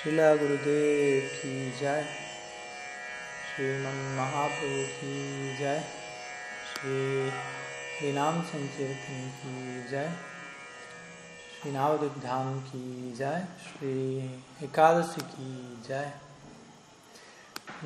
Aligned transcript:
Srila 0.00 0.34
Gurudev 0.38 1.24
ki 1.38 1.70
jai, 1.78 2.02
Sriman 3.48 3.98
Mahaprabhu 4.16 4.86
ki 4.96 5.52
jai, 5.58 5.82
Sri 6.70 7.30
Harinam 7.98 8.40
Sankirtan 8.42 9.28
ki 9.42 9.52
jai, 9.90 10.08
Sri 11.52 11.72
Navadip 11.72 12.16
Dham 12.24 12.62
ki 12.70 13.12
jai, 13.14 13.44
Sri 13.60 14.24
Ekadasi 14.62 15.20
ki 15.36 15.52
jai, 15.86 16.08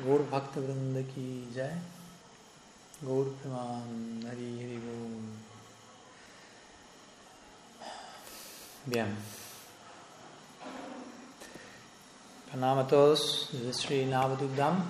Gaur 0.01 0.19
Bhakta 0.31 0.61
Vrinda 0.61 1.03
ki 1.13 1.47
jai, 1.53 1.71
Gaur 3.05 3.25
Praman 3.43 4.23
Hari 4.23 4.51
Hari 4.61 4.79
Gaur. 4.87 5.23
Bien. 8.87 9.17
Pranam 12.55 12.79
a 12.79 12.87
todos 12.87 13.49
desde 13.51 13.73
Sri 13.73 14.05
Navadugdam. 14.05 14.81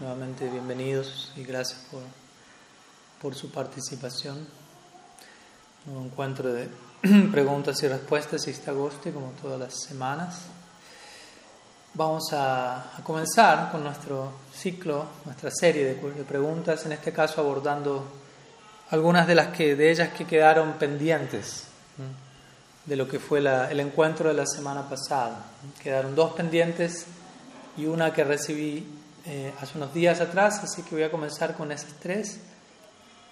Nuevamente 0.00 0.48
bienvenidos 0.48 1.30
y 1.36 1.44
gracias 1.44 1.78
por, 1.88 2.02
por 3.20 3.36
su 3.36 3.48
participación. 3.52 4.44
Un 5.86 6.06
encuentro 6.06 6.52
de 6.52 6.68
preguntas 7.30 7.80
y 7.84 7.86
respuestas 7.86 8.48
este 8.48 8.70
agosto, 8.70 9.12
como 9.12 9.30
todas 9.40 9.60
las 9.60 9.72
semanas. 9.84 10.46
Vamos 11.94 12.32
a, 12.32 12.98
a, 12.98 13.04
comenzar 13.04 13.70
con 13.70 13.84
nuestro 13.84 14.32
ciclo, 14.52 15.06
nuestra 15.24 15.52
serie 15.52 15.84
de, 15.84 15.94
de, 15.94 16.24
preguntas, 16.24 16.84
en 16.86 16.90
este 16.90 17.12
caso 17.12 17.40
abordando 17.40 18.04
algunas 18.90 19.28
de 19.28 19.36
las 19.36 19.56
que 19.56 19.76
de 19.76 19.92
ellas 19.92 20.12
que 20.12 20.26
quedaron 20.26 20.72
pendientes 20.72 21.68
de 22.84 22.96
lo 22.96 23.06
que 23.08 23.18
fue 23.18 23.38
el 23.38 23.80
encuentro 23.80 24.28
de 24.28 24.34
la 24.34 24.46
semana 24.46 24.88
pasada. 24.88 25.44
Quedaron 25.82 26.14
dos 26.14 26.32
pendientes 26.32 27.06
y 27.76 27.86
una 27.86 28.12
que 28.12 28.24
recibí 28.24 28.86
eh, 29.24 29.52
hace 29.60 29.78
unos 29.78 29.94
días 29.94 30.20
atrás, 30.20 30.60
así 30.62 30.82
que 30.82 30.96
voy 30.96 31.04
a 31.04 31.10
comenzar 31.10 31.54
con 31.54 31.70
esas 31.70 31.94
tres 32.00 32.40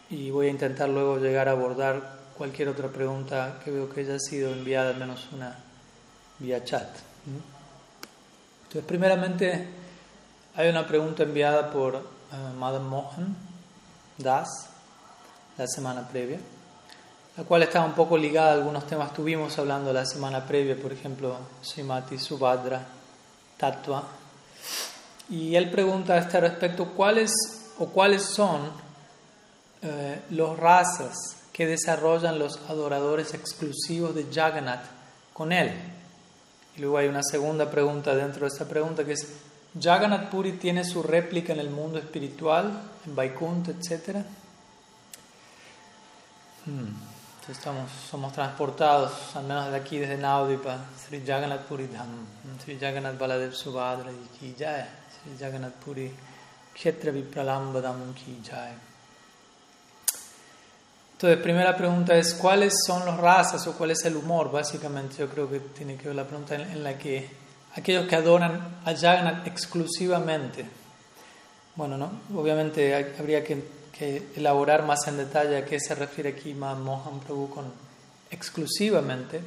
y 0.09 0.31
voy 0.31 0.47
a 0.47 0.51
intentar 0.51 0.89
luego 0.89 1.19
llegar 1.19 1.49
a 1.49 1.53
abordar 1.53 2.19
cualquier 2.37 2.69
otra 2.69 2.89
pregunta 2.89 3.61
que 3.65 3.71
veo 3.71 3.91
que 3.91 4.01
haya 4.01 4.19
sido 4.19 4.53
enviada, 4.53 4.91
al 4.91 4.97
menos 4.97 5.29
una 5.33 5.57
vía 6.39 6.65
chat. 6.65 6.89
Entonces, 8.63 8.85
primeramente, 8.87 9.69
hay 10.55 10.69
una 10.69 10.87
pregunta 10.87 11.25
enviada 11.25 11.71
por 11.71 11.97
uh, 11.97 12.57
Mohan 12.57 13.37
Das 14.17 14.49
la 15.57 15.67
semana 15.67 16.07
previa 16.09 16.39
la 17.41 17.47
cual 17.47 17.63
está 17.63 17.83
un 17.83 17.95
poco 17.95 18.19
ligada 18.19 18.51
a 18.51 18.53
algunos 18.53 18.87
temas 18.87 19.07
que 19.07 19.13
estuvimos 19.13 19.59
hablando 19.59 19.95
la 19.95 20.05
semana 20.05 20.47
previa, 20.47 20.77
por 20.77 20.93
ejemplo, 20.93 21.39
Srimati 21.63 22.19
Subhadra, 22.19 22.87
Tattva. 23.57 24.03
Y 25.31 25.57
él 25.57 25.71
pregunta 25.71 26.13
a 26.13 26.19
este 26.19 26.39
respecto 26.39 26.89
cuáles 26.89 27.33
o 27.79 27.87
cuáles 27.87 28.25
son 28.25 28.71
eh, 29.81 30.21
los 30.29 30.59
razas 30.59 31.17
que 31.51 31.67
desarrollan 31.67 32.39
los 32.39 32.59
adoradores 32.69 33.33
exclusivos 33.33 34.15
de 34.15 34.27
Jagannath 34.31 34.85
con 35.33 35.51
él. 35.51 35.73
Y 36.77 36.83
luego 36.83 36.99
hay 36.99 37.09
una 37.09 37.23
segunda 37.23 37.71
pregunta 37.71 38.15
dentro 38.15 38.43
de 38.43 38.49
esta 38.49 38.69
pregunta 38.69 39.03
que 39.03 39.13
es, 39.13 39.27
¿Jagannath 39.81 40.29
Puri 40.29 40.53
tiene 40.53 40.85
su 40.85 41.03
réplica 41.03 41.55
en 41.55 41.61
el 41.61 41.71
mundo 41.71 41.99
espiritual, 41.99 42.83
en 43.07 43.17
Vaikuntha, 43.17 43.71
etc.? 43.71 44.27
Hmm. 46.67 47.10
Estamos, 47.51 47.91
somos 48.09 48.33
transportados, 48.33 49.35
al 49.35 49.43
menos 49.43 49.73
de 49.73 49.77
aquí, 49.77 49.99
desde 49.99 50.17
Naudipa, 50.17 50.79
Sri 50.97 51.21
Jagannath 51.27 51.63
Puri 51.63 51.89
Dham, 51.89 52.25
Sri 52.63 52.79
Jagannath 52.79 53.19
Baladev 53.19 53.53
Subhadra 53.53 54.13
Ki 54.39 54.55
Sri 54.55 55.37
Jagannath 55.37 55.73
Puri 55.85 56.15
Kshetra 56.73 57.11
Vipralambadam 57.11 58.15
Ki. 58.15 58.41
Entonces, 61.13 61.43
primera 61.43 61.77
pregunta 61.77 62.15
es, 62.15 62.35
¿cuáles 62.35 62.73
son 62.87 63.05
las 63.05 63.17
razas 63.17 63.67
o 63.67 63.73
cuál 63.73 63.91
es 63.91 64.05
el 64.05 64.17
humor? 64.17 64.53
Básicamente, 64.53 65.17
yo 65.19 65.29
creo 65.29 65.51
que 65.51 65.59
tiene 65.59 65.97
que 65.97 66.07
ver 66.07 66.17
la 66.17 66.25
pregunta 66.25 66.55
en, 66.55 66.61
en 66.61 66.85
la 66.85 66.97
que 66.97 67.29
aquellos 67.75 68.07
que 68.07 68.15
adoran 68.15 68.81
a 68.85 68.95
Jagannath 68.95 69.45
exclusivamente, 69.49 70.67
bueno, 71.75 71.99
¿no? 71.99 72.13
Obviamente 72.37 73.15
habría 73.19 73.43
que 73.43 73.80
que 74.01 74.33
elaborar 74.35 74.83
más 74.87 75.07
en 75.09 75.19
detalle 75.19 75.59
a 75.59 75.65
qué 75.67 75.79
se 75.79 75.95
refiere 75.95 76.31
aquí 76.31 76.55
Mohan 76.55 77.21
Prabhu 77.21 77.51
con 77.51 77.71
exclusivamente, 78.31 79.43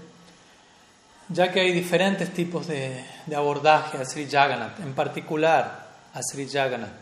ya 1.30 1.52
que 1.52 1.62
hay 1.62 1.74
diferentes 1.74 2.32
tipos 2.32 2.68
de, 2.68 3.04
de, 3.26 3.36
abordaje 3.36 3.98
a 3.98 4.06
Sri 4.06 4.30
Jagannath, 4.30 4.80
en 4.80 4.94
particular 4.94 5.88
a 6.14 6.22
Sri 6.22 6.48
Jagannath. 6.48 6.94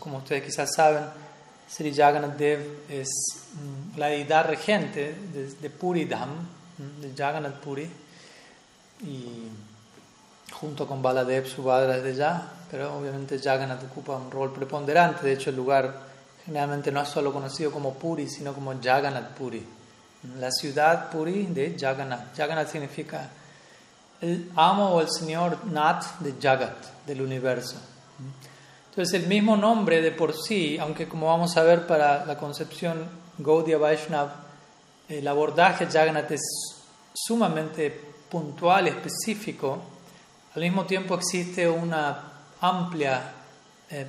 Como 0.00 0.18
ustedes 0.18 0.42
quizás 0.42 0.74
saben, 0.74 1.04
Sri 1.70 1.94
Jagannath 1.94 2.36
Dev 2.36 2.60
es 2.88 3.08
la 3.96 4.08
deidad 4.08 4.48
regente 4.48 5.14
de, 5.32 5.54
de 5.54 5.70
Puri 5.70 6.06
Dham, 6.06 6.30
de 7.00 7.12
Jagannath 7.16 7.60
Puri, 7.60 7.88
y 9.04 9.46
junto 10.50 10.88
con 10.88 11.00
Baladev 11.00 11.46
Subhadra 11.46 11.98
desde 11.98 12.18
ya, 12.18 12.54
pero 12.68 12.98
obviamente 12.98 13.38
Jagannath 13.38 13.84
ocupa 13.84 14.16
un 14.16 14.32
rol 14.32 14.52
preponderante, 14.52 15.24
de 15.24 15.34
hecho 15.34 15.50
el 15.50 15.56
lugar 15.56 16.11
generalmente 16.44 16.90
no 16.90 17.02
es 17.02 17.08
solo 17.08 17.32
conocido 17.32 17.70
como 17.70 17.94
Puri, 17.94 18.28
sino 18.28 18.52
como 18.52 18.72
Jagannath 18.80 19.30
Puri. 19.30 19.64
La 20.38 20.50
ciudad 20.50 21.10
Puri 21.10 21.46
de 21.46 21.76
Jagannath. 21.78 22.36
Jagannath 22.36 22.70
significa 22.70 23.28
el 24.20 24.50
amo 24.54 24.90
o 24.90 25.00
el 25.00 25.10
señor 25.10 25.66
Nath 25.66 26.18
de 26.20 26.34
Jagat, 26.40 27.04
del 27.06 27.22
universo. 27.22 27.76
Entonces 28.90 29.20
el 29.20 29.26
mismo 29.26 29.56
nombre 29.56 30.00
de 30.00 30.12
por 30.12 30.34
sí, 30.34 30.78
aunque 30.78 31.08
como 31.08 31.26
vamos 31.26 31.56
a 31.56 31.62
ver 31.62 31.86
para 31.86 32.24
la 32.24 32.36
concepción 32.36 33.06
Gaudiya 33.38 33.78
Vaishnav, 33.78 34.28
el 35.08 35.26
abordaje 35.26 35.86
Jagannath 35.86 36.30
es 36.30 36.42
sumamente 37.12 37.90
puntual 38.30 38.88
específico, 38.88 39.82
al 40.54 40.62
mismo 40.62 40.84
tiempo 40.84 41.14
existe 41.14 41.68
una 41.68 42.32
amplia 42.60 43.32
eh, 43.90 44.06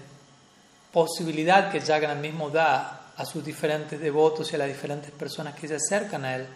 posibilidad 0.94 1.72
que 1.72 1.82
Jagannath 1.82 2.22
mismo 2.22 2.50
da 2.50 3.12
a 3.18 3.26
sus 3.26 3.44
diferentes 3.44 4.00
devotos 4.00 4.52
y 4.52 4.56
a 4.56 4.60
las 4.60 4.68
diferentes 4.68 5.12
personas 5.12 5.56
que 5.56 5.68
se 5.68 5.76
acercan 5.76 6.24
a 6.24 6.36
él 6.36 6.48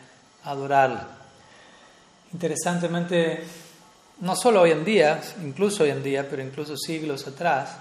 a 0.43 0.51
adorarlo. 0.51 0.99
Interesantemente, 2.33 3.43
no 4.21 4.35
solo 4.35 4.61
hoy 4.61 4.71
en 4.71 4.85
día, 4.85 5.19
incluso 5.43 5.83
hoy 5.83 5.89
en 5.89 6.03
día, 6.03 6.27
pero 6.29 6.43
incluso 6.43 6.77
siglos 6.77 7.25
atrás, 7.27 7.77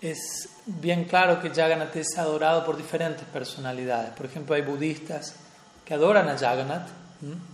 es 0.00 0.48
bien 0.66 1.04
claro 1.04 1.40
que 1.40 1.50
Jagannath 1.50 1.94
es 1.96 2.18
adorado 2.18 2.64
por 2.64 2.76
diferentes 2.76 3.24
personalidades. 3.26 4.10
Por 4.10 4.26
ejemplo, 4.26 4.54
hay 4.54 4.62
budistas 4.62 5.34
que 5.84 5.94
adoran 5.94 6.28
a 6.28 6.38
Jagannath 6.38 6.88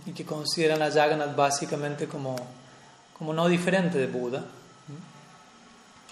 y 0.05 0.13
que 0.13 0.25
consideran 0.25 0.81
a 0.81 0.91
Jagannath 0.91 1.35
básicamente 1.35 2.07
como, 2.07 2.35
como 3.17 3.33
no 3.33 3.47
diferente 3.47 3.97
de 3.97 4.07
Buda. 4.07 4.45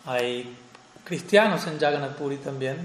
Hay 0.05 0.55
cristianos 1.07 1.65
en 1.67 1.79
Jagannath 1.79 2.17
Puri 2.17 2.35
también. 2.35 2.77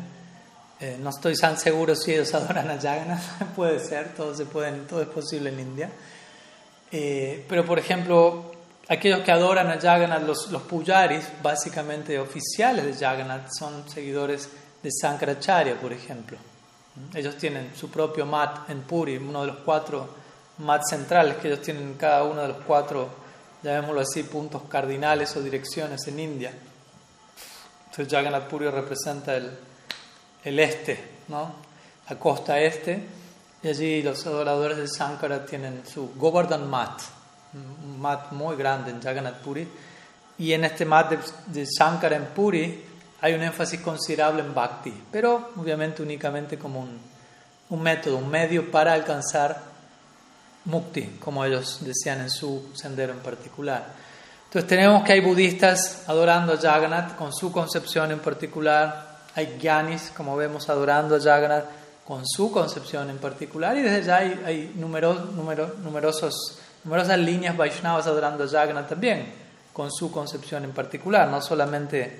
Eh, 0.78 0.96
no 1.00 1.10
estoy 1.10 1.34
tan 1.34 1.58
seguro 1.58 1.96
si 1.96 2.12
ellos 2.12 2.32
adoran 2.34 2.70
a 2.70 2.80
Jagannath, 2.80 3.42
puede 3.56 3.80
ser, 3.80 4.14
todo, 4.14 4.32
se 4.34 4.46
pueden, 4.46 4.86
todo 4.86 5.02
es 5.02 5.08
posible 5.08 5.50
en 5.50 5.58
India. 5.58 5.90
Eh, 6.92 7.44
pero, 7.48 7.64
por 7.64 7.80
ejemplo, 7.80 8.52
aquellos 8.88 9.20
que 9.20 9.32
adoran 9.32 9.68
a 9.70 9.80
Jagannath, 9.80 10.22
los, 10.22 10.52
los 10.52 10.62
pujaris, 10.62 11.24
básicamente 11.42 12.16
oficiales 12.20 12.84
de 12.84 12.94
Jagannath, 12.94 13.48
son 13.58 13.88
seguidores 13.90 14.48
de 14.80 14.90
Sankaracharya, 14.92 15.80
por 15.80 15.92
ejemplo. 15.92 16.38
Ellos 17.14 17.36
tienen 17.36 17.72
su 17.74 17.90
propio 17.90 18.24
mat 18.24 18.70
en 18.70 18.82
Puri, 18.82 19.16
uno 19.16 19.40
de 19.40 19.46
los 19.48 19.56
cuatro 19.64 20.08
mats 20.58 20.90
centrales 20.90 21.38
que 21.38 21.48
ellos 21.48 21.62
tienen 21.62 21.82
en 21.82 21.94
cada 21.94 22.22
uno 22.22 22.42
de 22.42 22.48
los 22.48 22.58
cuatro, 22.58 23.08
llamémoslo 23.64 24.00
así, 24.00 24.22
puntos 24.22 24.62
cardinales 24.68 25.34
o 25.36 25.42
direcciones 25.42 26.06
en 26.06 26.20
India. 26.20 26.52
Entonces 27.92 28.10
Jagannath 28.10 28.48
Puri 28.48 28.70
representa 28.70 29.36
el, 29.36 29.50
el 30.44 30.58
este, 30.58 30.98
¿no? 31.28 31.52
la 32.08 32.18
costa 32.18 32.58
este, 32.58 33.04
y 33.62 33.68
allí 33.68 34.02
los 34.02 34.26
adoradores 34.26 34.78
de 34.78 34.88
Sankara 34.88 35.44
tienen 35.44 35.82
su 35.86 36.14
Govardhan 36.16 36.70
Mat, 36.70 37.02
un 37.52 38.00
mat 38.00 38.32
muy 38.32 38.56
grande 38.56 38.92
en 38.92 39.02
Jagannath 39.02 39.42
Puri, 39.42 39.68
y 40.38 40.54
en 40.54 40.64
este 40.64 40.86
mat 40.86 41.10
de, 41.10 41.18
de 41.48 41.66
Sankara 41.66 42.16
en 42.16 42.24
Puri 42.28 42.82
hay 43.20 43.34
un 43.34 43.42
énfasis 43.42 43.80
considerable 43.80 44.40
en 44.40 44.54
Bhakti, 44.54 45.04
pero 45.12 45.50
obviamente 45.58 46.02
únicamente 46.02 46.58
como 46.58 46.80
un, 46.80 46.98
un 47.68 47.82
método, 47.82 48.16
un 48.16 48.30
medio 48.30 48.70
para 48.70 48.94
alcanzar 48.94 49.60
Mukti, 50.64 51.18
como 51.20 51.44
ellos 51.44 51.80
decían 51.82 52.22
en 52.22 52.30
su 52.30 52.70
sendero 52.74 53.12
en 53.12 53.18
particular. 53.18 53.84
Entonces 54.52 54.68
tenemos 54.68 55.02
que 55.02 55.14
hay 55.14 55.20
budistas 55.20 56.02
adorando 56.08 56.52
a 56.52 56.58
Jagannath 56.58 57.16
con 57.16 57.32
su 57.32 57.50
concepción 57.50 58.10
en 58.10 58.18
particular, 58.18 59.22
hay 59.34 59.56
gyanis, 59.58 60.12
como 60.14 60.36
vemos, 60.36 60.68
adorando 60.68 61.16
a 61.16 61.20
Jagannath 61.20 61.64
con 62.04 62.26
su 62.26 62.52
concepción 62.52 63.08
en 63.08 63.16
particular, 63.16 63.74
y 63.78 63.80
desde 63.80 64.02
ya 64.02 64.18
hay, 64.18 64.42
hay 64.44 64.72
numerosos, 64.76 65.30
numerosas 66.84 67.18
líneas 67.18 67.56
Vaishnavas 67.56 68.06
adorando 68.06 68.44
a 68.44 68.46
Jagannath 68.46 68.90
también, 68.90 69.32
con 69.72 69.90
su 69.90 70.12
concepción 70.12 70.64
en 70.64 70.72
particular, 70.72 71.28
no 71.28 71.40
solamente 71.40 72.14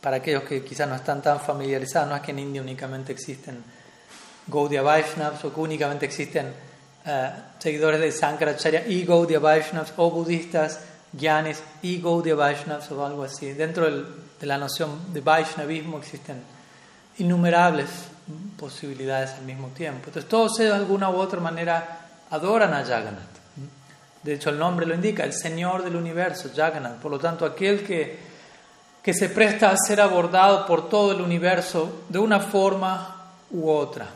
para 0.00 0.16
aquellos 0.16 0.42
que 0.42 0.64
quizás 0.64 0.88
no 0.88 0.96
están 0.96 1.22
tan 1.22 1.38
familiarizados, 1.38 2.08
no 2.08 2.16
es 2.16 2.22
que 2.22 2.32
en 2.32 2.40
India 2.40 2.60
únicamente 2.60 3.12
existen 3.12 3.62
Gaudiya 4.48 4.82
Vaishnavas 4.82 5.44
o 5.44 5.54
que 5.54 5.60
únicamente 5.60 6.04
existen 6.04 6.52
eh, 7.06 7.30
seguidores 7.60 8.00
de 8.00 8.10
Sankaracharya 8.10 8.88
y 8.88 9.04
Gaudiya 9.04 9.38
Vaishnavas 9.38 9.92
o 9.98 10.10
budistas, 10.10 10.80
Gyanis 11.12 11.62
y 11.82 12.00
Gaudiya 12.00 12.34
Vaishnavas 12.34 12.90
o 12.90 13.04
algo 13.04 13.24
así. 13.24 13.52
Dentro 13.52 13.88
de 13.90 14.46
la 14.46 14.58
noción 14.58 15.12
de 15.12 15.20
Vaishnavismo 15.20 15.98
existen 15.98 16.42
innumerables 17.18 17.88
posibilidades 18.56 19.30
al 19.32 19.42
mismo 19.42 19.68
tiempo. 19.68 20.04
Entonces 20.06 20.28
todos 20.28 20.56
de 20.56 20.72
alguna 20.72 21.10
u 21.10 21.16
otra 21.16 21.40
manera 21.40 22.00
adoran 22.30 22.72
a 22.72 22.84
Jagannath. 22.84 23.32
De 24.22 24.34
hecho 24.34 24.50
el 24.50 24.58
nombre 24.58 24.86
lo 24.86 24.94
indica, 24.94 25.24
el 25.24 25.32
Señor 25.32 25.82
del 25.82 25.96
universo, 25.96 26.50
Jagannath. 26.54 27.00
Por 27.00 27.10
lo 27.10 27.18
tanto, 27.18 27.44
aquel 27.44 27.84
que, 27.84 28.18
que 29.02 29.12
se 29.12 29.28
presta 29.28 29.70
a 29.70 29.76
ser 29.76 30.00
abordado 30.00 30.64
por 30.64 30.88
todo 30.88 31.12
el 31.12 31.20
universo 31.20 32.04
de 32.08 32.18
una 32.18 32.38
forma 32.38 33.16
u 33.50 33.68
otra. 33.68 34.06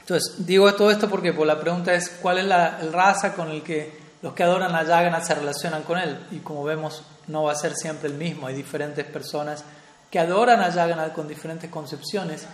Entonces, 0.00 0.46
digo 0.46 0.72
todo 0.74 0.90
esto 0.90 1.08
porque 1.08 1.34
pues, 1.34 1.46
la 1.46 1.60
pregunta 1.60 1.92
es 1.92 2.08
cuál 2.08 2.38
es 2.38 2.46
la 2.46 2.78
raza 2.90 3.34
con 3.34 3.50
el 3.50 3.62
que 3.62 4.07
los 4.22 4.32
que 4.34 4.42
adoran 4.42 4.74
a 4.74 4.84
Jagannath 4.84 5.24
se 5.24 5.34
relacionan 5.34 5.82
con 5.82 5.98
él. 5.98 6.18
Y 6.30 6.38
como 6.38 6.64
vemos, 6.64 7.02
no 7.28 7.44
va 7.44 7.52
a 7.52 7.56
ser 7.56 7.74
siempre 7.74 8.08
el 8.08 8.14
mismo. 8.14 8.46
Hay 8.46 8.54
diferentes 8.54 9.04
personas 9.04 9.64
que 10.10 10.18
adoran 10.18 10.60
a 10.60 10.72
Jagannath 10.72 11.12
con 11.12 11.28
diferentes 11.28 11.70
concepciones 11.70 12.46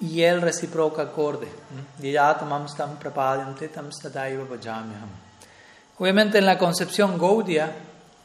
y 0.00 0.22
él 0.22 0.40
reciproca 0.40 1.02
acorde. 1.02 1.48
Obviamente 5.98 6.38
en 6.38 6.46
la 6.46 6.56
concepción 6.56 7.18
Gaudiya, 7.18 7.72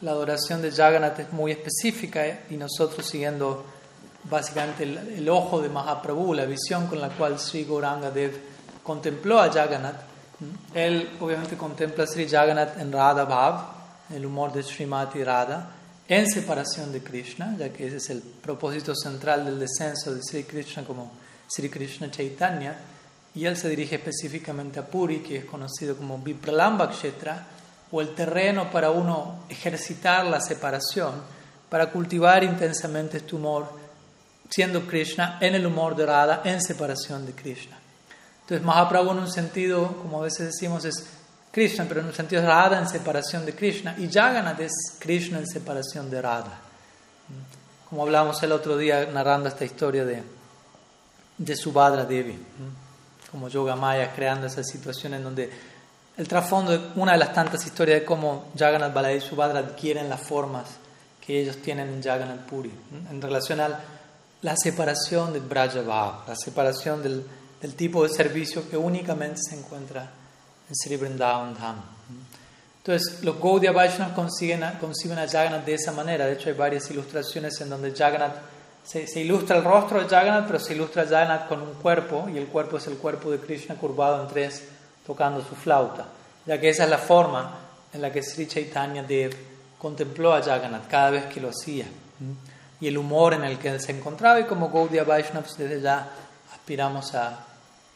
la 0.01 0.11
adoración 0.11 0.61
de 0.61 0.71
Jagannath 0.71 1.19
es 1.19 1.33
muy 1.33 1.51
específica 1.51 2.25
¿eh? 2.25 2.45
y 2.49 2.57
nosotros 2.57 3.05
siguiendo 3.05 3.65
básicamente 4.29 4.83
el, 4.83 5.29
ojo 5.29 5.61
de 5.61 5.69
Mahaprabhu, 5.69 6.33
la 6.33 6.45
visión 6.45 6.87
con 6.87 6.99
la 6.99 7.09
cual 7.09 7.39
Sri 7.39 7.65
Gauranga 7.65 8.11
Dev 8.11 8.33
contempló 8.83 9.39
a 9.39 9.51
Jagannath, 9.51 10.01
él 10.73 11.09
obviamente 11.19 11.55
contempla 11.55 12.05
Sri 12.05 12.27
Jagannath 12.27 12.77
en 12.79 12.91
Radha 12.91 13.25
Bhav, 13.25 13.61
el 14.13 14.25
humor 14.25 14.51
de 14.51 14.63
Srimati 14.63 15.23
Radha, 15.23 15.69
en 16.07 16.29
separación 16.29 16.91
de 16.91 17.01
Krishna, 17.01 17.55
ya 17.57 17.69
que 17.69 17.87
ese 17.87 17.97
es 17.97 18.09
el 18.09 18.21
propósito 18.21 18.93
central 18.95 19.45
del 19.45 19.59
descenso 19.59 20.13
de 20.13 20.21
Sri 20.21 20.43
Krishna 20.43 20.83
como 20.83 21.11
Sri 21.47 21.69
Krishna 21.69 22.11
Chaitanya, 22.11 22.77
y 23.33 23.45
él 23.45 23.57
se 23.57 23.69
dirige 23.69 23.95
específicamente 23.95 24.79
a 24.79 24.85
Puri, 24.85 25.19
que 25.19 25.37
es 25.37 25.45
conocido 25.45 25.97
como 25.97 26.19
Vipralamba 26.19 26.91
o 27.91 28.01
el 28.01 28.15
terreno 28.15 28.71
para 28.71 28.91
uno 28.91 29.45
ejercitar 29.49 30.25
la 30.25 30.39
separación, 30.39 31.13
para 31.69 31.91
cultivar 31.91 32.43
intensamente 32.43 33.17
este 33.17 33.35
humor, 33.35 33.67
siendo 34.49 34.85
Krishna 34.85 35.37
en 35.41 35.55
el 35.55 35.65
humor 35.65 35.95
de 35.95 36.05
Radha, 36.05 36.41
en 36.45 36.61
separación 36.61 37.25
de 37.25 37.33
Krishna. 37.33 37.77
Entonces 38.45 38.63
Mahaprabhu 38.63 39.11
en 39.11 39.19
un 39.19 39.31
sentido, 39.31 39.87
como 40.03 40.19
a 40.19 40.25
veces 40.25 40.45
decimos, 40.45 40.85
es 40.85 41.03
Krishna, 41.51 41.85
pero 41.87 42.01
en 42.01 42.05
un 42.05 42.13
sentido 42.13 42.43
es 42.43 42.47
Radha 42.47 42.77
en 42.77 42.87
separación 42.87 43.43
de 43.43 43.55
Krishna, 43.55 43.95
y 43.97 44.07
Jagannath 44.07 44.59
es 44.59 44.71
Krishna 44.99 45.39
en 45.39 45.47
separación 45.47 46.11
de 46.11 46.21
Radha. 46.21 46.59
Como 47.89 48.03
hablábamos 48.03 48.43
el 48.43 48.51
otro 48.51 48.77
día 48.77 49.07
narrando 49.11 49.49
esta 49.49 49.65
historia 49.65 50.05
de, 50.05 50.21
de 51.39 51.55
Subhadra 51.55 52.05
Devi, 52.05 52.37
como 53.31 53.49
Yoga 53.49 53.75
Maya 53.75 54.13
creando 54.13 54.45
esa 54.45 54.63
situación 54.63 55.15
en 55.15 55.23
donde 55.23 55.49
el 56.15 56.27
trasfondo 56.27 56.71
de 56.71 56.81
una 56.97 57.13
de 57.13 57.17
las 57.17 57.33
tantas 57.33 57.65
historias 57.65 58.01
de 58.01 58.05
cómo 58.05 58.51
Jagannath 58.55 58.93
Baladev 58.93 59.17
y 59.17 59.21
Subhadra 59.21 59.59
adquieren 59.59 60.07
las 60.07 60.21
formas 60.21 60.65
que 61.25 61.41
ellos 61.41 61.57
tienen 61.63 61.89
en 61.89 62.03
Jagannath 62.03 62.45
Puri, 62.45 62.71
en 63.09 63.19
relación 63.19 63.59
a 63.59 63.79
la 64.43 64.55
separación 64.55 65.33
del 65.33 65.41
Brajabhav, 65.41 66.27
la 66.27 66.35
separación 66.35 67.01
del, 67.01 67.25
del 67.61 67.75
tipo 67.75 68.03
de 68.03 68.09
servicio 68.09 68.69
que 68.69 68.77
únicamente 68.77 69.39
se 69.49 69.57
encuentra 69.57 70.09
en 70.69 70.75
Sri 70.75 70.97
Vrindavan 70.97 71.53
Dham. 71.53 71.81
Entonces, 72.85 73.23
los 73.23 73.39
Gaudiya 73.39 73.71
Vaishnavas 73.71 74.13
conciben 74.13 74.63
a, 74.63 75.23
a 75.23 75.27
Jagannath 75.27 75.65
de 75.65 75.73
esa 75.73 75.91
manera. 75.91 76.27
De 76.27 76.33
hecho, 76.33 76.49
hay 76.49 76.55
varias 76.55 76.89
ilustraciones 76.91 77.59
en 77.61 77.69
donde 77.69 77.91
Jagannath 77.91 78.35
se, 78.83 79.07
se, 79.07 79.21
ilustra 79.21 79.57
el 79.57 79.63
rostro 79.63 79.99
de 79.99 80.07
Jagannath, 80.07 80.45
pero 80.45 80.59
se 80.59 80.75
ilustra 80.75 81.03
Jagannath 81.03 81.47
con 81.47 81.61
un 81.61 81.73
cuerpo, 81.73 82.27
y 82.31 82.37
el 82.37 82.45
cuerpo 82.45 82.77
es 82.77 82.85
el 82.85 82.97
cuerpo 82.97 83.31
de 83.31 83.39
Krishna 83.39 83.73
curvado 83.73 84.21
en 84.21 84.27
tres, 84.27 84.63
tocando 85.05 85.41
su 85.41 85.55
flauta, 85.55 86.05
ya 86.45 86.59
que 86.59 86.69
esa 86.69 86.83
es 86.83 86.89
la 86.91 86.99
forma 86.99 87.57
en 87.91 88.01
la 88.01 88.11
que 88.11 88.21
Sri 88.21 88.47
Chaitanya 88.47 89.01
Dev 89.01 89.35
contempló 89.79 90.33
a 90.33 90.43
Jagannath 90.43 90.87
cada 90.87 91.09
vez 91.09 91.25
que 91.25 91.41
lo 91.41 91.49
hacía, 91.49 91.87
y 92.79 92.87
el 92.87 92.97
humor 92.99 93.33
en 93.33 93.45
el 93.45 93.57
que 93.57 93.79
se 93.79 93.93
encontraba, 93.93 94.39
y 94.39 94.43
como 94.43 94.69
Gaudiya 94.69 95.03
Vaishnavas 95.03 95.57
desde 95.57 95.81
ya 95.81 96.07
aspiramos 96.65 97.13
a 97.13 97.45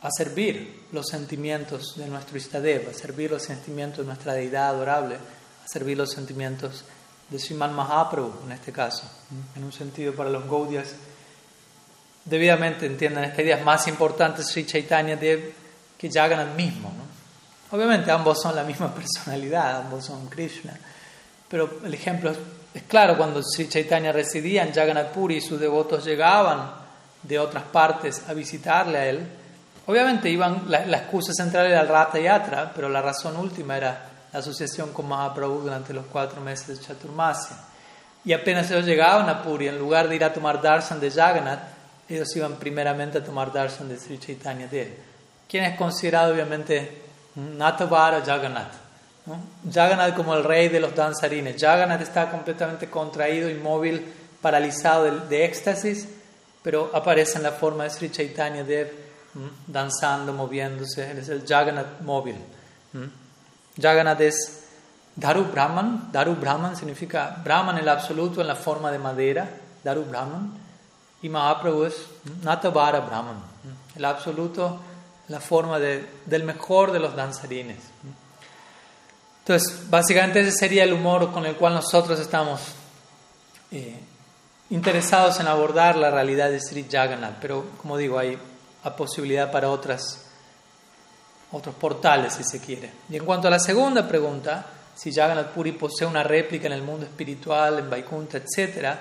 a 0.01 0.10
servir 0.12 0.86
los 0.92 1.07
sentimientos 1.07 1.95
de 1.98 2.07
nuestro 2.07 2.38
Istadev, 2.38 2.89
a 2.89 2.94
servir 2.94 3.31
los 3.31 3.44
sentimientos 3.44 4.00
de 4.00 4.06
nuestra 4.06 4.33
deidad 4.33 4.69
adorable, 4.69 5.16
a 5.16 5.68
servir 5.68 5.98
los 5.98 6.12
sentimientos 6.12 6.86
de 7.30 7.38
Sriman 7.38 7.74
Mahaprabhu 7.74 8.45
en 8.45 8.54
este 8.54 8.71
caso. 8.71 9.04
En 9.56 9.63
un 9.63 9.74
sentido, 9.74 10.13
para 10.13 10.30
los 10.30 10.45
Gaudias, 10.45 10.95
debidamente 12.24 12.86
entiendan 12.86 13.25
esta 13.25 13.42
idea, 13.42 13.57
es 13.57 13.66
más 13.66 13.88
importante 13.88 14.44
Sri 14.44 14.66
Chaitanya 14.66 15.18
Dev 15.18 15.54
que 15.98 16.10
Jagannath 16.10 16.56
mismo. 16.56 16.94
Obviamente 17.72 18.10
ambos 18.10 18.42
son 18.42 18.56
la 18.56 18.63
misma 18.63 18.94
personalidad, 18.95 19.81
ambos 19.81 20.06
son 20.06 20.27
Krishna, 20.27 20.80
pero 21.50 21.80
el 21.83 21.94
ejemplo 21.94 22.31
es 22.74 22.83
claro, 22.83 23.18
cuando 23.18 23.44
Sri 23.44 23.68
Chaitanya 23.68 24.13
residía 24.13 24.63
en 24.63 24.74
Jagannath 24.74 25.12
Puri 25.12 25.38
y 25.38 25.42
sus 25.42 25.60
devotos 25.60 26.06
llegaban 26.06 26.78
de 27.24 27.39
otras 27.39 27.63
partes 27.63 28.24
a 28.27 28.33
visitarle 28.33 28.98
a 28.98 29.06
él, 29.06 29.27
Obviamente 29.89 30.30
iban, 30.30 30.66
la, 30.68 30.98
excusa 31.00 31.33
central 31.33 31.66
era 31.66 31.81
el 31.81 31.88
Rata 31.88 32.19
Yatra, 32.19 32.71
pero 32.75 32.89
la 32.89 33.01
razón 33.01 33.36
última 33.38 33.75
era 33.75 34.06
la 34.31 34.38
asociación 34.38 34.94
con 34.94 35.07
Mahaprabhu 35.07 35.62
durante 35.62 35.95
los 35.95 36.06
cuatro 36.06 36.42
meses 36.42 36.68
de 36.68 36.86
Chaturmasya. 36.86 37.56
Y 38.24 38.31
apenas 38.31 38.69
ellos 38.69 38.86
llegaban 38.86 39.27
a 39.30 39.42
Puri, 39.42 39.68
en 39.68 39.80
lugar 39.80 40.07
de 40.07 40.16
ir 40.16 40.24
a 40.24 40.31
tomar 40.31 40.62
darshan 40.62 41.00
de 41.00 41.10
Jagannath, 41.10 41.62
ellos 42.07 42.36
iban 42.36 42.57
primeramente 42.57 43.18
a 43.18 43.24
tomar 43.24 43.51
darshan 43.51 43.89
de 43.89 43.98
Sri 43.98 44.19
Chaitanya 44.19 44.68
Dev, 44.68 44.95
quien 45.50 45.63
es 45.63 45.75
considerado 45.75 46.33
obviamente 46.33 47.01
Natavara 47.33 48.22
Jagannath. 48.24 48.74
Jagannath 49.74 50.15
como 50.15 50.36
el 50.36 50.44
rey 50.44 50.69
de 50.69 50.81
los 50.81 50.94
danzarines. 50.94 51.60
Jagannath 51.60 52.01
está 52.01 52.30
completamente 52.30 52.91
contraído, 52.91 53.50
inmóvil, 53.50 54.05
paralizado 54.39 55.05
de, 55.05 55.20
de 55.22 55.46
éxtasis, 55.46 56.08
pero 56.62 56.92
aparece 56.94 57.38
en 57.38 57.44
la 57.44 57.51
forma 57.51 57.84
de 57.86 57.89
Sri 57.89 58.12
Chaitanya 58.12 58.63
Dev 58.63 58.92
danzando, 59.68 60.34
moviéndose. 60.34 61.12
Él 61.12 61.20
es 61.20 61.30
el 61.30 61.46
Jagannath 61.46 62.01
móvil. 62.01 62.36
Jagannath 63.80 64.22
es 64.22 64.63
Daru 65.16 65.46
Brahman. 65.46 66.10
Daru 66.12 66.36
Brahman 66.36 66.75
significa 66.75 67.42
Brahman 67.44 67.78
el 67.78 67.89
absoluto 67.89 68.42
en 68.42 68.48
la 68.48 68.56
forma 68.56 68.92
de 68.92 69.00
madera. 69.00 69.50
Daru 69.84 70.06
Brahman. 70.06 70.54
Y 71.22 71.30
Mahaprabhu 71.30 71.86
es 71.86 71.96
Natavara 72.44 73.01
Brahman. 73.01 73.38
El 73.96 74.06
absoluto 74.06 74.80
en 75.28 75.34
la 75.34 75.42
forma 75.42 75.80
de, 75.80 76.08
del 76.25 76.44
mejor 76.44 76.92
de 76.92 77.00
los 77.00 77.16
danzarines. 77.16 77.78
Entonces, 79.39 79.89
básicamente 79.89 80.42
ese 80.42 80.51
sería 80.51 80.84
el 80.84 80.94
humor 80.94 81.32
con 81.32 81.46
el 81.46 81.56
cual 81.56 81.74
nosotros 81.74 82.20
estamos 82.20 82.62
eh, 83.72 84.00
interesados 84.69 85.39
en 85.39 85.47
abordar 85.47 85.95
la 85.95 86.11
realidad 86.11 86.49
de 86.49 86.59
Sri 86.59 86.85
Jagannath. 86.89 87.38
Pero, 87.41 87.71
como 87.81 87.97
digo, 87.97 88.19
hay 88.19 88.38
posibilidad 88.97 89.51
para 89.51 89.69
otras, 89.69 90.25
otros 91.51 91.75
portales, 91.75 92.33
si 92.33 92.43
se 92.43 92.59
quiere. 92.59 92.91
Y 93.09 93.17
en 93.17 93.25
cuanto 93.25 93.47
a 93.47 93.51
la 93.51 93.59
segunda 93.59 94.07
pregunta, 94.07 94.65
si 94.95 95.13
Jagannath 95.13 95.51
Puri 95.51 95.71
posee 95.71 96.07
una 96.07 96.23
réplica 96.23 96.67
en 96.67 96.73
el 96.73 96.81
mundo 96.81 97.05
espiritual, 97.05 97.79
en 97.79 97.89
Vaikunta, 97.89 98.38
etc., 98.38 98.95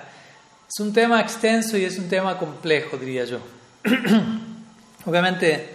es 0.67 0.79
un 0.79 0.93
tema 0.93 1.19
extenso 1.19 1.77
y 1.77 1.83
es 1.83 1.97
un 1.97 2.07
tema 2.07 2.37
complejo, 2.37 2.95
diría 2.95 3.25
yo. 3.25 3.39
Obviamente, 5.05 5.69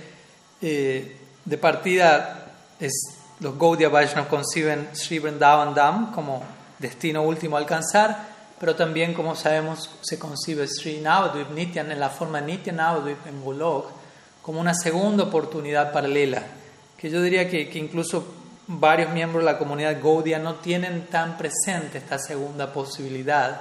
eh, 0.63 1.17
de 1.45 1.59
partida, 1.59 2.53
es, 2.79 2.93
los 3.41 3.59
Gaudiya 3.59 3.89
Vaishnavas 3.89 4.29
conciben 4.29 4.91
Sri 4.93 5.19
Vrindavan 5.19 5.75
Dham 5.75 6.13
como 6.13 6.43
destino 6.79 7.23
último 7.23 7.57
a 7.57 7.59
alcanzar, 7.59 8.34
pero 8.65 8.77
también, 8.77 9.13
como 9.13 9.37
sabemos, 9.37 9.91
se 10.01 10.19
concibe 10.19 10.67
Sri 10.67 10.99
Navadvip 10.99 11.51
Nityan 11.51 11.93
en 11.93 12.01
la 12.01 12.09
forma 12.09 12.41
Nitya 12.41 12.73
Navadvip 12.73 13.27
en 13.27 13.45
Golok 13.45 13.91
como 14.41 14.59
una 14.59 14.73
segunda 14.73 15.25
oportunidad 15.25 15.93
paralela, 15.93 16.43
que 16.97 17.11
yo 17.11 17.21
diría 17.21 17.47
que, 17.47 17.71
incluso 17.75 18.27
varios 18.67 19.13
miembros 19.13 19.45
de 19.45 19.53
la 19.53 19.59
comunidad 19.59 20.01
Gaudiya 20.03 20.39
no 20.39 20.55
tienen 20.55 21.09
tan 21.09 21.37
presente 21.37 21.99
esta 21.99 22.19
segunda 22.19 22.73
posibilidad, 22.73 23.61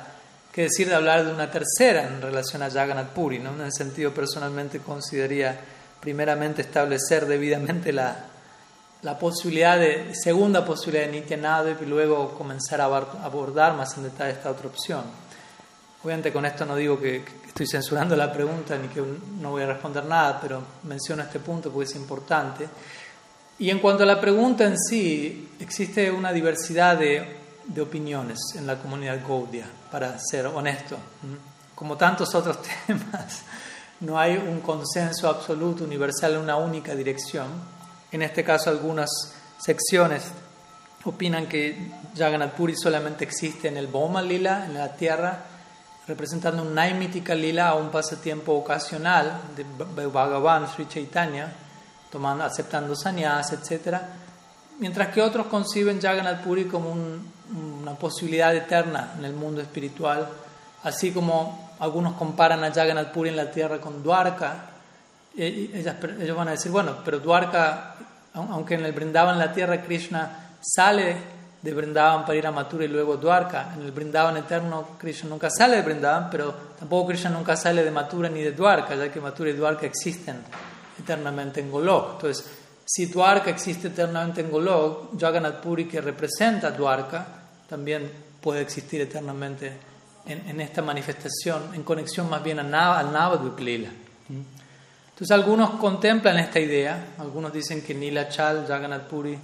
que 0.53 0.61
decir 0.61 0.87
de 0.87 0.95
hablar 0.95 1.25
de 1.25 1.33
una 1.33 1.51
tercera 1.51 2.07
en 2.07 2.21
relación 2.21 2.63
a 2.63 2.71
Jagannath 2.71 3.09
Puri. 3.09 3.39
¿no? 3.39 3.53
En 3.55 3.59
el 3.59 3.73
sentido, 3.73 4.13
personalmente 4.13 4.79
consideraría 4.79 5.59
primeramente 5.99 6.61
establecer 6.61 7.25
debidamente 7.25 7.91
la, 7.91 8.27
la 9.03 9.19
posibilidad 9.19 9.77
de, 9.77 10.15
segunda 10.15 10.65
posibilidad 10.65 11.05
de 11.05 11.11
Nityanadip 11.11 11.81
y 11.81 11.85
luego 11.85 12.33
comenzar 12.37 12.81
a 12.81 12.85
abordar 12.85 13.75
más 13.75 13.95
en 13.97 14.03
detalle 14.03 14.31
esta 14.31 14.49
otra 14.49 14.67
opción. 14.67 15.03
Obviamente 16.03 16.33
con 16.33 16.45
esto 16.45 16.65
no 16.65 16.75
digo 16.75 16.99
que, 16.99 17.23
estoy 17.53 17.67
censurando 17.67 18.15
la 18.15 18.33
pregunta 18.33 18.75
ni 18.79 18.87
que 18.87 18.99
no 19.39 19.51
voy 19.51 19.61
a 19.61 19.67
responder 19.67 20.03
nada, 20.05 20.39
pero 20.41 20.63
menciono 20.85 21.21
este 21.21 21.39
punto 21.39 21.69
porque 21.69 21.87
es 21.87 21.95
importante. 21.95 22.67
Y 23.59 23.69
en 23.69 23.77
cuanto 23.77 24.01
a 24.01 24.07
la 24.07 24.19
pregunta 24.19 24.63
en 24.63 24.75
sí, 24.75 25.51
existe 25.59 26.09
una 26.09 26.33
diversidad 26.33 26.97
de, 26.97 27.37
de 27.65 27.81
opiniones 27.81 28.39
en 28.55 28.65
la 28.65 28.79
comunidad 28.79 29.19
Gaudia, 29.21 29.67
para 29.91 30.17
ser 30.17 30.47
honesto. 30.47 30.97
Como 31.75 31.95
tantos 31.95 32.33
otros 32.33 32.57
temas, 32.87 33.43
no 33.99 34.17
hay 34.17 34.35
un 34.35 34.61
consenso 34.61 35.29
absoluto, 35.29 35.83
universal, 35.83 36.33
en 36.33 36.39
una 36.39 36.55
única 36.55 36.95
dirección. 36.95 37.47
En 38.13 38.21
este 38.21 38.43
caso, 38.43 38.69
algunas 38.69 39.09
secciones 39.57 40.21
opinan 41.03 41.47
que 41.47 41.91
Jagannath 42.15 42.53
Puri 42.53 42.75
solamente 42.75 43.23
existe 43.23 43.69
en 43.69 43.75
el 43.75 43.87
Boma 43.87 44.21
Lila, 44.21 44.67
en 44.67 44.75
la 44.75 44.95
tierra, 44.95 45.39
representando 46.07 46.61
un 46.61 46.75
Naimitika 46.75 47.33
Lila 47.33 47.73
un 47.73 47.89
pasatiempo 47.89 48.53
ocasional 48.53 49.41
de 49.55 50.05
Bhagavan 50.05 50.67
Sri 50.67 50.87
Chaitanya, 50.87 51.51
tomando, 52.11 52.43
aceptando 52.43 52.95
sanyas, 52.95 53.51
etc. 53.51 53.97
Mientras 54.77 55.07
que 55.07 55.19
otros 55.19 55.47
conciben 55.47 55.99
Jagannath 55.99 56.43
Puri 56.43 56.65
como 56.65 56.91
una 56.91 57.95
posibilidad 57.95 58.55
eterna 58.55 59.15
en 59.17 59.25
el 59.25 59.33
mundo 59.33 59.59
espiritual, 59.59 60.29
así 60.83 61.11
como 61.11 61.73
algunos 61.79 62.13
comparan 62.13 62.63
a 62.63 62.71
Jagannath 62.71 63.11
Puri 63.11 63.29
en 63.29 63.37
la 63.37 63.49
tierra 63.49 63.81
con 63.81 64.03
Dwarka, 64.03 64.72
ellos 65.35 66.37
van 66.37 66.47
a 66.47 66.51
decir, 66.51 66.71
bueno, 66.71 66.97
pero 67.03 67.19
Dwarka, 67.19 67.95
aunque 68.33 68.75
en 68.75 68.85
el 68.85 68.91
Brindavan, 68.91 69.35
en 69.35 69.39
la 69.39 69.53
tierra, 69.53 69.81
Krishna 69.81 70.57
sale 70.61 71.15
de 71.61 71.73
Brindavan 71.73 72.25
para 72.25 72.37
ir 72.37 72.45
a 72.45 72.51
Mathura 72.51 72.85
y 72.85 72.89
luego 72.89 73.17
Dwarka. 73.17 73.73
En 73.75 73.83
el 73.83 73.91
Brindavan 73.91 74.37
eterno, 74.37 74.89
Krishna 74.97 75.29
nunca 75.29 75.49
sale 75.49 75.77
de 75.77 75.81
Brindavan, 75.81 76.29
pero 76.29 76.53
tampoco 76.77 77.07
Krishna 77.07 77.29
nunca 77.29 77.55
sale 77.55 77.83
de 77.83 77.91
Mathura 77.91 78.29
ni 78.29 78.41
de 78.41 78.51
Dwarka, 78.51 78.95
ya 78.95 79.11
que 79.11 79.21
Mathura 79.21 79.49
y 79.49 79.53
Dwarka 79.53 79.85
existen 79.85 80.43
eternamente 80.99 81.61
en 81.61 81.71
Golok. 81.71 82.15
Entonces, 82.15 82.45
si 82.85 83.05
Dwarka 83.05 83.49
existe 83.49 83.87
eternamente 83.87 84.41
en 84.41 84.51
Golok, 84.51 85.19
Jagannath 85.19 85.61
Puri, 85.61 85.85
que 85.85 86.01
representa 86.01 86.71
Dwarka, 86.71 87.25
también 87.67 88.11
puede 88.41 88.61
existir 88.61 88.99
eternamente 89.01 89.71
en, 90.25 90.59
esta 90.61 90.81
manifestación, 90.81 91.73
en 91.73 91.83
conexión 91.83 92.29
más 92.29 92.43
bien 92.43 92.59
al 92.59 92.69
Navadvip 92.69 93.59
Lila. 93.59 93.89
Entonces 95.13 95.31
algunos 95.31 95.71
contemplan 95.71 96.39
esta 96.39 96.59
idea, 96.59 97.13
algunos 97.19 97.53
dicen 97.53 97.83
que 97.83 97.93
Nilachal, 97.93 98.65
Jagannath 98.67 99.07
Puri, 99.07 99.37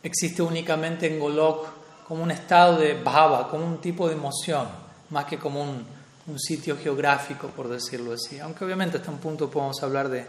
existe 0.00 0.42
únicamente 0.42 1.12
en 1.12 1.18
Golok 1.18 1.66
como 2.06 2.22
un 2.22 2.30
estado 2.30 2.78
de 2.78 2.94
bhava, 2.94 3.50
como 3.50 3.66
un 3.66 3.80
tipo 3.80 4.06
de 4.06 4.14
emoción, 4.14 4.68
más 5.10 5.24
que 5.24 5.36
como 5.36 5.60
un, 5.60 5.84
un 6.28 6.38
sitio 6.38 6.78
geográfico, 6.78 7.48
por 7.48 7.68
decirlo 7.68 8.12
así. 8.12 8.38
Aunque 8.38 8.64
obviamente 8.64 8.98
hasta 8.98 9.10
un 9.10 9.18
punto 9.18 9.50
podemos 9.50 9.82
hablar 9.82 10.08
de, 10.08 10.24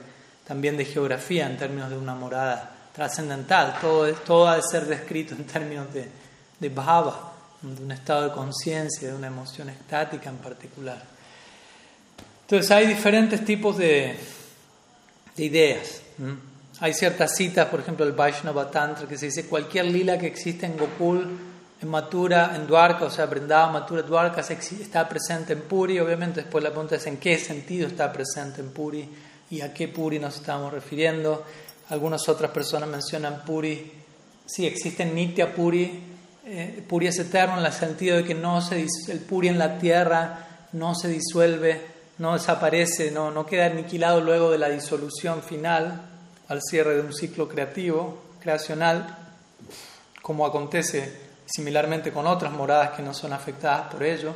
también 0.47 0.75
de 0.75 0.85
geografía 0.85 1.45
en 1.45 1.55
términos 1.55 1.91
de 1.91 1.97
una 1.97 2.15
morada 2.15 2.75
trascendental. 2.91 3.77
Todo, 3.79 4.11
todo 4.13 4.47
ha 4.47 4.55
de 4.55 4.63
ser 4.63 4.87
descrito 4.87 5.35
en 5.35 5.45
términos 5.45 5.93
de, 5.93 6.09
de 6.59 6.69
bhava, 6.69 7.33
de 7.61 7.83
un 7.83 7.91
estado 7.91 8.29
de 8.29 8.31
conciencia, 8.31 9.09
de 9.09 9.13
una 9.13 9.27
emoción 9.27 9.69
estática 9.69 10.31
en 10.31 10.37
particular. 10.37 11.01
Entonces 12.41 12.71
hay 12.71 12.87
diferentes 12.87 13.45
tipos 13.45 13.77
de, 13.77 14.17
ideas. 15.39 16.01
Hay 16.81 16.93
ciertas 16.93 17.35
citas, 17.35 17.67
por 17.67 17.81
ejemplo, 17.81 18.05
el 18.05 18.13
Vaishnava 18.13 18.69
Tantra, 18.71 19.07
que 19.07 19.17
se 19.17 19.27
dice 19.27 19.45
cualquier 19.45 19.85
lila 19.85 20.17
que 20.17 20.27
existe 20.27 20.65
en 20.65 20.77
Gokul, 20.77 21.27
en 21.81 21.87
Mathura, 21.89 22.53
en 22.55 22.67
Dwarka, 22.67 23.05
o 23.05 23.09
sea, 23.09 23.25
Brindava, 23.25 23.71
Mathura, 23.71 24.01
Dwarka, 24.01 24.41
está 24.41 25.07
presente 25.07 25.53
en 25.53 25.61
Puri. 25.61 25.99
Obviamente, 25.99 26.41
después 26.41 26.63
la 26.63 26.69
pregunta 26.69 26.95
es 26.95 27.07
en 27.07 27.17
qué 27.17 27.37
sentido 27.37 27.87
está 27.87 28.11
presente 28.11 28.61
en 28.61 28.71
Puri 28.71 29.07
y 29.49 29.61
a 29.61 29.73
qué 29.73 29.87
Puri 29.87 30.19
nos 30.19 30.35
estamos 30.35 30.71
refiriendo. 30.71 31.43
Algunas 31.89 32.27
otras 32.29 32.51
personas 32.51 32.87
mencionan 32.89 33.43
Puri. 33.45 33.91
Sí, 34.45 34.65
existe 34.65 35.05
Nitya 35.05 35.53
Puri. 35.53 36.03
Eh, 36.45 36.83
puri 36.87 37.07
es 37.07 37.19
eterno 37.19 37.59
en 37.59 37.65
el 37.65 37.71
sentido 37.71 38.17
de 38.17 38.23
que 38.23 38.33
no 38.33 38.59
se, 38.61 38.85
el 39.09 39.19
Puri 39.19 39.49
en 39.49 39.59
la 39.59 39.77
tierra 39.77 40.47
no 40.73 40.95
se 40.95 41.07
disuelve 41.07 41.98
no 42.19 42.33
desaparece, 42.33 43.11
no, 43.11 43.31
no 43.31 43.45
queda 43.45 43.65
aniquilado 43.65 44.21
luego 44.21 44.51
de 44.51 44.57
la 44.57 44.69
disolución 44.69 45.41
final, 45.41 46.01
al 46.49 46.61
cierre 46.61 46.95
de 46.95 47.01
un 47.01 47.13
ciclo 47.13 47.47
creativo, 47.47 48.21
creacional, 48.41 49.17
como 50.21 50.45
acontece 50.45 51.29
similarmente 51.45 52.11
con 52.11 52.27
otras 52.27 52.51
moradas 52.51 52.91
que 52.91 53.01
no 53.01 53.13
son 53.13 53.33
afectadas 53.33 53.91
por 53.91 54.03
ello. 54.03 54.35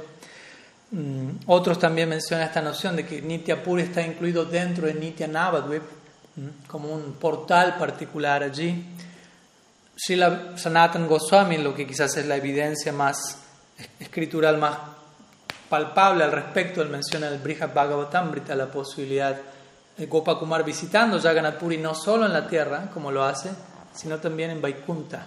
Mm, 0.91 1.29
otros 1.47 1.77
también 1.77 2.09
mencionan 2.09 2.47
esta 2.47 2.61
noción 2.61 2.95
de 2.95 3.05
que 3.05 3.21
Nitya 3.21 3.61
Puri 3.61 3.83
está 3.83 4.01
incluido 4.01 4.45
dentro 4.45 4.87
de 4.87 4.93
Nitya 4.93 5.27
Navadvip, 5.27 5.83
mm, 6.35 6.67
como 6.67 6.89
un 6.89 7.13
portal 7.13 7.77
particular 7.77 8.43
allí. 8.43 8.85
Srila 9.95 10.53
Sanatan 10.55 11.07
Goswami, 11.07 11.57
lo 11.57 11.75
que 11.75 11.85
quizás 11.85 12.15
es 12.15 12.25
la 12.25 12.37
evidencia 12.37 12.93
más 12.93 13.39
escritural 13.99 14.57
más 14.57 14.77
palpable 15.73 16.23
al 16.23 16.31
respecto. 16.31 16.83
Él 16.83 16.89
menciona 16.89 17.27
el 17.29 17.39
Brihad 17.39 17.73
Bhagavatamrita 17.73 18.53
la 18.53 18.67
posibilidad 18.67 19.35
de 19.97 20.05
Gopakumar 20.05 20.63
visitando 20.63 21.19
Jagannath 21.19 21.57
Puri 21.57 21.79
no 21.79 21.95
solo 21.95 22.27
en 22.27 22.33
la 22.33 22.47
tierra, 22.47 22.91
como 22.93 23.09
lo 23.09 23.23
hace, 23.23 23.49
sino 23.91 24.19
también 24.19 24.51
en 24.51 24.61
Vaikunta. 24.61 25.25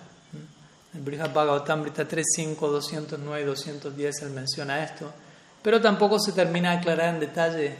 El 0.94 1.00
Brihad 1.00 1.34
Bhagavatamrita 1.34 2.06
3.5, 2.06 2.60
209 2.60 3.44
210 3.44 4.22
él 4.22 4.30
menciona 4.30 4.84
esto, 4.84 5.12
pero 5.60 5.80
tampoco 5.80 6.20
se 6.20 6.30
termina 6.30 6.70
de 6.70 6.76
aclarar 6.76 7.14
en 7.14 7.18
detalle 7.18 7.76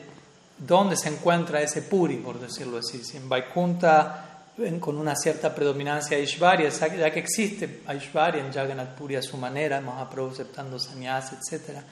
dónde 0.59 0.97
se 0.97 1.09
encuentra 1.11 1.63
ese 1.63 1.83
Puri, 1.83 2.17
por 2.17 2.41
decirlo 2.41 2.79
así. 2.79 3.05
Si 3.05 3.17
en 3.17 3.29
Vaikunta 3.29 4.43
con 4.81 4.99
una 4.99 5.15
cierta 5.15 5.55
predominancia 5.55 6.17
Aishvarya, 6.17 6.71
ya 6.71 7.13
que 7.13 7.21
existe 7.21 7.83
Aishvarya 7.87 8.45
en 8.45 8.53
Jagannath 8.53 8.97
Puri 8.97 9.15
a 9.15 9.23
su 9.23 9.37
manera, 9.37 9.81
Mahaprabhu 9.81 10.33
aceptando 10.33 10.81
sannyas, 10.81 11.33
etcétera 11.33 11.85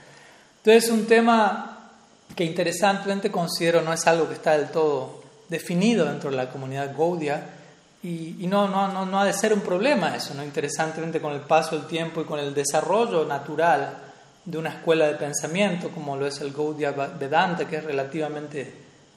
entonces, 0.64 0.90
un 0.90 1.04
tema 1.04 1.90
que 2.34 2.42
interesantemente 2.42 3.30
considero 3.30 3.82
no 3.82 3.92
es 3.92 4.06
algo 4.06 4.26
que 4.28 4.34
está 4.34 4.56
del 4.56 4.70
todo 4.70 5.22
definido 5.48 6.06
dentro 6.06 6.30
de 6.30 6.36
la 6.36 6.50
comunidad 6.50 6.96
Gaudia 6.96 7.50
y, 8.02 8.46
no, 8.48 8.66
no, 8.68 8.88
no, 8.88 9.04
no, 9.04 9.20
ha 9.20 9.26
de 9.26 9.34
ser 9.34 9.52
un 9.52 9.60
problema 9.60 10.16
eso, 10.16 10.32
¿no? 10.34 10.42
interesantemente 10.42 11.20
con 11.20 11.32
el 11.32 11.40
paso 11.40 11.76
del 11.76 11.86
tiempo 11.86 12.22
y 12.22 12.24
con 12.24 12.38
el 12.38 12.54
desarrollo 12.54 13.26
natural 13.26 13.94
de 14.42 14.58
una 14.58 14.70
escuela 14.70 15.06
de 15.06 15.14
pensamiento 15.14 15.90
como 15.90 16.16
lo 16.16 16.26
es 16.26 16.40
el 16.40 16.52
Gaudia 16.52 16.92
Vedanta, 16.92 17.66
que 17.66 17.76
es 17.76 17.84
relativamente 17.84 18.72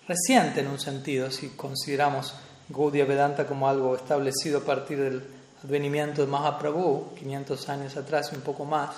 reciente 0.05 0.59
en 0.59 0.67
un 0.67 0.79
sentido, 0.79 1.31
si 1.31 1.49
consideramos 1.49 2.33
Gaudia 2.67 3.05
Vedanta 3.05 3.45
como 3.45 3.69
algo 3.69 3.95
establecido 3.95 4.59
a 4.59 4.63
partir 4.65 4.99
del 4.99 5.23
advenimiento 5.63 6.21
de 6.21 6.27
Mahaprabhu, 6.27 7.13
500 7.17 7.69
años 7.69 7.95
atrás 7.95 8.31
y 8.33 8.35
un 8.35 8.41
poco 8.41 8.65
más. 8.65 8.91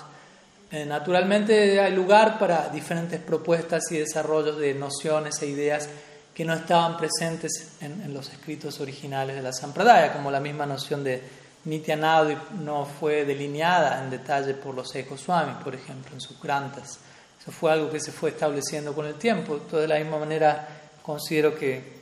Eh, 0.72 0.86
naturalmente 0.86 1.80
hay 1.80 1.92
lugar 1.92 2.38
para 2.38 2.68
diferentes 2.68 3.20
propuestas 3.20 3.82
y 3.90 3.98
desarrollos 3.98 4.56
de 4.58 4.72
nociones 4.72 5.42
e 5.42 5.46
ideas 5.46 5.88
que 6.32 6.44
no 6.44 6.54
estaban 6.54 6.96
presentes 6.96 7.72
en, 7.80 8.14
los 8.14 8.30
escritos 8.30 8.80
originales 8.80 9.34
de 9.34 9.42
la 9.42 9.52
Sampradaya, 9.52 10.12
como 10.12 10.30
la 10.30 10.38
misma 10.38 10.66
noción 10.66 11.02
de 11.02 11.20
Nityanadu 11.64 12.36
no 12.60 12.86
fue 12.86 13.24
delineada 13.24 14.02
en 14.02 14.10
detalle 14.10 14.54
por 14.54 14.74
los 14.74 14.94
Ekoswamis, 14.94 15.56
por 15.56 15.74
ejemplo, 15.74 16.14
en 16.14 16.20
sus 16.20 16.40
grantas. 16.40 17.00
Eso 17.40 17.50
fue 17.50 17.72
algo 17.72 17.90
que 17.90 17.98
se 17.98 18.12
fue 18.12 18.30
estableciendo 18.30 18.94
con 18.94 19.06
el 19.06 19.16
tiempo. 19.16 19.58
de 19.72 19.88
la 19.88 19.98
misma 19.98 20.18
manera 20.20 20.68
considero 21.02 21.52
que, 21.54 22.00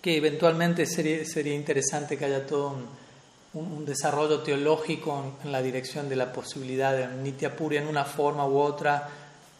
que 0.00 0.16
eventualmente 0.16 0.86
sería, 0.86 1.24
sería 1.24 1.54
interesante 1.54 2.16
que 2.16 2.24
haya 2.24 2.46
todo 2.46 2.68
un 2.70 3.03
un, 3.54 3.84
desarrollo 3.86 4.40
teológico 4.40 5.34
en, 5.42 5.52
la 5.52 5.62
dirección 5.62 6.08
de 6.08 6.16
la 6.16 6.32
posibilidad 6.32 6.92
de 6.92 7.06
Nitya 7.08 7.56
Puri 7.56 7.76
en 7.76 7.86
una 7.86 8.04
forma 8.04 8.46
u 8.46 8.58
otra, 8.58 9.08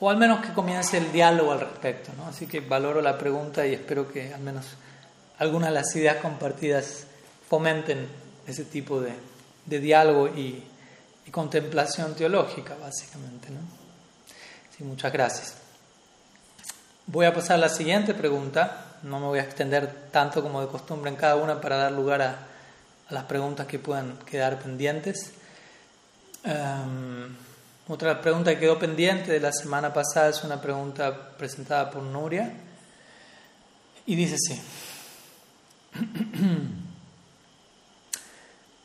o 0.01 0.11
al 0.11 0.17
menos 0.17 0.45
que 0.45 0.53
comience 0.53 0.99
el 0.99 1.13
diálogo 1.13 1.53
al 1.53 1.61
respecto. 1.61 2.13
¿no? 2.17 2.27
Así 2.27 2.47
que 2.47 2.61
valoro 2.61 3.01
la 3.01 3.17
pregunta 3.17 3.67
y 3.67 3.75
espero 3.75 4.11
que 4.11 4.35
al 4.35 4.41
menos 4.41 4.67
algunas 5.39 5.71
de 5.71 5.75
las 5.75 5.97
ideas 5.97 6.17
compartidas 6.17 7.07
fomenten 7.49 8.09
ese 8.47 8.65
tipo 8.65 9.01
de, 9.01 9.13
de 9.67 9.81
diálogo 9.81 10.29
y, 10.29 10.71
contemplación 11.31 12.15
teológica, 12.15 12.77
básicamente. 12.81 13.49
¿no? 13.51 14.87
Muchas 14.87 15.13
gracias. 15.13 15.57
Voy 17.07 17.27
a 17.27 17.35
pasar 17.35 17.57
a 17.57 17.59
la 17.59 17.69
siguiente 17.69 18.15
pregunta. 18.15 18.99
No 19.03 19.19
me 19.19 19.27
voy 19.27 19.39
a 19.41 19.43
extender 19.43 20.11
tanto 20.13 20.43
como 20.43 20.61
de 20.61 20.69
costumbre 20.69 21.11
en 21.11 21.17
cada 21.17 21.35
una 21.35 21.61
para 21.61 21.77
dar 21.77 21.93
lugar 21.93 22.23
a 22.23 22.54
a 23.09 23.15
las 23.15 23.25
preguntas 23.25 23.67
que 23.67 23.79
puedan 23.79 24.19
quedar 24.19 24.59
pendientes. 24.59 25.33
Em, 26.43 27.35
otra 27.89 28.21
pregunta 28.21 28.55
que 28.55 28.61
quedó 28.61 28.79
pendiente 28.79 29.33
de 29.33 29.41
la 29.41 29.53
semana 29.53 29.93
pasada 29.93 30.31
es 30.31 30.43
una 30.45 30.61
pregunta 30.61 31.37
presentada 31.37 31.91
por 31.91 32.03
Nuria 32.03 32.53
y 34.07 34.15
dice 34.17 34.35
así. 34.35 34.63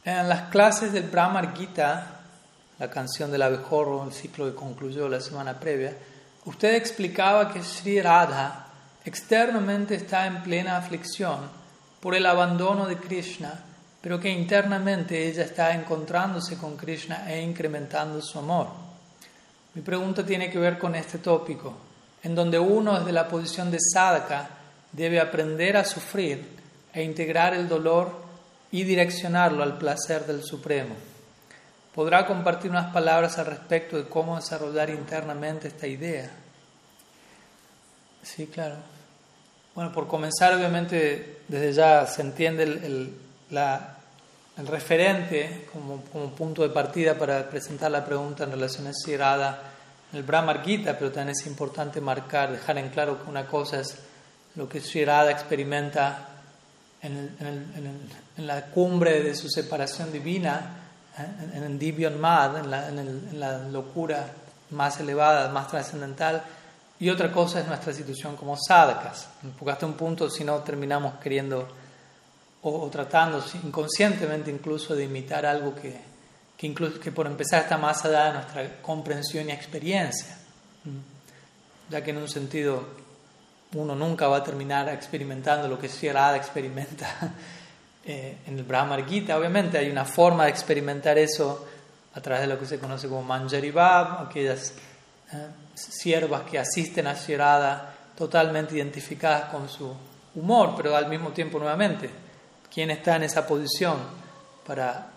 En 0.06 0.28
las 0.28 0.50
clases 0.50 0.92
del 0.92 1.04
Brahmar 1.04 1.56
Gita, 1.56 2.22
la 2.80 2.90
canción 2.90 3.32
del 3.32 3.44
abejorro, 3.44 4.06
el 4.06 4.14
ciclo 4.14 4.46
que 4.46 4.56
concluyó 4.56 5.08
la 5.08 5.22
semana 5.22 5.60
previa, 5.60 5.96
usted 6.46 6.74
explicaba 6.74 7.54
que 7.54 7.62
Sri 7.62 8.02
Radha 8.02 8.66
externamente 9.06 9.94
está 9.94 10.26
en 10.26 10.42
plena 10.42 10.78
aflicción 10.78 11.42
por 12.00 12.16
el 12.16 12.26
abandono 12.26 12.88
de 12.88 12.98
Krishna, 12.98 13.54
pero 14.02 14.20
que 14.20 14.30
internamente 14.30 15.28
ella 15.28 15.44
está 15.44 15.74
encontrándose 15.74 16.58
con 16.58 16.78
Krishna 16.78 17.32
e 17.32 17.42
incrementando 17.42 18.22
su 18.22 18.40
amor. 18.40 18.68
Mi 19.74 19.82
pregunta 19.82 20.26
tiene 20.26 20.50
que 20.50 20.60
ver 20.60 20.78
con 20.78 20.96
este 20.96 21.18
tópico, 21.18 21.74
en 22.24 22.34
donde 22.34 22.60
uno 22.60 22.98
desde 22.98 23.12
la 23.12 23.28
posición 23.28 23.70
de 23.72 23.80
sadhaka 23.80 24.50
debe 24.92 25.20
aprender 25.20 25.78
a 25.78 25.86
sufrir 25.86 26.58
e 26.94 27.04
integrar 27.04 27.54
el 27.54 27.68
dolor 27.68 28.12
y 28.72 28.84
direccionarlo 28.84 29.64
al 29.64 29.78
placer 29.78 30.26
del 30.26 30.44
Supremo. 30.44 30.96
¿Podrá 31.94 32.26
compartir 32.26 32.72
unas 32.72 32.94
palabras 32.94 33.38
al 33.38 33.48
respecto 33.48 33.98
de 33.98 34.08
cómo 34.08 34.38
desarrollar 34.38 34.90
internamente 34.90 35.68
esta 35.68 35.88
idea? 35.88 36.30
Sí, 38.24 38.48
claro. 38.48 38.76
Bueno, 39.76 39.92
por 39.92 40.08
comenzar, 40.08 40.54
obviamente, 40.54 41.42
desde 41.48 41.74
ya 41.74 42.06
se 42.06 42.22
entiende 42.22 42.64
el, 42.64 42.84
el 42.84 43.14
referente 44.68 45.68
como, 45.72 46.02
como, 46.12 46.30
punto 46.32 46.64
de 46.64 46.70
partida 46.70 47.18
para 47.18 47.50
presentar 47.50 47.92
la 47.92 48.06
pregunta 48.06 48.44
en 48.44 48.52
relación 48.52 48.88
a 48.88 48.94
si 48.94 49.16
Radha 49.16 49.60
en 50.12 50.18
el 50.18 50.24
Brahma 50.24 50.62
Gita, 50.64 50.98
pero 50.98 51.12
también 51.12 51.36
es 51.38 51.46
importante 51.46 52.02
marcar, 52.02 52.52
dejar 52.52 52.78
en 52.78 52.90
claro 52.90 53.24
que 53.24 53.30
una 53.30 53.46
cosa 53.46 53.80
es 53.80 53.96
lo 54.56 54.68
que 54.68 54.82
Sri 54.82 55.06
Radha 55.06 55.32
experimenta 55.32 56.30
en, 57.02 57.36
en, 57.40 58.48
la 58.48 58.66
cumbre 58.66 59.22
de 59.22 59.36
su 59.36 59.50
separación 59.50 60.12
divina, 60.12 60.78
¿eh? 61.18 61.56
en, 61.56 61.64
el 61.64 61.80
Divyon 61.80 62.20
Mad, 62.20 62.58
en 62.58 62.72
la, 62.72 62.90
en 62.90 63.40
la 63.40 63.60
locura 63.60 64.26
más 64.72 65.00
elevada, 65.00 65.50
más 65.50 65.68
trascendental, 65.68 66.44
y 67.00 67.10
otra 67.10 67.32
cosa 67.32 67.62
es 67.62 67.68
nuestra 67.68 67.94
situación 67.94 68.36
como 68.36 68.58
sadhakas, 68.58 69.28
porque 69.58 69.72
hasta 69.72 69.86
un 69.86 69.94
punto 69.94 70.30
si 70.30 70.44
no 70.44 70.58
terminamos 70.58 71.14
queriendo 71.22 71.68
o, 72.62 72.90
tratando 72.90 73.44
inconscientemente 73.64 74.52
incluso 74.52 74.96
de 74.96 75.06
imitar 75.06 75.46
algo 75.46 75.74
que, 75.76 75.96
que, 76.58 77.12
por 77.12 77.28
empezar 77.28 77.64
está 77.64 77.78
más 77.78 78.04
allá 78.06 78.26
de 78.26 78.34
nuestra 78.34 78.82
comprensión 78.82 79.50
y 79.50 79.52
experiencia, 79.52 80.38
ya 81.90 82.04
que 82.04 82.12
en 82.12 82.18
un 82.18 82.28
sentido 82.28 83.00
uno 83.76 83.96
nunca 83.96 84.28
va 84.28 84.38
a 84.38 84.44
terminar 84.44 84.90
experimentando 84.90 85.68
lo 85.68 85.78
que 85.78 85.88
Sri 85.88 86.10
experimenta 86.10 87.34
eh, 88.06 88.38
en 88.48 88.58
el 88.58 88.64
Brahma 88.64 88.98
Gita. 89.04 89.38
Obviamente 89.38 89.78
hay 89.78 89.90
una 89.90 90.06
forma 90.06 90.46
de 90.46 90.50
experimentar 90.50 91.18
eso 91.18 91.68
a 92.14 92.22
través 92.22 92.42
de 92.42 92.48
lo 92.48 92.60
que 92.60 92.66
se 92.66 92.80
conoce 92.80 93.08
como 93.08 93.22
Manjari 93.22 93.72
Bhav, 93.72 94.28
aquellas 94.28 94.74
eh, 95.32 95.48
siervas 95.76 96.42
que 96.50 96.58
asisten 96.58 97.08
a 97.08 97.16
Sri 97.16 97.38
totalmente 98.18 98.76
identificadas 98.76 99.46
con 99.46 99.70
su 99.70 99.96
humor, 100.36 100.74
pero 100.76 100.96
al 100.96 101.08
mismo 101.08 101.30
tiempo 101.30 101.60
nuevamente, 101.60 102.10
¿quién 102.74 102.92
está 102.92 103.16
en 103.16 103.24
esa 103.24 103.46
posición 103.46 103.98
para, 104.66 105.12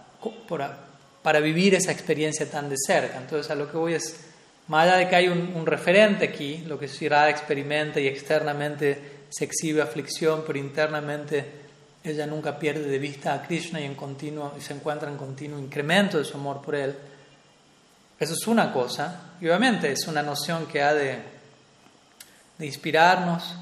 para, 0.48 0.78
para 1.22 1.40
vivir 1.40 1.74
esa 1.74 1.92
experiencia 1.92 2.50
tan 2.50 2.68
de 2.68 2.76
cerca? 2.76 3.18
Entonces 3.18 3.50
a 3.50 3.54
lo 3.54 3.70
que 3.70 3.76
voy 3.76 3.94
es 3.94 4.32
más 4.68 4.86
allá 4.86 4.96
de 4.98 5.08
que 5.08 5.16
hay 5.16 5.28
un, 5.28 5.66
referente 5.66 6.24
aquí, 6.24 6.58
lo 6.66 6.78
que 6.78 6.86
Shirada 6.86 7.28
experimenta 7.30 8.00
y 8.00 8.06
externamente 8.06 9.26
se 9.28 9.44
exhibe 9.44 9.82
aflicción, 9.82 10.44
pero 10.46 10.58
internamente 10.58 11.62
ella 12.04 12.26
nunca 12.26 12.58
pierde 12.58 12.88
de 12.88 12.98
vista 12.98 13.34
a 13.34 13.42
Krishna 13.42 13.80
y, 13.80 13.84
en 13.84 13.94
continuo, 13.94 14.54
y 14.56 14.60
se 14.60 14.74
encuentra 14.74 15.10
en 15.10 15.16
continuo 15.16 15.58
incremento 15.58 16.18
de 16.18 16.24
su 16.24 16.36
amor 16.36 16.62
por 16.62 16.74
él. 16.74 16.96
Eso 18.18 18.34
es 18.34 18.46
una 18.46 18.72
cosa, 18.72 19.32
y 19.40 19.46
obviamente 19.46 19.90
es 19.90 20.06
una 20.06 20.22
noción 20.22 20.66
que 20.66 20.80
ha 20.80 20.94
de, 20.94 21.18
de 22.56 22.66
inspirarnos 22.66 23.54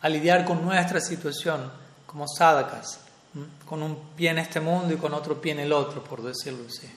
a 0.00 0.08
lidiar 0.08 0.44
con 0.44 0.64
nuestra 0.64 1.00
situación 1.00 1.70
como 2.14 2.28
sadhakas, 2.28 3.00
con 3.66 3.82
un 3.82 3.98
pie 4.14 4.30
en 4.30 4.38
este 4.38 4.60
mundo 4.60 4.94
y 4.94 4.96
con 4.96 5.12
otro 5.14 5.40
pie 5.40 5.50
en 5.50 5.58
el 5.58 5.72
otro, 5.72 6.04
por 6.04 6.22
decirlo 6.22 6.64
así. 6.68 6.88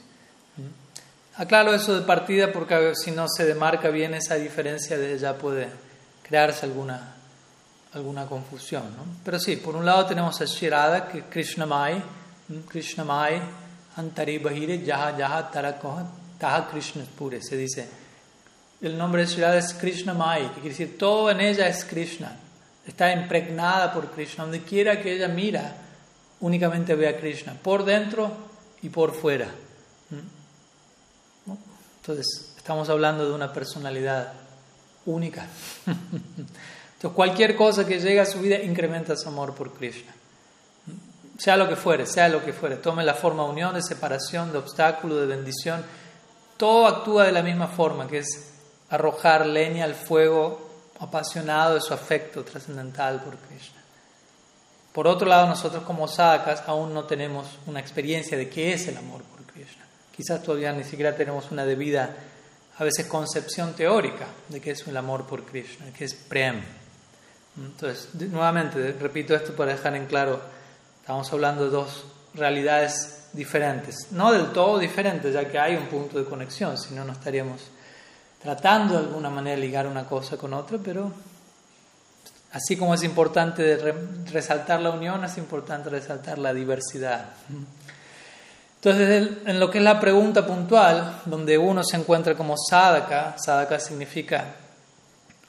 Aclaro 1.38 1.74
eso 1.74 2.00
de 2.00 2.06
partida 2.06 2.54
porque 2.54 2.94
si 2.94 3.10
no 3.10 3.28
se 3.28 3.44
demarca 3.44 3.90
bien 3.90 4.14
esa 4.14 4.36
diferencia, 4.36 4.96
de 4.96 5.18
ya 5.18 5.36
puede 5.36 5.70
crearse 6.22 6.68
alguna, 6.68 7.16
alguna 7.94 8.28
confusión. 8.28 8.84
¿no? 8.96 9.06
Pero 9.26 9.40
sí, 9.40 9.56
por 9.56 9.76
un 9.76 9.88
lado 9.88 10.06
tenemos 10.06 10.40
a 10.40 10.46
Shirada, 10.46 11.08
que 11.08 11.24
Krishna 11.24 11.66
Mai, 11.66 12.00
Krishna 12.70 13.04
Mai, 13.04 13.42
Antari 13.96 14.38
Bahire, 14.38 14.84
Yaha 14.84 15.18
Yaha 15.18 15.50
Tarakoha, 15.50 16.06
Taha 16.38 16.70
Krishna 16.70 17.04
Pure, 17.18 17.42
se 17.42 17.58
dice. 17.58 17.90
El 18.82 18.96
nombre 18.96 19.26
de 19.26 19.34
Shirada 19.34 19.58
es 19.58 19.74
Krishna 19.74 20.14
Mai, 20.14 20.44
que 20.50 20.62
quiere 20.62 20.70
decir 20.70 20.96
todo 20.96 21.32
en 21.32 21.42
ella 21.42 21.68
es 21.68 21.84
Krishna. 21.86 22.38
Está 22.88 23.12
impregnada 23.12 23.94
por 23.94 24.12
Krishna. 24.12 24.46
Donde 24.46 24.64
quiera 24.64 25.02
que 25.02 25.14
ella 25.14 25.28
mira, 25.28 25.76
únicamente 26.40 26.96
ve 26.96 27.10
a 27.10 27.18
Krishna, 27.18 27.54
por 27.62 27.84
dentro 27.84 28.32
y 28.82 28.90
por 28.90 29.14
fuera. 29.14 29.48
Entonces, 32.02 32.54
estamos 32.56 32.90
hablando 32.90 33.28
de 33.28 33.34
una 33.34 33.52
personalidad 33.52 34.32
única. 35.06 35.48
Entonces, 35.86 37.16
cualquier 37.16 37.56
cosa 37.56 37.86
que 37.86 38.00
llegue 38.00 38.22
a 38.22 38.26
su 38.26 38.40
vida 38.40 38.58
incrementa 38.62 39.18
su 39.18 39.28
amor 39.28 39.54
por 39.54 39.74
Krishna. 39.74 40.14
Sea 41.38 41.58
lo 41.58 41.68
que 41.68 41.76
fuere, 41.76 42.06
sea 42.06 42.30
lo 42.30 42.44
que 42.44 42.54
fuere, 42.54 42.78
tome 42.78 43.04
la 43.04 43.14
forma 43.14 43.44
de 43.44 43.50
unión, 43.50 43.76
de 43.76 43.84
separación, 43.84 44.52
de 44.52 44.58
obstáculo, 44.58 45.18
de 45.18 45.28
bendición, 45.28 45.84
todo 46.58 46.88
actúa 46.88 47.26
de 47.26 47.32
la 47.32 47.44
misma 47.44 47.68
forma, 47.68 48.08
que 48.08 48.20
es 48.20 48.54
arrojar 48.90 49.46
leña 49.46 49.84
al 49.84 49.94
fuego 49.94 50.67
apasionado 51.00 51.76
de 51.76 51.82
su 51.82 51.94
afecto 51.94 52.44
trascendental 52.44 53.22
por 53.22 53.38
Krishna. 53.38 53.82
Por 54.94 55.08
otro 55.08 55.28
lado, 55.28 55.48
nosotros 55.48 55.84
como 55.84 56.08
sadhakas 56.08 56.64
aún 56.68 56.94
no 56.94 57.04
tenemos 57.04 57.60
una 57.68 57.80
experiencia 57.80 58.38
de 58.38 58.50
qué 58.50 58.74
es 58.74 58.88
el 58.88 58.98
amor 58.98 59.22
por 59.24 59.38
quizás 60.18 60.42
todavía 60.42 60.74
ni 60.74 60.84
siquiera 60.84 61.16
tenemos 61.16 61.52
una 61.52 61.64
debida, 61.64 62.10
a 62.80 62.84
veces, 62.84 63.06
concepción 63.06 63.74
teórica 63.74 64.26
de 64.50 64.60
qué 64.60 64.72
es 64.72 64.88
el 64.88 64.98
amor 64.98 65.26
por 65.28 65.44
Krishna, 65.44 65.86
qué 65.96 66.06
es 66.06 66.16
Prem. 66.16 66.62
Entonces, 67.56 68.10
nuevamente, 68.16 68.94
repito 69.00 69.36
esto 69.36 69.56
para 69.56 69.74
dejar 69.74 69.96
en 69.96 70.08
claro, 70.08 70.42
estamos 71.00 71.32
hablando 71.32 71.66
de 71.66 71.70
dos 71.70 72.06
realidades 72.34 73.28
diferentes, 73.34 74.12
no 74.12 74.32
del 74.32 74.52
todo 74.52 74.80
diferentes, 74.80 75.34
ya 75.34 75.48
que 75.48 75.60
hay 75.60 75.76
un 75.76 75.86
punto 75.86 76.18
de 76.18 76.26
conexión, 76.26 76.78
si 76.78 76.96
no, 76.96 77.06
no 77.06 77.14
estaríamos 77.14 77.62
tratando 78.48 78.94
de 78.94 79.00
alguna 79.02 79.30
manera 79.30 79.58
de 79.58 79.62
ligar 79.62 79.88
una 79.88 80.06
cosa 80.06 80.38
con 80.38 80.54
otra, 80.54 80.78
pero 80.82 81.12
así 82.54 82.78
como 82.78 82.94
es 82.94 83.04
importante 83.04 83.76
resaltar 84.32 84.80
la 84.80 84.92
unión, 84.92 85.22
es 85.26 85.38
importante 85.38 85.90
resaltar 85.90 86.38
la 86.38 86.54
diversidad. 86.54 87.26
Entonces, 88.76 89.32
en 89.46 89.60
lo 89.60 89.70
que 89.70 89.80
es 89.80 89.84
la 89.84 90.00
pregunta 90.00 90.48
puntual, 90.48 91.24
donde 91.26 91.58
uno 91.58 91.84
se 91.84 91.98
encuentra 91.98 92.36
como 92.36 92.56
sadhaka, 92.58 93.36
sadhaka 93.38 93.82
significa 93.82 94.46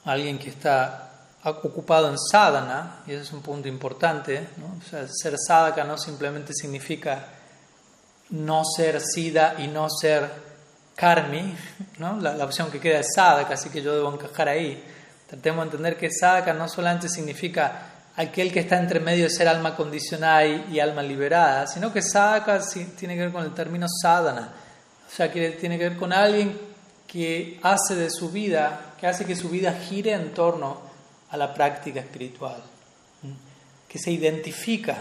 alguien 0.03 0.37
que 0.37 0.49
está 0.49 1.09
ocupado 1.45 2.09
en 2.09 2.17
sadhana, 2.19 2.97
y 3.07 3.13
eso 3.13 3.23
es 3.23 3.31
un 3.31 3.41
punto 3.41 3.69
importante. 3.69 4.45
O 4.77 4.89
sea, 4.89 5.07
ser 5.07 5.35
sadhaka 5.37 5.85
no 5.85 5.97
simplemente 5.97 6.51
significa 6.53 7.27
no 8.31 8.63
ser 8.65 8.99
sida 8.99 9.55
y 9.57 9.69
no 9.69 9.87
ser 9.89 10.48
karmi, 10.99 11.55
¿no? 11.97 12.19
la, 12.19 12.43
opción 12.43 12.69
que 12.69 12.79
queda 12.79 12.99
es 12.99 13.13
sadhaka, 13.15 13.53
así 13.53 13.69
que 13.69 13.81
yo 13.81 13.95
debo 13.95 14.13
encajar 14.13 14.49
ahí. 14.49 14.83
Tratemos 15.27 15.63
de 15.63 15.65
entender 15.67 15.95
que 15.95 16.11
sadhaka 16.11 16.53
no 16.53 16.67
solamente 16.67 17.07
significa 17.07 17.83
aquel 18.17 18.51
que 18.51 18.59
está 18.59 18.77
entre 18.77 18.99
medio 18.99 19.23
de 19.23 19.29
ser 19.29 19.47
alma 19.47 19.77
condicionada 19.77 20.45
y, 20.45 20.77
alma 20.81 21.01
liberada, 21.01 21.67
sino 21.67 21.93
que 21.93 22.01
sadhaka 22.01 22.59
tiene 22.97 23.15
que 23.15 23.21
ver 23.21 23.31
con 23.31 23.45
el 23.45 23.53
término 23.53 23.87
sadhana, 23.87 24.51
o 25.07 25.15
sea, 25.15 25.31
que 25.31 25.51
tiene 25.51 25.77
que 25.77 25.87
ver 25.87 25.97
con 25.97 26.11
alguien 26.11 26.59
que 27.07 27.61
hace 27.63 27.95
de 27.95 28.09
su 28.09 28.29
vida, 28.29 28.93
que 28.99 29.07
hace 29.07 29.23
que 29.23 29.37
su 29.37 29.47
vida 29.49 29.71
gire 29.71 30.11
en 30.11 30.33
torno 30.33 30.81
a 31.31 31.37
la 31.37 31.53
práctica 31.53 32.01
espiritual, 32.01 32.61
que 33.87 33.97
se 33.97 34.11
identifica 34.11 34.97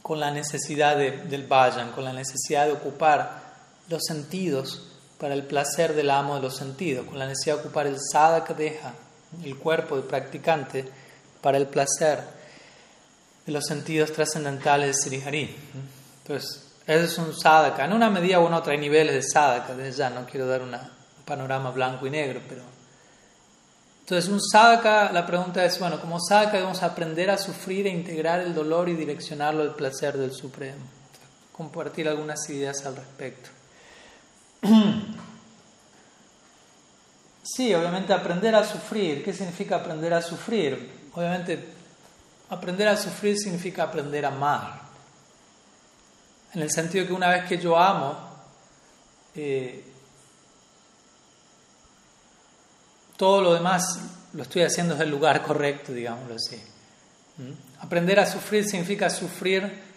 con 0.00 0.18
la 0.18 0.30
necesidad 0.30 0.96
del 0.96 1.46
vayan, 1.46 1.92
con 1.92 2.04
la 2.04 2.14
necesidad 2.14 2.64
de 2.64 2.72
ocupar 2.72 3.47
los 3.88 4.02
sentidos 4.06 4.92
para 5.18 5.34
el 5.34 5.44
placer 5.44 5.94
del 5.94 6.10
amo 6.10 6.36
de 6.36 6.42
los 6.42 6.56
sentidos, 6.56 7.06
con 7.06 7.18
la 7.18 7.26
necesidad 7.26 7.56
de 7.56 7.62
ocupar 7.62 7.86
el 7.86 7.96
sadhaka 8.00 8.54
deja, 8.54 8.94
el 9.42 9.56
cuerpo 9.56 9.96
del 9.96 10.04
practicante, 10.04 10.88
para 11.40 11.58
el 11.58 11.66
placer 11.66 12.20
de 13.46 13.52
los 13.52 13.64
sentidos 13.64 14.12
trascendentales 14.12 14.96
de 14.96 15.02
Sri 15.02 15.22
Hari. 15.22 15.56
Entonces, 16.22 16.66
ese 16.86 17.04
es 17.04 17.18
un 17.18 17.34
sadhaka. 17.34 17.84
En 17.84 17.92
una 17.92 18.10
medida 18.10 18.40
u 18.40 18.46
otra 18.46 18.72
hay 18.72 18.78
niveles 18.78 19.14
de 19.14 19.22
sadhaka, 19.22 19.74
desde 19.74 19.98
ya 19.98 20.10
no 20.10 20.26
quiero 20.26 20.46
dar 20.46 20.62
un 20.62 20.76
panorama 21.24 21.70
blanco 21.70 22.06
y 22.06 22.10
negro, 22.10 22.40
pero... 22.48 22.62
Entonces, 24.00 24.30
un 24.30 24.40
sadhaka, 24.40 25.12
la 25.12 25.26
pregunta 25.26 25.64
es, 25.64 25.78
bueno, 25.78 26.00
como 26.00 26.18
sadhaka 26.18 26.52
debemos 26.52 26.82
aprender 26.82 27.30
a 27.30 27.36
sufrir 27.36 27.86
e 27.86 27.90
integrar 27.90 28.40
el 28.40 28.54
dolor 28.54 28.88
y 28.88 28.94
direccionarlo 28.94 29.62
al 29.62 29.74
placer 29.74 30.16
del 30.16 30.32
Supremo. 30.32 30.82
compartir 31.58 32.08
algunas 32.08 32.48
ideas 32.50 32.86
al 32.86 32.94
respecto. 32.94 33.50
Sí, 37.50 37.74
obviamente 37.74 38.12
aprender 38.12 38.54
a 38.54 38.62
sufrir. 38.62 39.24
¿Qué 39.24 39.32
significa 39.32 39.76
aprender 39.76 40.12
a 40.12 40.20
sufrir? 40.20 41.08
Obviamente 41.14 41.72
aprender 42.50 42.88
a 42.88 42.96
sufrir 42.96 43.38
significa 43.38 43.84
aprender 43.84 44.26
a 44.26 44.28
amar. 44.28 44.80
En 46.52 46.60
el 46.60 46.70
sentido 46.70 47.06
que 47.06 47.12
una 47.14 47.30
vez 47.30 47.46
que 47.46 47.58
yo 47.58 47.78
amo, 47.78 48.18
eh, 49.34 49.84
todo 53.16 53.40
lo 53.40 53.54
demás 53.54 53.98
lo 54.34 54.42
estoy 54.42 54.62
haciendo 54.62 54.94
desde 54.94 55.04
el 55.04 55.10
lugar 55.10 55.42
correcto, 55.42 55.92
digámoslo 55.92 56.34
así. 56.34 56.62
¿Mm? 57.38 57.80
Aprender 57.80 58.20
a 58.20 58.26
sufrir 58.26 58.64
significa 58.64 59.08
sufrir 59.08 59.87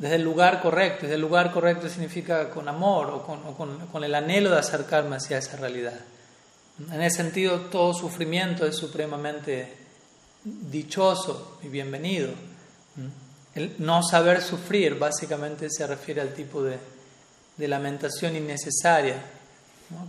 desde 0.00 0.16
el 0.16 0.22
lugar 0.22 0.62
correcto. 0.62 1.02
Desde 1.02 1.16
el 1.16 1.20
lugar 1.20 1.52
correcto 1.52 1.88
significa 1.88 2.48
con 2.48 2.66
amor 2.68 3.10
o 3.10 3.22
con, 3.22 4.02
el 4.02 4.14
anhelo 4.14 4.50
de 4.50 4.58
acercarme 4.58 5.16
hacia 5.16 5.38
esa 5.38 5.58
realidad. 5.58 6.00
En 6.90 7.02
ese 7.02 7.18
sentido, 7.18 7.60
todo 7.70 7.92
sufrimiento 7.92 8.64
es 8.64 8.76
supremamente 8.76 9.76
dichoso 10.42 11.58
y 11.62 11.68
bienvenido. 11.68 12.30
El 13.54 13.74
no 13.78 14.02
saber 14.02 14.40
sufrir 14.40 14.98
básicamente 14.98 15.68
se 15.68 15.86
refiere 15.86 16.22
al 16.22 16.32
tipo 16.32 16.62
de, 16.62 16.78
lamentación 17.58 18.36
innecesaria 18.36 19.22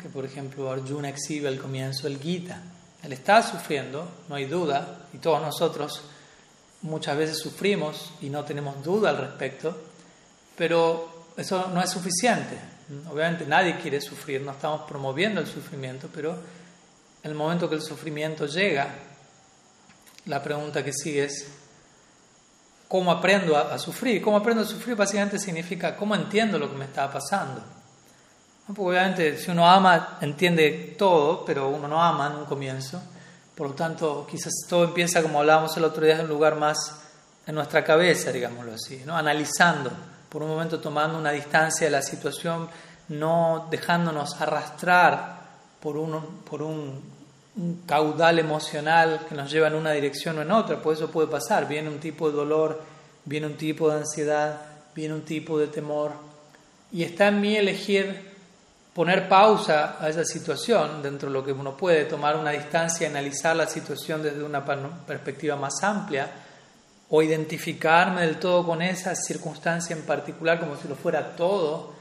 que, 0.02 0.08
por 0.08 0.24
ejemplo, 0.24 0.72
Arjuna 0.72 1.10
exhibe 1.10 1.50
al 1.50 1.60
comienzo 1.60 2.04
del 2.04 2.18
Gita. 2.18 2.62
Él 3.04 3.12
está 3.12 3.44
sufriendo, 3.44 4.10
no 4.30 4.36
hay 4.36 4.46
duda, 4.46 5.10
y 5.12 5.18
todos 5.18 5.42
nosotros 5.42 6.02
muchas 6.84 7.18
veces 7.18 7.38
sufrimos 7.38 8.14
y 8.22 8.30
no 8.30 8.44
tenemos 8.44 8.84
duda 8.84 9.10
al 9.10 9.18
respecto, 9.18 9.78
pero 10.58 11.26
eso 11.38 11.70
no 11.74 11.82
es 11.82 11.90
suficiente. 11.90 12.58
Obviamente 13.10 13.46
nadie 13.46 13.78
quiere 13.78 14.02
sufrir, 14.02 14.42
no 14.42 14.52
estamos 14.52 14.82
promoviendo 14.82 15.40
el 15.40 15.48
sufrimiento, 15.48 16.10
pero 16.14 16.32
en 17.24 17.32
el 17.32 17.36
momento 17.36 17.70
que 17.70 17.76
el 17.76 17.82
sufrimiento 17.82 18.46
llega, 18.48 18.90
la 20.26 20.44
pregunta 20.44 20.84
que 20.84 20.92
sigue 20.92 21.26
es, 21.26 21.48
¿cómo 22.88 23.12
aprendo 23.12 23.56
a, 23.56 23.78
sufrir? 23.80 24.22
¿Cómo 24.22 24.38
aprendo 24.38 24.64
a 24.64 24.66
sufrir? 24.66 24.96
Básicamente 24.96 25.40
significa, 25.40 25.96
¿cómo 25.96 26.16
entiendo 26.16 26.60
lo 26.60 26.70
que 26.70 26.78
me 26.78 26.86
está 26.86 27.12
pasando? 27.12 27.64
Obviamente 28.78 29.38
si 29.38 29.52
uno 29.52 29.70
ama, 29.70 30.18
entiende 30.22 30.96
todo, 30.98 31.46
pero 31.46 31.70
uno 31.70 31.88
no 31.88 32.02
ama 32.02 32.28
en 32.28 32.36
un 32.36 32.46
comienzo. 32.46 33.02
Por 33.56 33.70
lo 33.70 33.74
tanto, 33.74 34.26
quizás 34.30 34.54
todo 34.68 34.86
empieza, 34.86 35.22
como 35.22 35.40
hablábamos 35.40 35.76
el 35.78 35.84
otro 35.84 36.06
día, 36.06 36.16
en 36.16 36.22
un 36.22 36.30
lugar 36.30 36.56
más 36.56 37.02
en 37.46 37.56
nuestra 37.56 37.84
cabeza, 37.84 38.32
digámoslo 38.32 38.74
así, 38.74 39.04
¿no? 39.06 39.16
analizando, 39.16 39.92
por 40.30 40.44
un 40.44 40.50
momento 40.50 40.80
tomando 40.80 41.18
una 41.18 41.32
distancia 41.32 41.86
de 41.86 41.92
la 41.92 42.02
situación, 42.02 42.70
no 43.10 43.68
dejándonos 43.70 44.40
arrastrar 44.40 45.42
por, 45.80 45.98
un, 45.98 46.42
por 46.50 46.62
un, 46.62 47.12
caudal 47.86 48.40
emocional 48.40 49.26
que 49.28 49.36
nos 49.36 49.52
lleva 49.52 49.68
en 49.68 49.76
una 49.76 49.92
dirección 49.92 50.38
o 50.38 50.42
en 50.42 50.52
otra, 50.52 50.82
pues 50.82 51.00
eso 51.00 51.12
puede 51.12 51.28
pasar, 51.28 51.68
viene 51.68 51.90
un 51.90 52.00
tipo 52.00 52.30
de 52.30 52.38
dolor, 52.38 52.82
viene 53.26 53.48
un 53.48 53.58
tipo 53.58 53.90
de 53.90 53.98
ansiedad, 53.98 54.62
viene 54.96 55.14
un 55.14 55.24
tipo 55.24 55.60
de 55.60 55.68
temor, 55.68 56.14
y 56.94 57.04
está 57.04 57.28
en 57.28 57.42
mí 57.42 57.56
elegir 57.56 58.31
poner 58.94 59.30
pausa 59.30 59.98
a 60.00 60.10
esa 60.10 60.26
situación 60.26 61.02
dentro 61.02 61.30
de 61.30 61.34
lo 61.34 61.44
que 61.44 61.52
uno 61.52 61.78
puede, 61.78 62.06
tomar 62.06 62.36
una 62.36 62.52
distancia, 62.52 63.08
analizar 63.08 63.56
la 63.56 63.68
situación 63.68 64.22
desde 64.22 64.44
una 64.44 64.64
perspectiva 65.06 65.56
más 65.56 65.82
amplia 65.84 66.30
o 67.10 67.22
identificarme 67.22 68.22
del 68.22 68.38
todo 68.38 68.66
con 68.66 68.82
esa 68.82 69.16
circunstancia 69.16 69.96
en 69.96 70.04
particular 70.04 70.60
como 70.60 70.76
si 70.76 70.88
lo 70.88 70.96
fuera 70.96 71.36
todo 71.36 71.94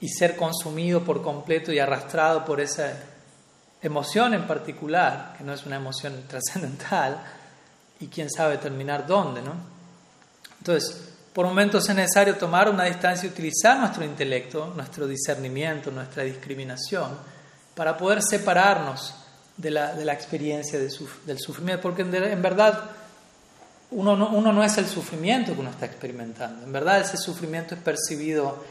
y 0.00 0.08
ser 0.08 0.36
consumido 0.36 1.02
por 1.02 1.22
completo 1.22 1.72
y 1.72 1.78
arrastrado 1.78 2.44
por 2.44 2.60
esa 2.60 2.92
emoción 3.82 4.34
en 4.34 4.46
particular, 4.46 5.34
que 5.36 5.44
no 5.44 5.52
es 5.52 5.64
una 5.64 5.76
emoción 5.76 6.24
trascendental, 6.28 7.22
y 7.98 8.08
quién 8.08 8.30
sabe 8.30 8.58
terminar 8.58 9.06
dónde, 9.06 9.40
¿no? 9.40 9.54
Entonces, 10.58 11.15
por 11.36 11.44
momentos 11.44 11.86
es 11.86 11.94
necesario 11.94 12.36
tomar 12.36 12.66
una 12.70 12.84
distancia 12.84 13.26
y 13.26 13.30
utilizar 13.30 13.78
nuestro 13.78 14.02
intelecto, 14.02 14.72
nuestro 14.74 15.06
discernimiento, 15.06 15.90
nuestra 15.90 16.22
discriminación, 16.22 17.10
para 17.74 17.94
poder 17.94 18.22
separarnos 18.22 19.14
de 19.54 19.70
la, 19.70 19.92
de 19.92 20.06
la 20.06 20.14
experiencia 20.14 20.78
del 20.78 21.38
sufrimiento, 21.38 21.82
porque 21.82 22.00
en, 22.00 22.40
verdad 22.40 22.84
uno 23.90 24.16
no, 24.16 24.30
uno 24.30 24.50
no 24.50 24.64
es 24.64 24.78
el 24.78 24.86
sufrimiento 24.86 25.52
que 25.52 25.60
uno 25.60 25.68
está 25.68 25.84
experimentando, 25.84 26.64
en 26.64 26.72
verdad 26.72 27.00
ese 27.00 27.18
sufrimiento 27.18 27.74
es 27.74 27.82
percibido, 27.82 28.64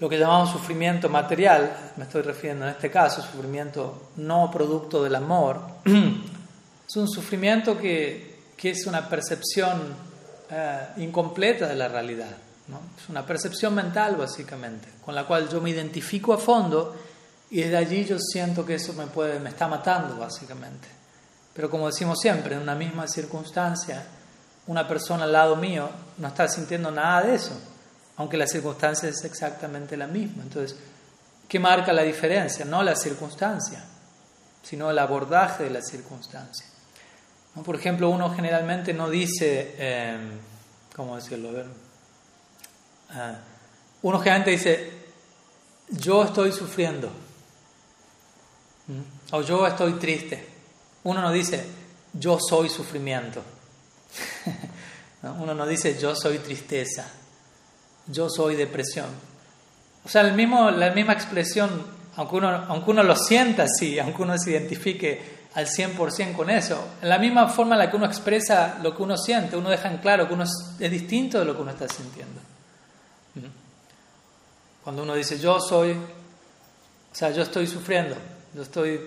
lo 0.00 0.08
que 0.08 0.18
llamamos 0.18 0.52
sufrimiento 0.52 1.10
material, 1.10 1.92
me 1.98 2.04
estoy 2.04 2.22
refiriendo 2.22 2.64
en 2.64 2.70
este 2.70 2.90
caso, 2.90 3.20
sufrimiento 3.20 4.12
no 4.16 4.50
producto 4.50 5.04
del 5.04 5.14
amor, 5.14 5.60
es 5.84 6.96
un 6.96 7.06
sufrimiento 7.06 7.76
que, 7.76 8.38
que 8.56 8.70
es 8.70 8.86
una 8.86 9.06
percepción 9.10 10.15
eh, 10.50 10.86
incompleta 10.98 11.66
de 11.66 11.74
la 11.74 11.88
realidad. 11.88 12.36
Es 13.00 13.08
una 13.08 13.24
percepción 13.24 13.74
mental, 13.74 14.16
básicamente, 14.16 14.88
con 15.04 15.14
la 15.14 15.24
cual 15.24 15.48
yo 15.48 15.60
me 15.60 15.70
identifico 15.70 16.32
a 16.32 16.38
fondo 16.38 16.96
y 17.50 17.60
desde 17.60 17.76
allí 17.76 18.04
yo 18.04 18.18
siento 18.18 18.66
que 18.66 18.74
eso 18.74 18.92
me, 18.94 19.06
puede, 19.06 19.38
me 19.38 19.50
está 19.50 19.68
matando, 19.68 20.16
básicamente. 20.16 20.88
Pero 21.54 21.70
como 21.70 21.86
decimos 21.86 22.18
siempre, 22.20 22.56
en 22.56 22.62
una 22.62 22.74
misma 22.74 23.06
circunstancia, 23.06 24.04
una 24.66 24.86
persona 24.86 25.24
al 25.24 25.32
lado 25.32 25.56
mío 25.56 25.88
no 26.18 26.28
está 26.28 26.48
sintiendo 26.48 26.90
nada 26.90 27.22
de 27.22 27.36
eso, 27.36 27.58
aunque 28.16 28.36
la 28.36 28.46
circunstancia 28.46 29.08
es 29.08 29.24
exactamente 29.24 29.96
la 29.96 30.08
misma. 30.08 30.42
Entonces, 30.42 30.76
¿qué 31.48 31.60
marca 31.60 31.92
la 31.92 32.02
diferencia? 32.02 32.64
No 32.64 32.82
la 32.82 32.96
circunstancia, 32.96 33.84
sino 34.62 34.90
el 34.90 34.98
abordaje 34.98 35.64
de 35.64 35.70
la 35.70 35.82
circunstancia. 35.82 36.66
Por 37.64 37.76
ejemplo, 37.76 38.10
uno 38.10 38.30
generalmente 38.34 38.92
no 38.92 39.08
dice, 39.08 39.74
em, 39.78 40.32
¿cómo 40.94 41.16
decirlo? 41.16 41.50
Ah, 43.10 43.36
uno 44.02 44.18
generalmente 44.18 44.50
dice, 44.50 44.92
yo 45.88 46.24
estoy 46.24 46.52
sufriendo, 46.52 47.10
o 49.30 49.42
yo 49.42 49.66
estoy 49.66 49.94
triste. 49.94 50.46
Uno 51.04 51.22
no 51.22 51.32
dice, 51.32 51.64
yo 52.12 52.38
soy 52.38 52.68
sufrimiento. 52.68 53.42
Uno 55.22 55.54
no 55.54 55.66
dice, 55.66 55.98
yo 55.98 56.14
soy 56.14 56.38
tristeza, 56.38 57.04
yo 58.06 58.28
soy 58.30 58.54
depresión. 58.54 59.06
O 60.04 60.08
sea, 60.08 60.22
la 60.22 60.32
misma 60.32 61.12
expresión, 61.12 61.84
aunque 62.14 62.36
uno, 62.36 62.48
aunque 62.48 62.90
uno 62.92 63.02
lo 63.02 63.16
sienta 63.16 63.64
así, 63.64 63.98
aunque 63.98 64.22
uno 64.22 64.38
se 64.38 64.52
identifique 64.52 65.35
al 65.56 65.66
100% 65.66 66.36
con 66.36 66.50
eso. 66.50 66.86
En 67.00 67.08
la 67.08 67.18
misma 67.18 67.48
forma 67.48 67.76
en 67.76 67.78
la 67.78 67.90
que 67.90 67.96
uno 67.96 68.04
expresa 68.04 68.78
lo 68.82 68.94
que 68.94 69.02
uno 69.02 69.16
siente, 69.16 69.56
uno 69.56 69.70
deja 69.70 69.90
en 69.90 69.96
claro 69.98 70.28
que 70.28 70.34
uno 70.34 70.44
es, 70.44 70.90
distinto 70.90 71.38
de 71.38 71.46
lo 71.46 71.56
que 71.56 71.62
uno 71.62 71.70
está 71.70 71.88
sintiendo. 71.88 72.40
Cuando 74.84 75.02
uno 75.02 75.14
dice 75.14 75.38
yo 75.38 75.58
soy, 75.58 75.92
o 75.92 77.14
sea, 77.14 77.30
yo 77.30 77.42
estoy 77.42 77.66
sufriendo, 77.66 78.14
yo 78.54 78.62
estoy 78.62 79.00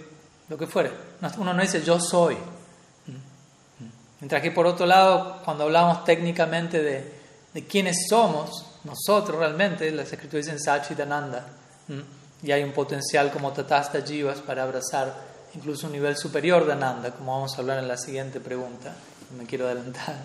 lo 0.50 0.58
que 0.58 0.66
fuere, 0.66 0.92
uno 1.38 1.54
no 1.54 1.62
dice 1.62 1.84
yo 1.84 2.00
soy. 2.00 2.36
Mientras 4.20 4.42
que 4.42 4.52
por 4.52 4.66
otro 4.66 4.88
lado, 4.88 5.42
cuando 5.46 5.66
hablamos 5.66 6.04
técnicamente 6.04 6.82
de, 6.82 7.14
de 7.54 7.68
quiénes 7.68 8.08
somos, 8.10 8.66
nosotros 8.86 9.38
realmente, 9.38 9.92
las 9.92 10.12
escrituras 10.12 10.48
dicen 10.48 10.60
Sachidananda, 10.60 11.46
y 12.42 12.52
hay 12.52 12.64
un 12.64 12.72
potencial 12.72 13.32
como 13.32 13.54
Tatasta 13.54 14.02
Jivas 14.02 14.40
para 14.40 14.64
abrazar 14.64 15.29
incluso 15.56 15.88
un 15.88 15.94
nivel 15.94 16.18
superior 16.18 16.66
de 16.66 16.74
Ananda, 16.74 17.12
como 17.12 17.34
vamos 17.34 17.56
a 17.56 17.62
hablar 17.62 17.80
en 17.80 17.88
la 17.88 17.98
siguiente 17.98 18.40
pregunta, 18.40 18.94
me 19.38 19.46
quiero 19.46 19.66
adelantar. 19.66 20.16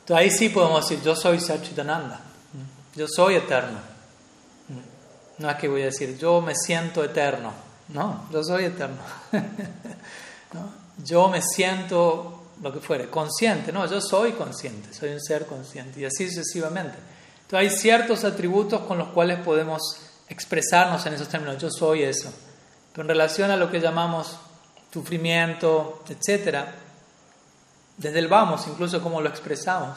Entonces 0.00 0.16
ahí 0.16 0.30
sí 0.30 0.48
podemos 0.48 0.88
decir, 0.88 1.04
yo 1.04 1.14
soy 1.14 1.40
Sachitananda, 1.40 2.20
yo 2.94 3.06
soy 3.08 3.36
eterno. 3.36 3.78
No 5.38 5.50
es 5.50 5.56
que 5.56 5.68
voy 5.68 5.82
a 5.82 5.86
decir, 5.86 6.18
yo 6.18 6.40
me 6.40 6.54
siento 6.54 7.04
eterno, 7.04 7.52
no, 7.88 8.26
yo 8.32 8.42
soy 8.42 8.64
eterno. 8.64 8.98
Yo 11.04 11.28
me 11.28 11.40
siento 11.40 12.38
lo 12.62 12.72
que 12.72 12.80
fuere, 12.80 13.08
consciente, 13.08 13.72
no, 13.72 13.86
yo 13.86 14.00
soy 14.00 14.32
consciente, 14.32 14.92
soy 14.92 15.10
un 15.10 15.20
ser 15.20 15.46
consciente, 15.46 16.00
y 16.00 16.04
así 16.04 16.28
sucesivamente. 16.28 16.96
Entonces 17.42 17.70
hay 17.70 17.78
ciertos 17.78 18.24
atributos 18.24 18.80
con 18.82 18.98
los 18.98 19.08
cuales 19.08 19.38
podemos 19.40 19.80
expresarnos 20.28 21.06
en 21.06 21.14
esos 21.14 21.28
términos, 21.28 21.58
yo 21.62 21.70
soy 21.70 22.02
eso. 22.02 22.32
Pero 22.92 23.02
en 23.02 23.08
relación 23.08 23.50
a 23.50 23.56
lo 23.56 23.70
que 23.70 23.80
llamamos 23.80 24.38
sufrimiento, 24.92 26.02
etc. 26.08 26.64
Desde 27.96 28.18
el 28.18 28.28
vamos, 28.28 28.66
incluso 28.68 29.02
como 29.02 29.20
lo 29.20 29.28
expresamos, 29.28 29.96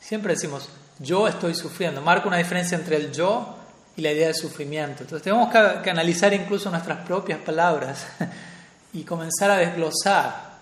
siempre 0.00 0.34
decimos, 0.34 0.68
yo 0.98 1.26
estoy 1.26 1.54
sufriendo. 1.54 2.00
Marca 2.00 2.28
una 2.28 2.36
diferencia 2.36 2.76
entre 2.76 2.96
el 2.96 3.12
yo 3.12 3.56
y 3.96 4.02
la 4.02 4.12
idea 4.12 4.28
de 4.28 4.34
sufrimiento. 4.34 5.02
Entonces 5.02 5.22
tenemos 5.22 5.50
que, 5.50 5.90
analizar 5.90 6.32
incluso 6.32 6.70
nuestras 6.70 6.98
propias 7.04 7.38
palabras 7.40 8.06
y 8.92 9.02
comenzar 9.02 9.50
a 9.50 9.56
desglosar 9.56 10.52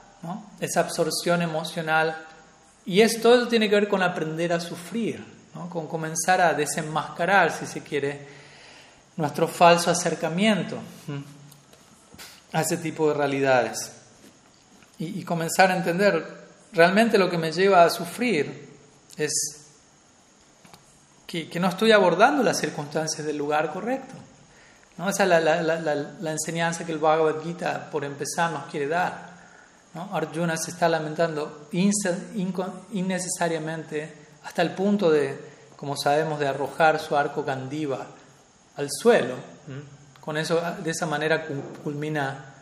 esa 0.61 0.81
absorción 0.81 1.43
emocional. 1.43 2.27
Y 2.87 3.01
esto 3.01 3.47
tiene 3.49 3.69
que 3.69 3.75
ver 3.75 3.89
con 3.89 4.03
aprender 4.03 4.53
a 4.53 4.61
sufrir. 4.61 5.41
con 5.69 5.87
comenzar 5.87 6.41
a 6.41 6.55
desenmascarar, 6.55 7.53
si 7.53 7.67
se 7.67 7.83
quiere, 7.83 8.27
nuestro 9.17 9.47
falso 9.47 9.91
acercamiento 9.91 10.79
a 12.53 12.63
ese 12.63 12.77
tipo 12.77 13.09
de 13.09 13.15
realidades 13.15 13.93
y, 15.01 15.25
comenzar 15.25 15.71
a 15.71 15.77
entender 15.77 16.23
realmente 16.73 17.17
lo 17.17 17.31
que 17.31 17.39
me 17.39 17.53
lleva 17.53 17.85
a 17.85 17.91
sufrir 17.91 18.69
es 19.17 19.33
que, 21.27 21.49
no 21.59 21.69
estoy 21.69 21.93
abordando 21.93 22.43
las 22.43 22.59
circunstancias 22.59 23.27
del 23.27 23.39
lugar 23.39 23.73
correcto. 23.73 24.13
¿no? 24.99 25.09
Esa 25.09 25.23
es 25.23 25.29
la, 25.31 25.41
la, 25.41 26.31
enseñanza 26.31 26.85
que 26.85 26.93
el 26.93 26.99
Bhagavad 26.99 27.41
Gita, 27.43 27.89
por 27.91 28.05
empezar, 28.05 28.53
nos 28.53 28.67
quiere 28.67 28.89
dar. 28.89 29.31
¿no? 29.95 30.15
Arjuna 30.15 30.59
se 30.59 30.73
está 30.73 30.87
lamentando 30.87 31.71
innecesariamente 31.73 34.27
hasta 34.45 34.61
el 34.61 34.73
punto 34.73 35.11
de, 35.11 35.41
como 35.77 35.97
sabemos, 35.97 36.39
de 36.39 36.49
arrojar 36.49 37.01
su 37.01 37.17
arco 37.17 37.43
candiva 37.43 38.07
al 38.77 38.91
suelo. 38.91 39.37
Con 40.31 40.39
eso, 40.39 40.63
de 40.85 40.93
esa 40.93 41.07
manera 41.07 41.45
culmina 41.83 42.55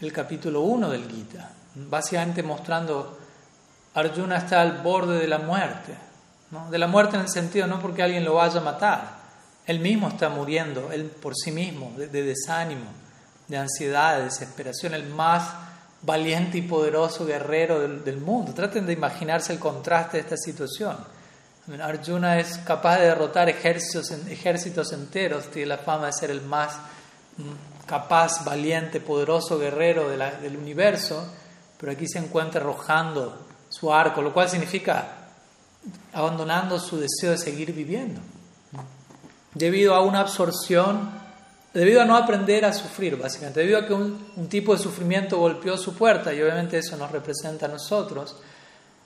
el 0.00 0.10
capítulo 0.10 0.62
1 0.62 0.88
del 0.88 1.06
Gita, 1.06 1.50
básicamente 1.74 2.42
mostrando 2.42 3.18
Arjuna 3.92 4.38
está 4.38 4.62
al 4.62 4.78
borde 4.78 5.18
de 5.18 5.28
la 5.28 5.36
muerte, 5.36 5.92
de 6.70 6.78
la 6.78 6.86
muerte 6.86 7.16
en 7.16 7.22
el 7.24 7.28
sentido 7.28 7.66
no 7.66 7.78
porque 7.78 8.02
alguien 8.02 8.24
lo 8.24 8.36
vaya 8.36 8.58
a 8.58 8.64
matar, 8.64 9.18
él 9.66 9.80
mismo 9.80 10.08
está 10.08 10.30
muriendo, 10.30 10.90
él 10.92 11.10
por 11.10 11.36
sí 11.36 11.52
mismo, 11.52 11.92
de, 11.94 12.06
desánimo, 12.08 12.86
de 13.48 13.58
ansiedad, 13.58 14.16
de 14.16 14.24
desesperación, 14.24 14.94
el 14.94 15.04
más 15.04 15.52
valiente 16.00 16.56
y 16.56 16.62
poderoso 16.62 17.26
guerrero 17.26 17.80
del, 17.80 18.02
del 18.02 18.16
mundo. 18.16 18.54
Traten 18.54 18.86
de 18.86 18.94
imaginarse 18.94 19.52
el 19.52 19.58
contraste 19.58 20.16
de 20.16 20.22
esta 20.22 20.38
situación. 20.38 20.96
Arjuna 21.82 22.38
es 22.38 22.56
capaz 22.64 22.98
de 22.98 23.08
derrotar 23.08 23.50
ejércitos, 23.50 24.10
ejércitos 24.10 24.90
enteros, 24.94 25.50
tiene 25.50 25.66
la 25.66 25.76
fama 25.76 26.06
de 26.06 26.14
ser 26.14 26.30
el 26.30 26.40
más 26.40 26.78
capaz, 27.86 28.44
valiente, 28.44 29.00
poderoso 29.00 29.58
guerrero 29.58 30.08
del 30.08 30.56
universo, 30.56 31.26
pero 31.78 31.92
aquí 31.92 32.06
se 32.06 32.18
encuentra 32.18 32.60
arrojando 32.60 33.46
su 33.68 33.92
arco, 33.92 34.22
lo 34.22 34.32
cual 34.32 34.48
significa 34.48 35.16
abandonando 36.12 36.78
su 36.78 36.98
deseo 36.98 37.32
de 37.32 37.38
seguir 37.38 37.72
viviendo, 37.72 38.20
debido 39.54 39.94
a 39.94 40.02
una 40.02 40.20
absorción, 40.20 41.10
debido 41.72 42.02
a 42.02 42.04
no 42.04 42.16
aprender 42.16 42.64
a 42.64 42.72
sufrir, 42.72 43.16
básicamente, 43.16 43.60
debido 43.60 43.78
a 43.78 43.86
que 43.86 43.94
un, 43.94 44.48
tipo 44.48 44.76
de 44.76 44.82
sufrimiento 44.82 45.38
golpeó 45.38 45.76
su 45.76 45.94
puerta, 45.94 46.32
y 46.34 46.42
obviamente 46.42 46.78
eso 46.78 46.96
nos 46.96 47.10
representa 47.10 47.66
a 47.66 47.70
nosotros, 47.70 48.36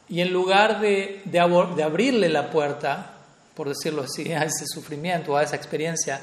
y 0.08 0.20
en 0.20 0.32
lugar 0.32 0.80
de, 0.80 1.22
de, 1.24 1.40
abrirle 1.40 2.28
la 2.28 2.50
puerta, 2.50 3.12
por 3.54 3.68
decirlo 3.68 4.02
así, 4.02 4.32
a 4.32 4.44
ese 4.44 4.66
sufrimiento, 4.66 5.36
a 5.36 5.42
esa 5.42 5.56
experiencia, 5.56 6.20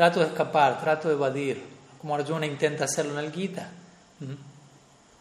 trato 0.00 0.20
de 0.20 0.28
escapar, 0.28 0.80
trato 0.80 1.08
de 1.08 1.14
evadir, 1.14 1.62
como 2.00 2.14
Arjuna 2.14 2.46
intenta 2.46 2.84
hacerlo 2.84 3.18
en 3.18 3.26
el 3.26 3.30
Gita, 3.30 3.68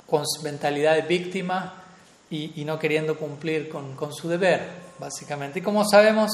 con 0.08 0.24
mentalidad 0.42 0.96
de 0.96 1.02
víctima 1.02 1.84
y, 2.30 2.64
no 2.64 2.80
queriendo 2.80 3.18
cumplir 3.18 3.68
con, 3.68 4.14
su 4.14 4.30
deber, 4.30 4.70
básicamente. 4.98 5.60
Y 5.60 5.62
como 5.62 5.84
sabemos, 5.84 6.32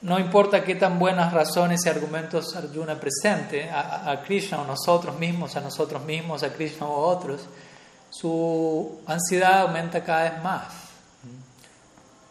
no 0.00 0.18
importa 0.18 0.64
qué 0.64 0.76
tan 0.76 0.98
buenas 0.98 1.30
razones 1.34 1.84
y 1.84 1.90
argumentos 1.90 2.56
Arjuna 2.56 2.98
presente 2.98 3.68
a, 3.70 4.18
Krishna 4.26 4.62
o 4.62 4.64
nosotros 4.64 5.18
mismos, 5.18 5.54
a 5.56 5.60
nosotros 5.60 6.02
mismos, 6.04 6.42
a 6.42 6.54
Krishna 6.54 6.86
o 6.86 6.94
a 6.94 7.14
otros, 7.14 7.42
su 8.08 9.02
ansiedad 9.06 9.60
aumenta 9.60 10.02
cada 10.02 10.30
vez 10.30 10.42
más. 10.42 10.83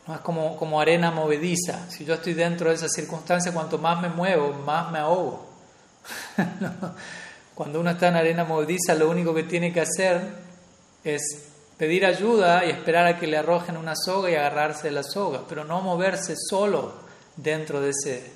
¿No? 0.07 0.15
Es 0.15 0.21
como, 0.21 0.55
como 0.57 0.79
arena 0.79 1.11
movediza. 1.11 1.89
Si 1.89 2.05
yo 2.05 2.15
estoy 2.15 2.33
dentro 2.33 2.69
de 2.69 2.75
esa 2.75 2.89
circunstancia, 2.89 3.53
cuanto 3.53 3.77
más 3.77 4.01
me 4.01 4.09
muevo, 4.09 4.53
más 4.65 4.91
me 4.91 4.99
ahogo. 4.99 5.47
Cuando 7.55 7.79
uno 7.79 7.91
está 7.91 8.07
en 8.07 8.15
arena 8.15 8.43
movediza, 8.43 8.95
lo 8.95 9.09
único 9.09 9.33
que 9.33 9.43
tiene 9.43 9.71
que 9.71 9.81
hacer 9.81 10.21
es 11.03 11.21
pedir 11.77 12.05
ayuda 12.05 12.65
y 12.65 12.69
esperar 12.69 13.05
a 13.05 13.19
que 13.19 13.27
le 13.27 13.37
arrojen 13.37 13.77
una 13.77 13.93
soga 13.95 14.29
y 14.29 14.35
agarrarse 14.35 14.87
de 14.87 14.91
la 14.91 15.03
soga, 15.03 15.41
pero 15.47 15.63
no 15.63 15.81
moverse 15.81 16.35
solo 16.49 16.93
dentro 17.35 17.81
de 17.81 17.91
ese, 17.91 18.31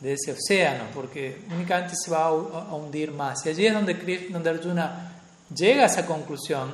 de 0.00 0.12
ese 0.14 0.32
océano, 0.32 0.84
porque 0.94 1.44
únicamente 1.50 1.94
se 1.96 2.10
va 2.10 2.26
a, 2.26 2.32
hundir 2.32 3.12
más. 3.12 3.44
Y 3.46 3.50
allí 3.50 3.66
es 3.66 3.74
donde, 3.74 4.28
donde 4.30 4.50
Arjuna 4.50 5.12
llega 5.54 5.84
a 5.84 5.86
esa 5.86 6.06
conclusión 6.06 6.72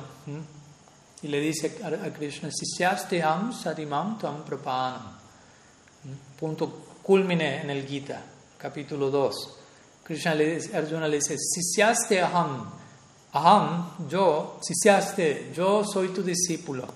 y 1.21 1.27
le 1.27 1.39
dice 1.39 1.79
a 1.83 2.13
Krishna, 2.13 2.49
Sisyasteham 2.49 3.51
sarimam 3.53 4.17
tam 4.17 4.43
prapanam. 4.43 5.17
Punto 6.39 6.67
culmine 7.03 7.61
en 7.61 7.69
el 7.69 7.85
Gita, 7.85 8.21
capítulo 8.57 9.09
2. 9.09 9.59
Krishna 10.03 10.33
le 10.33 10.55
dice, 10.55 10.75
Arjuna 10.75 11.07
le 11.07 11.17
dice, 11.17 11.35
Sisyaste 11.37 12.21
aham, 12.21 12.71
aham, 13.33 14.07
yo, 14.09 14.59
Sisyaste, 14.61 15.51
yo 15.53 15.83
soy 15.83 16.07
tu 16.09 16.23
discípulo. 16.23 16.87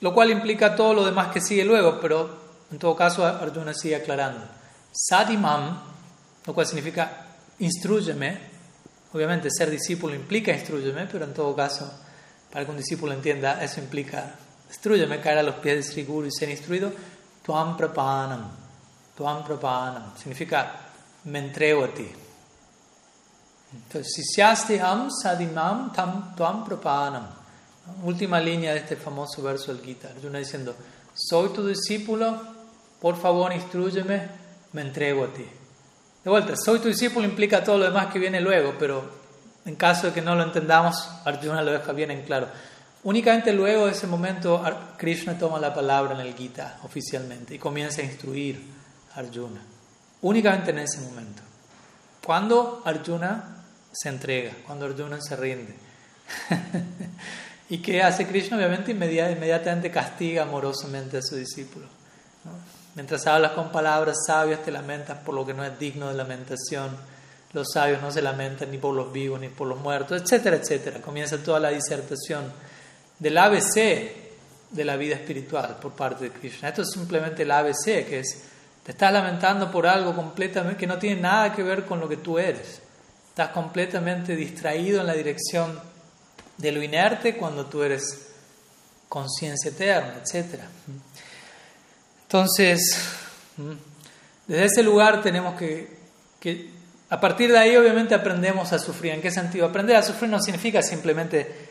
Lo 0.00 0.12
cual 0.12 0.30
implica 0.30 0.74
todo 0.74 0.94
lo 0.94 1.04
demás 1.04 1.28
que 1.32 1.40
sigue 1.40 1.64
luego, 1.64 2.00
pero 2.00 2.40
en 2.72 2.78
todo 2.78 2.96
caso 2.96 3.24
Arjuna 3.24 3.74
sigue 3.74 3.96
aclarando. 3.96 4.44
Sadimam, 4.90 5.80
lo 6.46 6.54
cual 6.54 6.66
significa 6.66 7.26
instruyeme. 7.60 8.50
Obviamente 9.12 9.50
ser 9.50 9.70
discípulo 9.70 10.14
implica 10.14 10.52
instruyeme, 10.52 11.06
pero 11.06 11.26
en 11.26 11.34
todo 11.34 11.54
caso, 11.54 11.92
para 12.50 12.64
que 12.64 12.70
un 12.70 12.76
discípulo 12.76 13.12
entienda, 13.12 13.62
eso 13.62 13.80
implica 13.80 14.34
instruyeme, 14.68 15.20
caer 15.20 15.38
a 15.38 15.42
los 15.42 15.56
pies 15.56 15.76
de 15.76 15.82
Sri 15.82 16.04
Guru 16.04 16.26
y 16.26 16.32
ser 16.32 16.48
instruido. 16.48 16.92
Tuam 17.44 17.76
prapanam. 17.76 18.50
Tuam 19.16 19.44
prapanam. 19.44 20.16
Significa 20.16 20.72
me 21.24 21.38
entrego 21.38 21.84
a 21.84 21.88
ti. 21.88 22.08
Entonces, 23.72 24.26
si 24.34 24.78
ham 24.78 25.10
sadimam 25.10 25.92
tam 25.92 26.34
tuam 26.36 26.64
propanam. 26.64 27.26
Última 28.04 28.40
línea 28.40 28.72
de 28.72 28.80
este 28.80 28.96
famoso 28.96 29.42
verso 29.42 29.72
del 29.74 29.84
Gita. 29.84 30.08
Arjuna 30.08 30.38
diciendo, 30.38 30.74
soy 31.14 31.48
tu 31.50 31.66
discípulo, 31.66 32.40
por 33.00 33.16
favor 33.16 33.52
instruyeme, 33.52 34.28
me 34.72 34.82
entrego 34.82 35.24
a 35.24 35.32
ti. 35.32 35.46
De 36.22 36.30
vuelta, 36.30 36.54
soy 36.56 36.78
tu 36.78 36.88
discípulo 36.88 37.26
implica 37.26 37.64
todo 37.64 37.78
lo 37.78 37.84
demás 37.84 38.12
que 38.12 38.18
viene 38.18 38.40
luego, 38.40 38.74
pero 38.78 39.19
en 39.64 39.76
caso 39.76 40.08
de 40.08 40.12
que 40.12 40.22
no 40.22 40.34
lo 40.34 40.42
entendamos, 40.42 41.08
Arjuna 41.24 41.62
lo 41.62 41.72
deja 41.72 41.92
bien 41.92 42.10
en 42.10 42.22
claro. 42.22 42.48
Únicamente 43.02 43.52
luego 43.52 43.86
de 43.86 43.92
ese 43.92 44.06
momento, 44.06 44.62
Krishna 44.96 45.38
toma 45.38 45.58
la 45.58 45.72
palabra 45.72 46.14
en 46.14 46.20
el 46.20 46.34
Gita 46.34 46.78
oficialmente 46.82 47.54
y 47.54 47.58
comienza 47.58 48.02
a 48.02 48.04
instruir 48.04 48.62
a 49.14 49.20
Arjuna 49.20 49.60
únicamente 50.22 50.70
en 50.70 50.78
ese 50.80 51.00
momento. 51.00 51.42
Cuando 52.24 52.82
Arjuna 52.84 53.64
se 53.92 54.08
entrega, 54.08 54.52
cuando 54.66 54.86
Arjuna 54.86 55.20
se 55.20 55.36
rinde. 55.36 55.74
¿Y 57.70 57.78
qué 57.78 58.02
hace 58.02 58.26
Krishna? 58.26 58.56
Obviamente 58.56 58.92
inmediatamente 58.92 59.90
castiga 59.90 60.42
amorosamente 60.42 61.18
a 61.18 61.22
su 61.22 61.36
discípulo. 61.36 61.86
Mientras 62.94 63.26
hablas 63.26 63.52
con 63.52 63.70
palabras 63.70 64.16
sabias, 64.26 64.62
te 64.62 64.70
lamentas 64.70 65.18
por 65.18 65.34
lo 65.34 65.46
que 65.46 65.54
no 65.54 65.64
es 65.64 65.78
digno 65.78 66.08
de 66.08 66.14
lamentación. 66.14 66.96
Los 67.52 67.68
sabios 67.72 68.00
no 68.00 68.10
se 68.10 68.22
lamentan 68.22 68.70
ni 68.70 68.78
por 68.78 68.94
los 68.94 69.12
vivos 69.12 69.40
ni 69.40 69.48
por 69.48 69.66
los 69.66 69.78
muertos, 69.78 70.22
etcétera, 70.22 70.56
etcétera. 70.56 71.00
Comienza 71.00 71.42
toda 71.42 71.58
la 71.58 71.70
disertación 71.70 72.52
del 73.18 73.36
ABC 73.36 73.74
de 74.70 74.84
la 74.84 74.96
vida 74.96 75.16
espiritual 75.16 75.78
por 75.80 75.92
parte 75.92 76.24
de 76.24 76.30
Krishna. 76.30 76.68
Esto 76.68 76.82
es 76.82 76.90
simplemente 76.92 77.42
el 77.42 77.50
ABC, 77.50 78.06
que 78.06 78.20
es 78.20 78.44
te 78.84 78.92
estás 78.92 79.12
lamentando 79.12 79.70
por 79.70 79.86
algo 79.86 80.14
completamente 80.14 80.78
que 80.78 80.86
no 80.86 80.98
tiene 80.98 81.20
nada 81.20 81.54
que 81.54 81.62
ver 81.62 81.84
con 81.84 82.00
lo 82.00 82.08
que 82.08 82.16
tú 82.16 82.38
eres. 82.38 82.80
Estás 83.28 83.50
completamente 83.50 84.34
distraído 84.34 85.00
en 85.00 85.06
la 85.06 85.12
dirección 85.12 85.78
de 86.56 86.72
lo 86.72 86.82
inerte 86.82 87.36
cuando 87.36 87.66
tú 87.66 87.82
eres 87.82 88.28
conciencia 89.08 89.70
eterna, 89.70 90.22
etc. 90.24 90.60
Entonces, 92.22 92.80
desde 94.46 94.64
ese 94.64 94.82
lugar 94.82 95.22
tenemos 95.22 95.58
que, 95.58 95.98
que, 96.38 96.70
a 97.10 97.20
partir 97.20 97.50
de 97.50 97.58
ahí 97.58 97.76
obviamente 97.76 98.14
aprendemos 98.14 98.72
a 98.72 98.78
sufrir. 98.78 99.12
¿En 99.12 99.20
qué 99.20 99.30
sentido? 99.30 99.66
Aprender 99.66 99.96
a 99.96 100.02
sufrir 100.02 100.30
no 100.30 100.40
significa 100.40 100.80
simplemente 100.80 101.68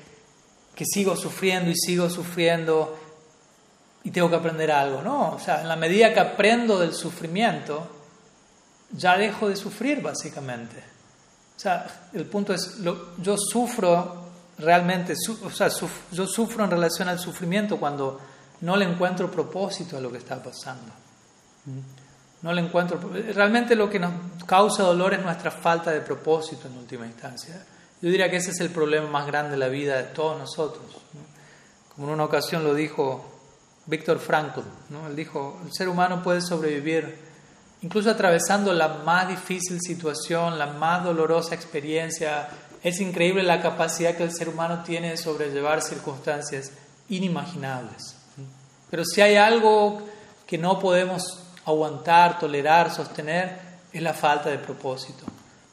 que 0.76 0.86
sigo 0.86 1.16
sufriendo 1.16 1.72
y 1.72 1.76
sigo 1.76 2.10
sufriendo 2.10 2.98
y 4.04 4.12
tengo 4.12 4.30
que 4.30 4.36
aprender 4.36 4.72
algo, 4.72 5.02
¿no? 5.02 5.32
O 5.32 5.40
sea, 5.40 5.62
en 5.62 5.68
la 5.68 5.76
medida 5.76 6.14
que 6.14 6.20
aprendo 6.20 6.78
del 6.78 6.94
sufrimiento, 6.94 7.88
ya 8.92 9.18
dejo 9.18 9.50
de 9.50 9.56
sufrir, 9.56 10.02
básicamente. 10.02 10.78
O 11.56 11.60
sea, 11.60 11.86
el 12.14 12.26
punto 12.26 12.54
es, 12.54 12.78
yo 13.18 13.38
sufro 13.38 14.24
realmente, 14.58 15.14
o 15.44 15.50
sea, 15.50 15.70
yo 16.12 16.28
sufro 16.28 16.64
en 16.64 16.72
relación 16.72 17.08
al 17.08 17.20
sufrimiento 17.20 17.78
cuando 17.78 18.20
no 18.62 18.76
le 18.76 18.86
encuentro 18.86 19.32
propósito 19.32 19.98
a 19.98 20.02
lo 20.02 20.12
que 20.12 20.18
está 20.18 20.42
pasando. 20.42 20.92
No 22.42 22.54
le 22.54 22.62
encuentro. 22.62 23.00
Realmente 23.34 23.76
lo 23.76 23.90
que 23.90 24.00
nos 24.00 24.14
causa 24.46 24.84
dolor 24.84 25.14
es 25.14 25.22
nuestra 25.22 25.52
falta 25.52 25.92
de 25.92 26.02
propósito 26.02 26.68
en 26.68 26.78
última 26.78 27.06
instancia. 27.06 27.66
Yo 28.02 28.10
diría 28.10 28.30
que 28.30 28.38
ese 28.38 28.52
es 28.52 28.60
el 28.62 28.70
problema 28.70 29.08
más 29.08 29.28
grande 29.28 29.52
de 29.52 29.58
la 29.58 29.68
vida 29.68 29.98
de 29.98 30.04
todos 30.04 30.38
nosotros. 30.38 30.86
Como 31.94 32.08
en 32.08 32.14
una 32.14 32.24
ocasión 32.24 32.64
lo 32.64 32.74
dijo 32.74 33.26
Víctor 33.86 34.20
Frankl. 34.20 34.62
¿no? 34.90 35.08
Él 35.08 35.16
dijo, 35.16 35.60
el 35.66 35.74
ser 35.74 35.90
humano 35.90 36.24
puede 36.24 36.42
sobrevivir 36.42 37.28
incluso 37.82 38.10
atravesando 38.10 38.74
la 38.74 38.88
más 38.90 39.28
difícil 39.28 39.80
situación, 39.82 40.58
la 40.58 40.68
más 40.68 41.04
dolorosa 41.04 41.56
experiencia. 41.56 42.48
Es 42.84 43.02
increíble 43.02 43.44
la 43.44 43.62
capacidad 43.62 44.16
que 44.16 44.24
el 44.24 44.34
ser 44.34 44.48
humano 44.48 44.84
tiene 44.84 45.12
de 45.12 45.18
sobrellevar 45.18 45.82
circunstancias 45.82 46.72
inimaginables. 47.10 48.16
Pero 48.90 49.04
si 49.04 49.22
hay 49.22 49.36
algo 49.36 50.02
que 50.48 50.58
no 50.58 50.80
podemos 50.80 51.44
aguantar, 51.70 52.40
tolerar, 52.40 52.92
sostener, 52.92 53.60
es 53.92 54.02
la 54.02 54.14
falta 54.14 54.50
de 54.50 54.58
propósito. 54.58 55.26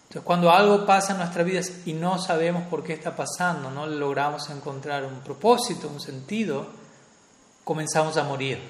Entonces, 0.02 0.22
cuando 0.22 0.50
algo 0.50 0.86
pasa 0.86 1.12
en 1.12 1.18
nuestra 1.18 1.42
vida 1.42 1.60
y 1.84 1.92
no 1.92 2.18
sabemos 2.18 2.64
por 2.68 2.82
qué 2.82 2.92
está 2.92 3.14
pasando, 3.14 3.70
no 3.70 3.86
logramos 3.86 4.48
encontrar 4.50 5.04
un 5.04 5.20
propósito, 5.20 5.88
un 5.88 6.00
sentido, 6.00 6.66
comenzamos 7.64 8.16
a 8.16 8.24
morir. 8.24 8.60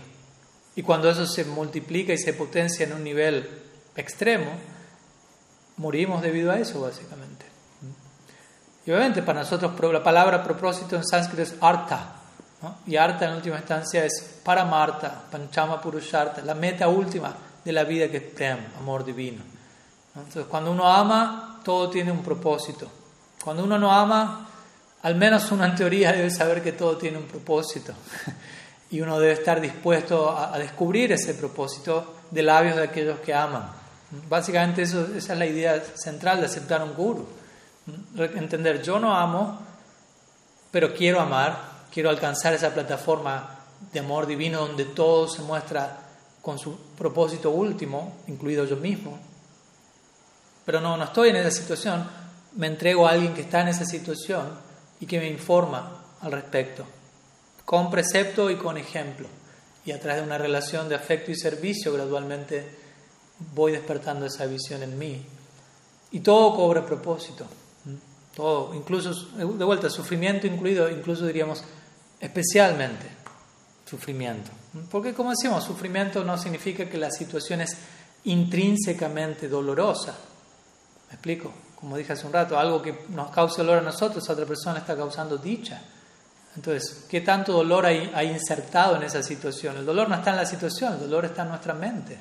Y 0.75 0.83
cuando 0.83 1.11
eso 1.11 1.27
se 1.27 1.45
multiplica 1.45 2.13
y 2.13 2.19
se 2.19 2.33
potencia 2.33 2.87
en 2.87 2.93
un 2.93 3.05
nivel 3.05 3.49
extremo, 3.95 4.51
morimos 5.77 6.23
debido 6.23 6.53
a 6.53 6.59
eso, 6.59 6.81
básicamente. 6.81 7.47
Y 8.87 8.91
obviamente 8.91 9.23
para 9.23 9.41
nosotros 9.41 9.73
la 9.93 10.03
palabra 10.03 10.43
propósito 10.43 10.97
en 10.97 11.05
sánscrito 11.05 11.43
es 11.43 11.57
arta, 12.63 12.79
y 12.87 12.97
arta 12.97 13.27
en 13.27 13.35
última 13.35 13.57
instancia 13.57 14.05
es 14.05 14.41
paramarta, 14.43 15.23
panchama 15.31 15.81
purusharta, 15.81 16.43
la 16.43 16.55
meta 16.55 16.89
última 16.89 17.35
de 17.65 17.73
la 17.73 17.85
vida 17.85 18.09
que 18.09 18.19
es 18.19 18.23
prem, 18.23 18.59
amor 18.79 19.05
divino. 19.05 19.43
Entonces, 20.15 20.47
cuando 20.47 20.71
uno 20.71 20.87
ama, 20.91 21.61
todo 21.63 21.91
tiene 21.91 22.11
un 22.11 22.23
propósito. 22.23 22.89
Cuando 23.45 23.65
uno 23.65 23.79
no 23.79 23.93
ama, 23.93 24.49
al 25.03 25.15
menos 25.17 25.51
uno 25.53 25.65
en 25.65 25.75
teoría 25.75 26.13
debe 26.13 26.31
saber 26.31 26.63
que 26.63 26.73
todo 26.73 26.97
tiene 26.97 27.19
un 27.19 27.27
propósito. 27.27 27.93
Y 28.89 29.01
uno 29.01 29.19
debe 29.19 29.33
estar 29.33 29.61
dispuesto 29.61 30.31
a, 30.31 30.57
descubrir 30.61 31.11
ese 31.11 31.35
propósito 31.35 32.15
de 32.31 32.41
labios 32.41 32.77
de 32.77 32.85
aquellos 32.85 33.19
que 33.19 33.35
aman. 33.35 33.69
Básicamente 34.29 34.83
eso, 34.83 35.09
esa 35.17 35.33
es 35.33 35.39
la 35.41 35.47
idea 35.47 35.83
central 35.97 36.39
de 36.39 36.47
aceptar 36.47 36.85
un 36.85 36.95
guru. 36.95 37.27
Entender, 38.17 38.81
yo 38.85 39.01
no 39.01 39.13
amo, 39.13 39.59
pero 40.71 40.95
quiero 40.95 41.21
amar 41.21 41.76
quiero 41.93 42.11
alcanzar 42.11 42.55
esa 42.55 42.75
plataforma 42.75 43.61
de 43.93 44.01
amor 44.01 44.27
divino 44.27 44.67
donde 44.67 44.85
todo 44.85 45.29
se 45.29 45.43
muestra 45.43 46.01
con 46.43 46.59
su 46.59 46.77
propósito 46.97 47.51
último, 47.51 48.17
incluido 48.29 48.65
yo 48.65 48.77
mismo. 48.77 49.19
Pero 50.65 50.81
no, 50.81 50.97
no 50.97 51.05
estoy 51.05 51.31
en 51.31 51.37
esa 51.37 51.51
situación, 51.51 52.09
me 52.57 52.67
entrego 52.67 53.07
a 53.07 53.11
alguien 53.11 53.35
que 53.35 53.43
está 53.43 53.61
en 53.61 53.69
esa 53.69 53.85
situación 53.85 54.49
y 55.01 55.07
que 55.07 55.19
me 55.19 55.29
informa 55.29 56.05
al 56.21 56.33
respecto, 56.33 56.85
con 57.65 57.91
precepto 57.91 58.51
y 58.51 58.57
con 58.57 58.77
ejemplo. 58.77 59.29
Y 59.85 59.93
a 59.93 60.01
través 60.01 60.21
de 60.21 60.27
una 60.27 60.39
relación 60.39 60.89
de 60.89 60.97
afecto 60.97 61.31
y 61.31 61.37
servicio 61.37 61.93
gradualmente 61.93 62.69
voy 63.55 63.73
despertando 63.73 64.27
esa 64.27 64.47
visión 64.47 64.83
en 64.83 64.99
mí. 64.99 65.25
Y 66.11 66.21
todo 66.21 66.55
cobra 66.57 66.85
propósito. 66.85 67.47
Todo, 68.35 68.75
incluso, 68.75 69.15
de 69.37 69.65
vuelta, 69.65 69.89
sufrimiento 69.89 70.47
incluido, 70.47 70.91
incluso 70.91 71.27
diríamos 71.27 71.65
especialmente 72.27 73.07
sufrimiento. 73.89 74.51
Porque 74.91 75.15
como 75.15 75.31
decimos, 75.31 75.65
sufrimiento 75.65 76.25
no 76.25 76.37
significa 76.37 76.89
que 76.89 76.99
la 76.99 77.11
situación 77.11 77.61
es 77.63 77.77
intrínsecamente 78.25 79.49
dolorosa. 79.49 80.15
¿Me 81.09 81.15
explico? 81.15 81.53
Como 81.77 81.97
dije 81.97 82.13
hace 82.13 82.27
un 82.27 82.33
rato, 82.33 82.59
algo 82.59 82.83
que 82.83 83.05
nos 83.11 83.31
causa 83.31 83.63
dolor 83.63 83.79
a 83.79 83.83
nosotros, 83.83 84.29
a 84.29 84.33
otra 84.33 84.45
persona 84.45 84.79
está 84.81 84.97
causando 84.97 85.39
dicha. 85.39 85.81
Entonces, 86.57 87.05
¿qué 87.09 87.21
tanto 87.21 87.53
dolor 87.53 87.87
hay, 87.87 88.11
hay 88.15 88.31
insertado 88.31 88.97
en 88.97 89.03
esa 89.03 89.23
situación? 89.23 89.77
El 89.77 89.87
dolor 89.87 90.09
no 90.09 90.17
está 90.17 90.31
en 90.31 90.37
la 90.37 90.47
situación, 90.47 90.95
el 90.95 91.01
dolor 91.01 91.27
está 91.27 91.43
en 91.43 91.49
nuestra 91.51 91.75
mente 91.75 92.19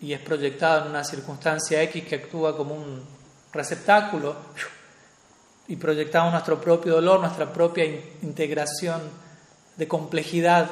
y 0.00 0.12
es 0.12 0.20
proyectado 0.20 0.84
en 0.84 0.90
una 0.90 1.04
circunstancia 1.04 1.82
X 1.82 2.04
que 2.04 2.14
actúa 2.14 2.56
como 2.56 2.74
un 2.74 3.04
receptáculo 3.52 4.36
y 5.68 5.76
proyectamos 5.76 6.32
nuestro 6.32 6.60
propio 6.60 6.94
dolor, 6.94 7.20
nuestra 7.20 7.52
propia 7.52 7.84
integración 8.22 9.02
de 9.76 9.86
complejidad, 9.86 10.70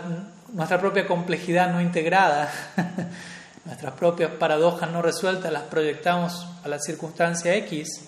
nuestra 0.53 0.81
propia 0.81 1.07
complejidad 1.07 1.71
no 1.71 1.81
integrada, 1.81 2.51
nuestras 3.67 3.93
propias 3.95 4.33
paradojas 4.33 4.91
no 4.91 5.03
resueltas, 5.03 5.53
las 5.53 5.65
proyectamos 5.65 6.47
a 6.65 6.69
la 6.69 6.79
circunstancia 6.79 7.55
X 7.57 8.01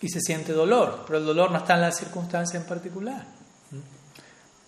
y 0.00 0.08
se 0.08 0.20
siente 0.20 0.52
dolor, 0.52 1.02
pero 1.06 1.18
el 1.18 1.26
dolor 1.26 1.50
no 1.50 1.58
está 1.58 1.74
en 1.74 1.82
la 1.82 1.92
circunstancia 1.92 2.58
en 2.58 2.66
particular. 2.66 3.24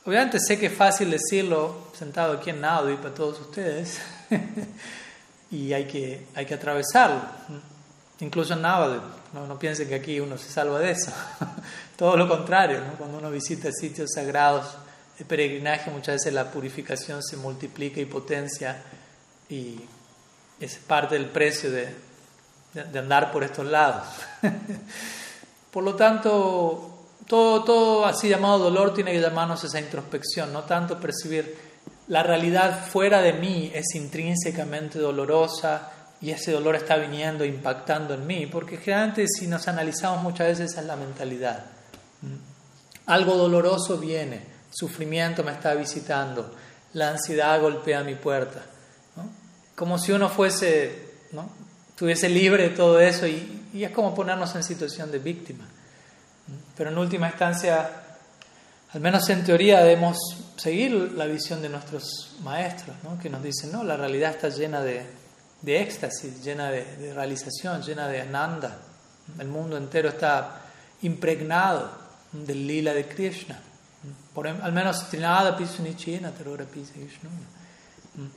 Obviamente 0.04 0.40
sé 0.40 0.58
que 0.58 0.66
es 0.66 0.74
fácil 0.74 1.10
decirlo 1.12 1.86
sentado 1.96 2.32
aquí 2.32 2.50
en 2.50 2.58
y 2.58 2.96
para 2.96 3.14
todos 3.14 3.40
ustedes 3.40 4.00
y 5.52 5.72
hay 5.72 5.84
que, 5.84 6.26
hay 6.34 6.44
que 6.44 6.54
atravesarlo, 6.54 7.22
incluso 8.22 8.54
en 8.54 8.62
Navajo 8.62 9.02
no, 9.34 9.46
no 9.46 9.58
piensen 9.58 9.88
que 9.88 9.96
aquí 9.96 10.20
uno 10.20 10.38
se 10.38 10.48
salva 10.48 10.78
de 10.78 10.92
eso. 10.92 11.10
Todo 11.96 12.16
lo 12.16 12.28
contrario, 12.28 12.80
cuando 12.96 13.18
uno 13.18 13.30
visita 13.30 13.70
sitios 13.72 14.10
sagrados 14.14 14.76
de 15.18 15.24
peregrinaje, 15.24 15.90
muchas 15.90 16.16
veces 16.16 16.32
la 16.32 16.50
purificación 16.50 17.22
se 17.22 17.36
multiplica 17.36 18.00
y 18.00 18.06
potencia 18.06 18.82
y 19.48 19.80
es 20.60 20.76
parte 20.76 21.16
del 21.16 21.26
precio 21.26 21.70
de, 21.70 21.94
de, 22.72 22.98
andar 22.98 23.32
por 23.32 23.42
estos 23.42 23.66
lados. 23.66 24.06
por 25.70 25.82
lo 25.82 25.94
tanto, 25.94 27.06
todo, 27.26 27.64
todo 27.64 28.06
así 28.06 28.28
llamado 28.28 28.58
dolor 28.58 28.94
tiene 28.94 29.12
que 29.12 29.20
llamarnos 29.20 29.64
esa 29.64 29.80
introspección, 29.80 30.52
no 30.52 30.62
tanto 30.62 31.00
percibir 31.00 31.72
la 32.08 32.22
realidad 32.22 32.86
fuera 32.86 33.22
de 33.22 33.32
mí 33.32 33.70
es 33.74 33.94
intrínsecamente 33.94 34.98
dolorosa 34.98 35.90
y 36.22 36.30
ese 36.30 36.52
dolor 36.52 36.76
está 36.76 36.96
viniendo, 36.96 37.44
impactando 37.44 38.14
en 38.14 38.24
mí, 38.24 38.46
porque 38.46 38.76
generalmente 38.76 39.26
si 39.26 39.48
nos 39.48 39.66
analizamos 39.66 40.22
muchas 40.22 40.46
veces 40.46 40.70
esa 40.70 40.80
es 40.80 40.86
la 40.86 40.94
mentalidad. 40.94 41.64
Algo 43.06 43.34
doloroso 43.34 43.98
viene, 43.98 44.40
sufrimiento 44.70 45.42
me 45.42 45.50
está 45.50 45.74
visitando, 45.74 46.54
la 46.92 47.10
ansiedad 47.10 47.60
golpea 47.60 48.04
mi 48.04 48.14
puerta. 48.14 48.62
Como 49.74 49.98
si 49.98 50.12
uno 50.12 50.28
fuese, 50.28 51.10
¿no? 51.32 51.50
estuviese 51.88 52.28
libre 52.28 52.68
de 52.68 52.76
todo 52.76 53.00
eso 53.00 53.26
y, 53.26 53.68
y, 53.72 53.82
es 53.82 53.90
como 53.90 54.14
ponernos 54.14 54.54
en 54.54 54.62
situación 54.62 55.10
de 55.10 55.18
víctima. 55.18 55.64
Pero 56.76 56.90
en 56.90 56.98
última 56.98 57.28
instancia, 57.28 57.90
al 58.92 59.00
menos 59.00 59.28
en 59.28 59.42
teoría, 59.42 59.80
debemos 59.80 60.18
seguir 60.56 60.92
la 61.16 61.26
visión 61.26 61.60
de 61.60 61.68
nuestros 61.68 62.36
maestros, 62.42 62.94
¿no? 63.02 63.18
que 63.18 63.28
nos 63.28 63.42
dicen, 63.42 63.72
no, 63.72 63.82
la 63.82 63.96
realidad 63.96 64.30
está 64.30 64.50
llena 64.50 64.82
de, 64.82 65.21
de 65.62 65.80
éxtasis, 65.80 66.42
llena 66.42 66.70
de, 66.70 67.14
realización, 67.14 67.82
llena 67.82 68.08
de 68.08 68.20
ananda. 68.20 68.78
El 69.38 69.48
mundo 69.48 69.76
entero 69.76 70.10
está 70.10 70.60
impregnado 71.02 71.90
del 72.32 72.66
lila 72.66 72.92
de 72.92 73.06
Krishna. 73.06 73.60
Por, 74.34 74.46
em, 74.46 74.60
al 74.60 74.72
menos 74.72 75.06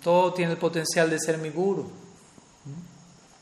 todo 0.04 0.34
tiene 0.34 0.52
el 0.54 0.58
potencial 0.58 1.10
de 1.10 1.20
ser 1.20 1.38
mi 1.40 1.50
guru. 1.50 1.92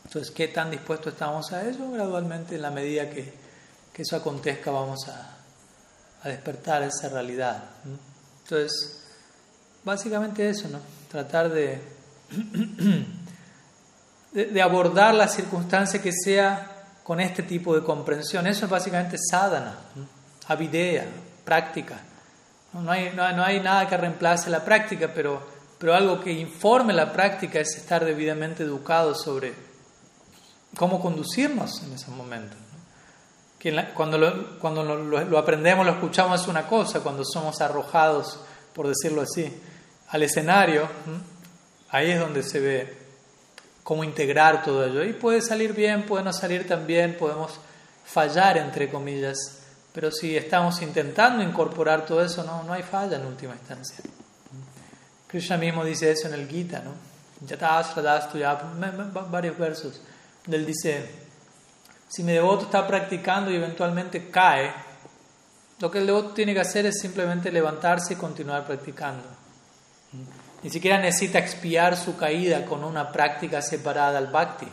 Entonces, 0.05 0.31
¿qué 0.31 0.47
tan 0.47 0.71
dispuestos 0.71 1.13
estamos 1.13 1.51
a 1.51 1.67
eso? 1.67 1.91
Gradualmente, 1.91 2.55
en 2.55 2.61
la 2.61 2.71
medida 2.71 3.09
que, 3.09 3.33
que 3.91 4.01
eso 4.01 4.15
acontezca, 4.15 4.71
vamos 4.71 5.07
a, 5.07 5.37
a 6.23 6.29
despertar 6.29 6.83
esa 6.83 7.09
realidad. 7.09 7.63
Entonces, 8.43 9.03
básicamente 9.83 10.49
eso, 10.49 10.69
¿no? 10.69 10.79
Tratar 11.09 11.49
de 11.49 11.81
de, 14.33 14.61
abordar 14.61 15.13
la 15.13 15.27
circunstancia 15.27 16.01
que 16.01 16.11
sea 16.11 16.69
con 17.03 17.19
este 17.19 17.43
tipo 17.43 17.75
de 17.75 17.83
comprensión. 17.83 18.47
Eso 18.47 18.65
es 18.65 18.71
básicamente 18.71 19.17
sadhana, 19.17 19.77
avidea, 20.47 21.05
práctica. 21.45 21.99
No 22.73 22.91
hay, 22.91 23.13
no, 23.15 23.43
hay, 23.43 23.59
nada 23.59 23.87
que 23.87 23.95
reemplace 23.95 24.49
la 24.49 24.65
práctica, 24.65 25.11
pero, 25.13 25.41
pero 25.77 25.93
algo 25.93 26.19
que 26.19 26.31
informe 26.31 26.93
la 26.93 27.13
práctica 27.13 27.59
es 27.59 27.77
estar 27.77 28.03
debidamente 28.03 28.63
educado 28.63 29.13
sobre 29.13 29.53
cómo 30.75 30.99
conducirnos 30.99 31.83
en 31.83 31.93
ese 31.93 32.09
momento. 32.09 32.55
Cuando, 33.93 34.17
lo, 34.17 34.59
cuando 34.59 34.83
lo, 34.83 35.37
aprendemos, 35.37 35.85
lo 35.85 35.93
escuchamos 35.93 36.41
es 36.41 36.47
una 36.47 36.67
cosa, 36.67 36.99
cuando 36.99 37.23
somos 37.23 37.61
arrojados, 37.61 38.39
por 38.73 38.87
decirlo 38.87 39.21
así, 39.21 39.53
al 40.09 40.23
escenario, 40.23 40.89
ahí 41.89 42.11
es 42.11 42.19
donde 42.19 42.43
se 42.43 42.59
ve 42.59 43.02
cómo 43.83 44.03
integrar 44.03 44.63
todo 44.63 44.85
ello. 44.85 45.03
Y 45.03 45.13
puede 45.13 45.41
salir 45.41 45.73
bien, 45.73 46.05
puede 46.05 46.23
no 46.23 46.33
salir 46.33 46.67
tan 46.67 46.87
bien, 46.87 47.17
podemos 47.17 47.59
fallar, 48.05 48.57
entre 48.57 48.89
comillas, 48.89 49.59
pero 49.93 50.11
si 50.11 50.35
estamos 50.35 50.81
intentando 50.81 51.43
incorporar 51.43 52.05
todo 52.05 52.23
eso, 52.23 52.43
no, 52.43 52.63
no 52.63 52.73
hay 52.73 52.83
falla 52.83 53.17
en 53.17 53.25
última 53.25 53.53
instancia. 53.53 53.97
Krishna 55.27 55.57
mismo 55.57 55.83
dice 55.85 56.11
eso 56.11 56.27
en 56.27 56.33
el 56.33 56.47
Gita, 56.47 56.81
¿no? 56.83 56.93
varios 59.29 59.57
versos. 59.57 60.01
Él 60.49 60.65
dice, 60.65 61.09
si 62.07 62.23
mi 62.23 62.33
devoto 62.33 62.65
está 62.65 62.87
practicando 62.87 63.51
y 63.51 63.55
eventualmente 63.55 64.29
cae, 64.29 64.73
lo 65.79 65.91
que 65.91 65.99
el 65.99 66.05
devoto 66.05 66.29
tiene 66.29 66.53
que 66.53 66.61
hacer 66.61 66.85
es 66.85 66.99
simplemente 66.99 67.51
levantarse 67.51 68.13
y 68.13 68.17
continuar 68.17 68.65
practicando. 68.65 69.23
Ni 70.63 70.69
siquiera 70.69 70.97
necesita 70.97 71.39
expiar 71.39 71.97
su 71.97 72.15
caída 72.15 72.65
con 72.65 72.85
una 72.85 73.11
práctica 73.11 73.61
separada 73.61 74.17
al 74.17 74.27
bhakti. 74.27 74.67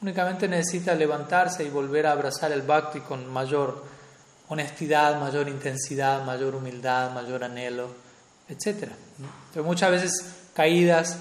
Únicamente 0.00 0.46
necesita 0.46 0.94
levantarse 0.94 1.64
y 1.64 1.70
volver 1.70 2.06
a 2.06 2.12
abrazar 2.12 2.52
el 2.52 2.62
bhakti 2.62 3.00
con 3.00 3.30
mayor 3.32 3.84
honestidad, 4.48 5.18
mayor 5.18 5.48
intensidad, 5.48 6.24
mayor 6.24 6.54
humildad, 6.54 7.10
mayor 7.10 7.42
anhelo, 7.42 7.88
etc. 8.48 8.90
Pero 9.52 9.64
muchas 9.64 9.90
veces 9.90 10.34
caídas, 10.54 11.18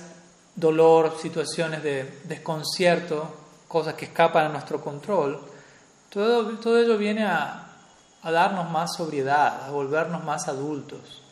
dolor, 0.56 1.18
situaciones 1.20 1.82
de 1.82 2.20
desconcierto, 2.26 3.36
cosas 3.68 3.96
que 3.96 4.06
escapan 4.06 4.46
a 4.46 4.50
nuestro 4.50 4.80
control, 4.80 5.42
todo, 6.10 6.60
todo 6.60 6.78
ello 6.78 7.00
viene 7.00 7.24
a, 7.26 7.68
a 8.22 8.32
darnos 8.32 8.70
más 8.70 8.96
sobriedad, 8.96 9.64
a 9.64 9.72
volvernos 9.72 10.24
más 10.24 10.48
adultos. 10.48 11.23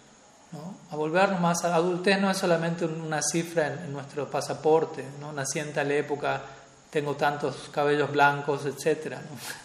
A 0.89 0.95
volvernos 0.97 1.39
más 1.39 1.63
adultez 1.63 2.19
no 2.19 2.29
es 2.29 2.37
solamente 2.37 2.83
una 2.83 3.21
cifra 3.21 3.67
en, 3.67 3.93
nuestro 3.93 4.29
pasaporte, 4.29 5.05
¿no? 5.21 5.31
nací 5.31 5.59
en 5.59 5.71
tal 5.71 5.89
época, 5.91 6.41
tengo 6.89 7.15
tantos 7.15 7.69
cabellos 7.71 8.11
blancos, 8.11 8.65
etc. 8.65 9.15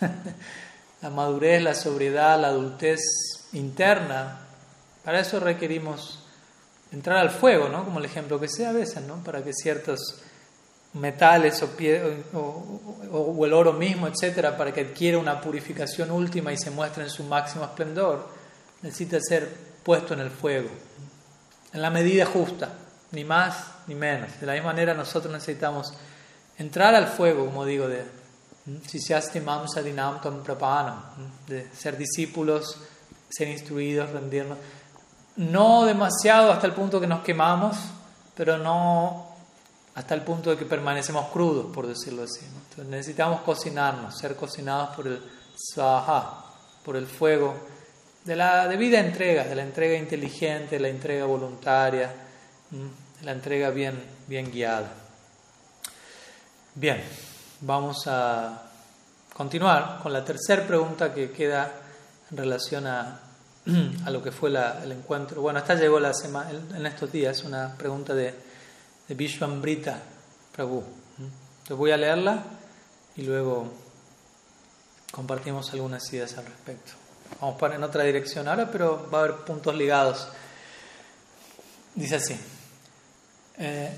la 1.03 1.11
madurez, 1.11 1.61
la 1.61 1.75
sobriedad, 1.75 2.41
la 2.41 2.49
adultez 2.49 3.01
interna, 3.53 4.47
para 5.05 5.21
eso 5.21 5.41
requerimos 5.41 6.21
entrar 6.93 7.17
al 7.17 7.31
fuego, 7.31 7.69
¿no? 7.69 7.85
como 7.85 7.99
el 7.99 8.05
ejemplo 8.05 8.39
que 8.39 8.49
sea 8.49 8.71
a 8.71 8.73
veces, 8.73 9.03
¿no? 9.03 9.17
para 9.25 9.43
que 9.43 9.53
ciertos 9.53 10.23
metales 10.93 11.63
o, 11.63 11.69
o, 13.13 13.45
el 13.45 13.53
oro 13.53 13.73
mismo, 13.73 14.07
etcétera, 14.07 14.57
para 14.57 14.73
que 14.73 14.83
adquiera 14.83 15.19
una 15.19 15.41
purificación 15.41 16.13
última 16.13 16.53
y 16.53 16.57
se 16.57 16.71
muestre 16.71 17.03
en 17.03 17.11
su 17.11 17.25
máximo 17.25 17.65
esplendor, 17.65 18.29
necesita 18.83 19.19
ser 19.21 19.76
puesto 19.87 20.15
en 20.15 20.21
el 20.21 20.31
fuego, 20.31 20.69
en 21.73 21.81
la 21.81 21.91
medida 21.91 22.27
justa, 22.27 22.71
ni 23.13 23.23
más 23.23 23.71
ni 23.87 23.95
menos. 23.95 24.41
De 24.41 24.47
la 24.47 24.55
misma 24.55 24.73
manera 24.73 24.95
nosotros 24.95 25.33
necesitamos 25.33 25.95
entrar 26.59 26.93
al 26.97 27.07
fuego, 27.07 27.47
como 27.47 27.65
digo, 27.65 27.87
de 27.87 28.05
de 31.47 31.71
ser 31.73 31.97
discípulos, 31.97 32.79
ser 33.29 33.47
instruidos, 33.47 34.11
rendirnos. 34.11 34.59
No 35.37 35.85
demasiado 35.85 36.51
hasta 36.51 36.67
el 36.67 36.73
punto 36.73 37.01
que 37.01 37.07
nos 37.07 37.23
quemamos, 37.23 37.77
pero 38.35 38.59
no 38.59 39.37
hasta 39.95 40.15
el 40.15 40.23
punto 40.23 40.51
de 40.51 40.57
que 40.57 40.65
permanecemos 40.65 41.29
crudos, 41.29 41.73
por 41.73 41.87
decirlo 41.87 42.25
así. 42.25 42.45
Necesitamos 42.89 43.43
cocinarnos, 43.43 44.19
ser 44.19 44.35
cocinados 44.35 44.97
por 44.97 45.07
el 45.07 45.23
por 46.85 46.97
el 46.97 47.07
fuego 47.07 47.55
de 48.27 48.37
la 48.37 48.69
debida 48.69 49.01
entrega, 49.01 49.45
de 49.45 49.55
la 49.55 49.63
entrega 49.63 49.97
inteligente, 49.97 50.79
la 50.79 50.89
entrega 50.89 51.25
voluntaria, 51.25 52.13
la 53.23 53.33
entrega 53.33 53.71
bien, 53.71 54.03
bien 54.27 54.51
guiada. 54.51 54.93
Bien, 56.75 57.03
vamos 57.61 58.07
a 58.07 58.65
continuar 59.33 60.01
con 60.03 60.13
la 60.13 60.25
tercera 60.25 60.67
pregunta 60.67 61.15
que 61.15 61.31
queda 61.31 61.73
en 62.31 62.37
relación 62.37 62.87
a, 62.87 63.21
a 64.05 64.11
lo 64.11 64.23
que 64.23 64.33
fue 64.33 64.51
el 64.51 64.93
encuentro. 64.93 65.41
Bueno, 65.41 65.61
esta 65.61 65.75
llegó 65.75 65.99
la 65.99 66.13
semana, 66.13 66.51
en 66.51 66.85
estos 66.85 67.11
días, 67.11 67.45
una 67.45 67.75
pregunta 67.79 68.13
de 68.13 68.35
de 69.09 69.15
Vishwambrita 69.15 69.99
Prabhu. 70.53 70.83
Voy 71.71 71.91
a 71.91 71.97
leerla 71.97 72.45
y 73.17 73.23
luego 73.23 73.73
compartimos 75.13 75.73
algunas 75.73 76.13
ideas 76.13 76.37
al 76.39 76.47
respecto. 76.47 77.06
Vamos 77.41 77.59
para 77.59 77.75
en 77.75 77.83
otra 77.83 78.05
dirección 78.05 78.49
ahora, 78.49 78.71
pero 78.71 79.09
va 79.13 79.19
a 79.19 79.25
haber 79.25 79.37
puntos 79.37 79.75
ligados. 79.75 80.29
Dice 81.95 82.17
así. 82.17 82.37
Eh, 83.59 83.91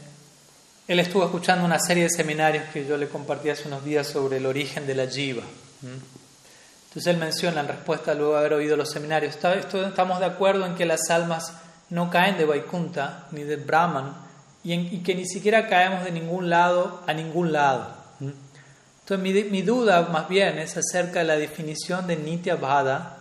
él 0.88 1.00
estuvo 1.00 1.24
escuchando 1.24 1.64
una 1.64 1.78
serie 1.78 2.04
de 2.04 2.10
seminarios 2.10 2.64
que 2.72 2.86
yo 2.86 2.96
le 2.96 3.08
compartí 3.08 3.50
hace 3.50 3.68
unos 3.68 3.84
días 3.84 4.06
sobre 4.06 4.38
el 4.38 4.46
origen 4.46 4.86
de 4.86 4.94
la 4.94 5.06
jiva. 5.06 5.42
Entonces 5.82 7.06
él 7.06 7.18
menciona 7.18 7.60
en 7.60 7.68
respuesta 7.68 8.14
luego 8.14 8.32
de 8.32 8.38
haber 8.38 8.54
oído 8.54 8.76
los 8.76 8.90
seminarios, 8.90 9.36
estamos 9.36 10.18
de 10.18 10.24
acuerdo 10.24 10.64
en 10.64 10.74
que 10.74 10.86
las 10.86 11.10
almas 11.10 11.52
no 11.90 12.08
caen 12.08 12.38
de 12.38 12.46
Vaikunta 12.46 13.26
ni 13.32 13.42
de 13.42 13.56
Brahman, 13.56 14.16
y, 14.64 14.98
que 15.00 15.14
ni 15.14 15.26
siquiera 15.26 15.68
caemos 15.68 16.04
de 16.04 16.10
ningún 16.10 16.48
lado 16.48 17.02
a 17.06 17.12
ningún 17.12 17.52
lado. 17.52 17.94
Entonces 18.20 19.18
mi, 19.18 19.44
mi 19.50 19.62
duda 19.62 20.08
más 20.10 20.28
bien 20.28 20.58
es 20.58 20.76
acerca 20.76 21.18
de 21.18 21.26
la 21.26 21.36
definición 21.36 22.06
de 22.06 22.16
Nitya 22.16 22.56
Bhada 22.56 23.17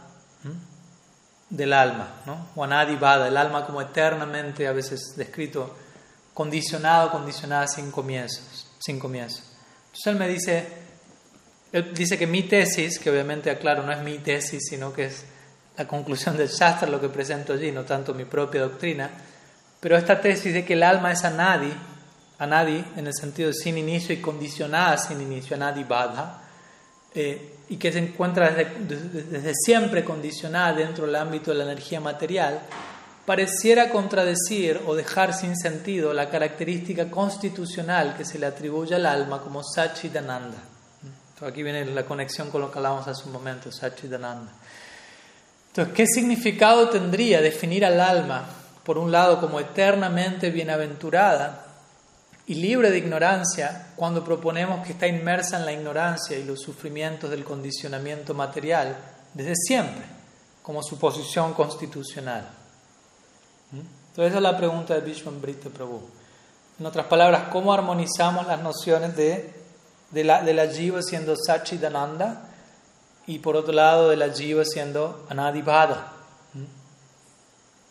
del 1.49 1.73
alma, 1.73 2.21
¿no? 2.25 2.47
o 2.55 2.63
Anadi 2.63 2.95
Bhada, 2.95 3.27
el 3.27 3.37
alma 3.37 3.65
como 3.65 3.81
eternamente 3.81 4.67
a 4.67 4.73
veces 4.73 5.13
descrito, 5.15 5.75
condicionado, 6.33 7.11
condicionada 7.11 7.67
sin 7.67 7.91
comienzos, 7.91 8.67
sin 8.79 8.99
comienzos. 8.99 9.43
Entonces 9.85 10.07
él 10.07 10.15
me 10.15 10.27
dice, 10.27 10.67
él 11.71 11.93
dice 11.93 12.17
que 12.17 12.27
mi 12.27 12.43
tesis, 12.43 12.99
que 12.99 13.09
obviamente 13.09 13.49
aclaro, 13.49 13.83
no 13.83 13.91
es 13.91 14.01
mi 14.01 14.19
tesis, 14.19 14.63
sino 14.69 14.93
que 14.93 15.05
es 15.05 15.25
la 15.77 15.87
conclusión 15.87 16.35
del 16.35 16.49
Shastra, 16.49 16.89
lo 16.89 16.99
que 16.99 17.09
presento 17.09 17.53
allí, 17.53 17.71
no 17.71 17.85
tanto 17.85 18.13
mi 18.13 18.25
propia 18.25 18.61
doctrina, 18.61 19.09
pero 19.79 19.95
esta 19.95 20.19
tesis 20.19 20.53
de 20.53 20.65
que 20.65 20.73
el 20.73 20.83
alma 20.83 21.11
es 21.11 21.23
anadi, 21.23 21.71
anadi 22.39 22.83
en 22.97 23.07
el 23.07 23.13
sentido 23.13 23.53
sin 23.53 23.77
inicio 23.77 24.13
y 24.13 24.21
condicionada 24.21 24.97
sin 24.97 25.21
inicio, 25.21 25.55
anadi 25.55 25.83
badha, 25.83 26.41
eh, 27.13 27.56
y 27.69 27.77
que 27.77 27.91
se 27.91 27.99
encuentra 27.99 28.51
desde, 28.51 29.53
siempre 29.53 30.03
condicionada 30.03 30.73
dentro 30.73 31.05
del 31.05 31.15
ámbito 31.15 31.51
de 31.51 31.57
la 31.57 31.63
energía 31.65 31.99
material, 31.99 32.61
pareciera 33.25 33.89
contradecir 33.89 34.81
o 34.85 34.95
dejar 34.95 35.33
sin 35.33 35.55
sentido 35.57 36.13
la 36.13 36.29
característica 36.29 37.11
constitucional 37.11 38.15
que 38.15 38.23
se 38.23 38.39
le 38.39 38.45
atribuye 38.45 38.95
al 38.95 39.05
alma 39.05 39.41
como 39.41 39.63
Sachidananda. 39.63 40.57
aquí 41.41 41.61
viene 41.61 41.85
la 41.85 42.05
conexión 42.05 42.49
con 42.49 42.61
lo 42.61 42.71
que 42.71 42.79
hablamos 42.79 43.05
hace 43.07 43.25
un 43.25 43.33
momento, 43.33 43.69
Sachidananda. 43.69 44.53
Entonces, 45.67 45.93
¿qué 45.93 46.07
significado 46.07 46.89
tendría 46.89 47.41
definir 47.41 47.85
al 47.85 47.99
alma 47.99 48.47
por 48.85 48.97
un 48.97 49.11
lado 49.11 49.41
como 49.41 49.59
eternamente 49.59 50.49
bienaventurada 50.49 51.66
y 52.47 52.55
libre 52.55 52.89
de 52.89 52.97
ignorancia 52.97 53.89
cuando 53.97 54.23
proponemos 54.23 54.85
que 54.85 54.93
está 54.93 55.05
inmersa 55.05 55.57
en 55.57 55.65
la 55.65 55.73
ignorancia 55.73 56.37
y 56.37 56.45
los 56.45 56.61
sufrimientos 56.61 57.29
del 57.29 57.43
condicionamiento 57.43 58.33
material 58.33 58.95
desde 59.33 59.55
siempre, 59.55 60.05
como 60.63 60.81
su 60.81 60.97
posición 60.97 61.53
constitucional. 61.53 62.47
¿Mm? 63.71 63.79
Entonces 63.79 64.29
esa 64.29 64.37
es 64.37 64.43
la 64.43 64.57
pregunta 64.57 64.93
de 64.93 65.01
Vishwambrita 65.01 65.69
Prabhu. 65.69 66.01
En 66.79 66.85
otras 66.85 67.07
palabras, 67.07 67.49
¿cómo 67.51 67.73
armonizamos 67.73 68.47
las 68.47 68.61
nociones 68.61 69.15
de, 69.17 69.53
de, 70.11 70.23
la, 70.23 70.41
de 70.41 70.53
la 70.53 70.67
jiva 70.67 71.01
siendo 71.01 71.35
Sachidananda 71.35 72.49
y 73.25 73.39
por 73.39 73.57
otro 73.57 73.73
lado 73.73 74.09
de 74.09 74.15
la 74.15 74.29
jiva 74.29 74.63
siendo 74.63 75.25
Anadibhada? 75.29 76.13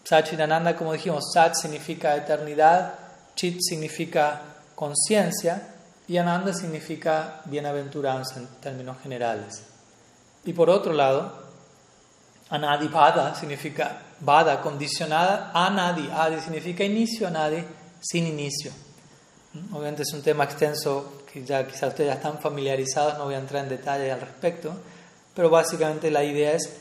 Sachidananda, 0.03 0.77
como 0.77 0.93
dijimos, 0.93 1.33
Sat 1.35 1.55
significa 1.57 2.17
eternidad, 2.17 3.06
Chit 3.37 3.61
significa 3.61 4.43
conciencia 4.75 5.75
y 6.09 6.17
Ananda 6.17 6.53
significa 6.55 7.43
bienaventuranza 7.45 8.41
en 8.41 8.47
términos 8.61 8.97
generales. 9.03 9.63
Y 10.45 10.53
por 10.53 10.71
otro 10.71 10.93
lado, 10.93 11.47
Anadi 12.49 12.89
Bhada 12.89 13.35
significa 13.35 14.03
Bhada, 14.21 14.63
condicionada, 14.63 15.51
Anadi, 15.53 16.09
Adi 16.11 16.41
significa 16.41 16.83
inicio, 16.83 17.27
Anadi, 17.27 17.63
sin 18.01 18.27
inicio. 18.27 18.73
Obviamente 19.73 20.03
es 20.03 20.13
un 20.13 20.23
tema 20.23 20.45
extenso 20.45 21.23
que 21.31 21.45
ya 21.45 21.67
quizás 21.67 21.91
ustedes 21.91 22.09
ya 22.09 22.15
están 22.15 22.39
familiarizados, 22.39 23.19
no 23.19 23.25
voy 23.25 23.35
a 23.35 23.39
entrar 23.39 23.65
en 23.65 23.69
detalle 23.69 24.11
al 24.11 24.21
respecto, 24.21 24.73
pero 25.35 25.51
básicamente 25.51 26.11
la 26.11 26.25
idea 26.25 26.53
es 26.53 26.73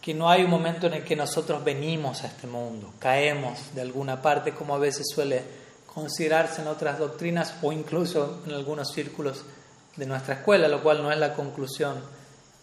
que 0.00 0.14
no 0.14 0.28
hay 0.28 0.44
un 0.44 0.50
momento 0.50 0.86
en 0.86 0.94
el 0.94 1.04
que 1.04 1.16
nosotros 1.16 1.64
venimos 1.64 2.22
a 2.22 2.26
este 2.28 2.46
mundo, 2.46 2.92
caemos 2.98 3.74
de 3.74 3.80
alguna 3.80 4.20
parte, 4.20 4.52
como 4.52 4.74
a 4.74 4.78
veces 4.78 5.06
suele 5.12 5.63
considerarse 5.94 6.62
en 6.62 6.68
otras 6.68 6.98
doctrinas 6.98 7.54
o 7.62 7.72
incluso 7.72 8.42
en 8.46 8.54
algunos 8.54 8.90
círculos 8.92 9.44
de 9.96 10.06
nuestra 10.06 10.34
escuela, 10.34 10.66
lo 10.66 10.82
cual 10.82 11.02
no 11.02 11.12
es 11.12 11.18
la 11.18 11.34
conclusión 11.34 11.96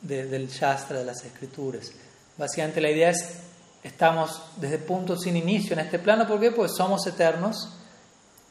del 0.01 0.47
Shastra, 0.49 0.99
de 0.99 1.05
las 1.05 1.23
escrituras. 1.23 1.91
Básicamente 2.37 2.81
la 2.81 2.91
idea 2.91 3.09
es, 3.09 3.39
estamos 3.83 4.41
desde 4.57 4.79
punto 4.79 5.15
sin 5.15 5.37
inicio 5.37 5.73
en 5.73 5.79
este 5.79 5.99
plano, 5.99 6.27
¿por 6.27 6.39
qué? 6.39 6.51
Pues 6.51 6.75
somos 6.75 7.05
eternos 7.07 7.69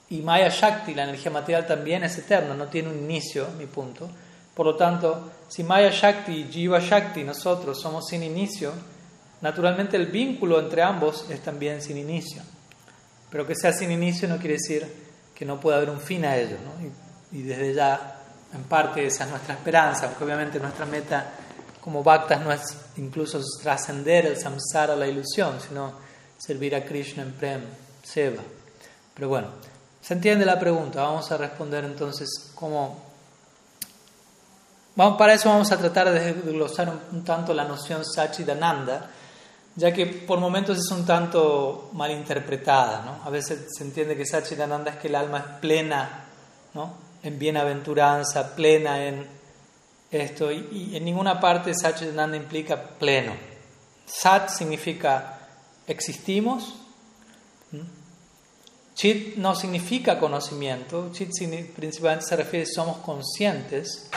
y 0.08 0.22
Maya 0.22 0.48
Shakti, 0.48 0.94
la 0.94 1.04
energía 1.04 1.30
material, 1.30 1.66
también 1.66 2.02
es 2.04 2.16
eterna, 2.18 2.54
no 2.54 2.66
tiene 2.66 2.88
un 2.88 2.98
inicio, 2.98 3.48
mi 3.58 3.66
punto. 3.66 4.08
Por 4.54 4.66
lo 4.66 4.76
tanto, 4.76 5.30
si 5.48 5.62
Maya 5.62 5.90
Shakti 5.90 6.32
y 6.32 6.44
Jiva 6.44 6.80
Shakti, 6.80 7.22
nosotros 7.22 7.80
somos 7.80 8.08
sin 8.08 8.22
inicio, 8.22 8.72
naturalmente 9.40 9.96
el 9.96 10.06
vínculo 10.06 10.58
entre 10.58 10.82
ambos 10.82 11.26
es 11.30 11.40
también 11.42 11.82
sin 11.82 11.96
inicio. 11.96 12.42
Pero 13.30 13.46
que 13.46 13.54
sea 13.54 13.72
sin 13.72 13.90
inicio 13.90 14.28
no 14.28 14.38
quiere 14.38 14.54
decir 14.54 14.86
que 15.34 15.44
no 15.44 15.60
pueda 15.60 15.76
haber 15.76 15.90
un 15.90 16.00
fin 16.00 16.24
a 16.24 16.36
ello. 16.36 16.56
Y, 17.32 17.42
desde 17.42 17.74
ya, 17.74 18.18
en 18.52 18.64
parte, 18.64 19.06
esa 19.06 19.24
es 19.24 19.30
nuestra 19.30 19.54
esperanza, 19.54 20.06
aunque 20.06 20.24
obviamente 20.24 20.58
nuestra 20.58 20.86
meta 20.86 21.30
como 21.80 22.02
bhaktas 22.02 22.40
no 22.42 22.52
es 22.52 22.76
incluso 22.96 23.40
trascender 23.62 24.26
el 24.26 24.36
samsara, 24.36 24.94
la 24.94 25.06
ilusión, 25.06 25.58
sino 25.60 25.94
servir 26.36 26.74
a 26.74 26.84
Krishna 26.84 27.22
en 27.22 27.32
prem, 27.32 27.62
seva. 28.02 28.42
Pero 29.14 29.28
bueno, 29.28 29.48
se 30.00 30.14
entiende 30.14 30.44
la 30.44 30.58
pregunta. 30.58 31.02
Vamos 31.02 31.30
a 31.30 31.36
responder 31.36 31.84
entonces 31.84 32.52
cómo... 32.54 33.10
Vamos, 34.96 35.16
para 35.18 35.34
eso 35.34 35.48
vamos 35.48 35.70
a 35.72 35.78
tratar 35.78 36.10
de 36.10 36.34
desglosar 36.34 36.92
un, 37.12 37.24
tanto 37.24 37.54
la 37.54 37.64
noción 37.64 38.04
Sachidananda, 38.04 39.10
ya 39.80 39.94
que 39.94 40.04
por 40.04 40.38
momentos 40.38 40.78
es 40.78 40.90
un 40.90 41.06
tanto 41.06 41.88
malinterpretada. 41.94 43.02
¿no? 43.02 43.24
A 43.24 43.30
veces 43.30 43.68
se 43.74 43.82
entiende 43.82 44.14
que 44.14 44.26
Sachidananda 44.26 44.90
es 44.90 44.96
que 44.98 45.08
el 45.08 45.14
alma 45.14 45.38
es 45.38 45.44
plena 45.60 46.26
¿no? 46.74 46.92
en 47.22 47.38
bienaventuranza, 47.38 48.54
plena 48.54 49.06
en 49.06 49.26
esto, 50.10 50.52
y, 50.52 50.94
en 50.94 51.02
ninguna 51.02 51.40
parte 51.40 51.72
Sachidananda 51.72 52.36
implica 52.36 52.78
pleno. 52.98 53.32
Sat 54.04 54.50
significa 54.50 55.38
existimos, 55.86 56.74
Chit 58.94 59.36
no 59.36 59.54
significa 59.54 60.18
conocimiento, 60.18 61.10
chit 61.12 61.30
principalmente 61.74 62.26
se 62.26 62.36
refiere 62.36 62.64
a 62.64 62.74
somos 62.74 62.98
conscientes, 62.98 64.10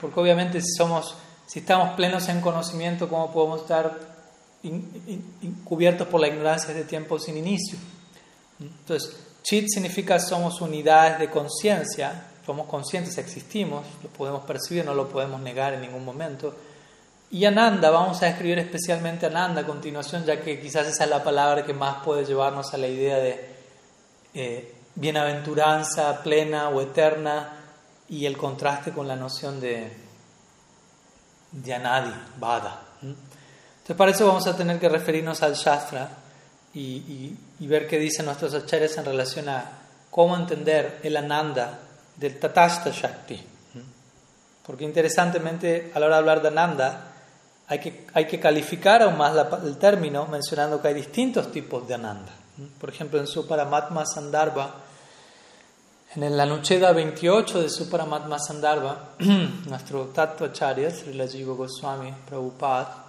porque 0.00 0.18
obviamente 0.18 0.60
si, 0.60 0.74
somos, 0.76 1.14
si 1.46 1.60
estamos 1.60 1.94
plenos 1.94 2.28
en 2.28 2.40
conocimiento, 2.40 3.08
¿cómo 3.08 3.30
podemos 3.30 3.60
estar 3.60 4.15
cubiertos 5.64 6.06
por 6.08 6.20
la 6.20 6.28
ignorancia 6.28 6.74
de 6.74 6.84
tiempo 6.84 7.18
sin 7.18 7.36
inicio? 7.36 7.78
Entonces, 8.60 9.16
chit 9.42 9.66
significa 9.68 10.18
somos 10.18 10.60
unidades 10.60 11.18
de 11.18 11.30
conciencia, 11.30 12.28
somos 12.44 12.66
conscientes, 12.66 13.18
existimos, 13.18 13.84
lo 14.02 14.08
podemos 14.10 14.44
percibir, 14.44 14.84
no 14.84 14.94
lo 14.94 15.08
podemos 15.08 15.40
negar 15.40 15.74
en 15.74 15.82
ningún 15.82 16.04
momento. 16.04 16.54
Y 17.30 17.44
Ananda, 17.44 17.90
vamos 17.90 18.22
a 18.22 18.28
escribir 18.28 18.58
especialmente 18.58 19.26
Ananda 19.26 19.62
a 19.62 19.66
continuación, 19.66 20.24
ya 20.24 20.40
que 20.40 20.60
quizás 20.60 20.86
esa 20.86 21.04
es 21.04 21.10
la 21.10 21.24
palabra 21.24 21.64
que 21.64 21.74
más 21.74 22.04
puede 22.04 22.24
llevarnos 22.24 22.72
a 22.72 22.78
la 22.78 22.86
idea 22.86 23.16
de 23.16 23.56
eh, 24.34 24.74
bienaventuranza 24.94 26.22
plena 26.22 26.68
o 26.68 26.80
eterna 26.80 27.52
y 28.08 28.26
el 28.26 28.36
contraste 28.36 28.92
con 28.92 29.08
la 29.08 29.16
noción 29.16 29.60
de, 29.60 29.92
de 31.50 31.74
anadi, 31.74 32.14
vada. 32.38 32.82
Entonces 33.86 33.98
para 33.98 34.10
eso 34.10 34.26
vamos 34.26 34.44
a 34.48 34.56
tener 34.56 34.80
que 34.80 34.88
referirnos 34.88 35.44
al 35.44 35.54
Shastra 35.54 36.08
y, 36.74 37.36
ver 37.60 37.86
qué 37.86 38.00
dicen 38.00 38.26
nuestros 38.26 38.52
acharyas 38.52 38.98
en 38.98 39.04
relación 39.04 39.48
a 39.48 39.64
cómo 40.10 40.34
entender 40.34 40.98
el 41.04 41.16
ananda 41.16 41.78
del 42.16 42.36
Tatasta 42.36 42.90
Shakti. 42.90 43.40
Porque 44.66 44.82
interesantemente, 44.82 45.92
a 45.94 46.00
la 46.00 46.06
hora 46.06 46.16
de 46.16 46.18
hablar 46.18 46.42
de 46.42 46.48
ananda, 46.48 47.12
hay 47.68 47.78
que, 47.78 48.06
hay 48.12 48.26
que 48.26 48.40
calificar 48.40 49.04
aún 49.04 49.16
más 49.18 49.36
el 49.64 49.76
término 49.76 50.26
mencionando 50.26 50.82
que 50.82 50.88
hay 50.88 50.94
distintos 50.94 51.52
tipos 51.52 51.86
de 51.86 51.94
ananda. 51.94 52.32
Por 52.80 52.90
ejemplo, 52.90 53.20
en 53.20 53.28
su 53.28 53.46
Paramatma 53.46 54.04
Sandarbha, 54.04 54.74
en 56.16 56.24
el 56.24 56.40
Anucheda 56.40 56.90
28 56.90 57.62
de 57.62 57.70
su 57.70 57.88
Paramatma 57.88 58.40
Sandarbha, 58.40 59.10
nuestro 59.68 60.06
Tattva 60.06 60.48
Acharya, 60.48 60.90
Srila 60.90 61.28
Jiva 61.28 61.54
Goswami 61.54 62.12
Prabhupada, 62.28 63.05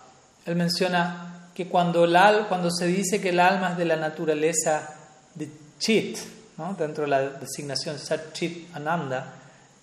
él 0.48 0.56
menciona 0.56 1.52
que 1.54 1.68
cuando, 1.68 2.06
el, 2.06 2.18
cuando 2.48 2.72
se 2.72 2.88
dice 2.88 3.22
que 3.22 3.30
el 3.30 3.40
alma 3.40 3.72
es 3.72 3.78
de 3.78 3.86
la 3.86 3.96
naturaleza 3.96 4.96
de 5.36 5.50
Chit, 5.78 6.18
dentro 6.78 7.04
de 7.04 7.10
la 7.10 7.22
designación 7.22 8.00
Sat 8.00 8.34
Chit 8.34 8.76
Ananda, 8.76 9.36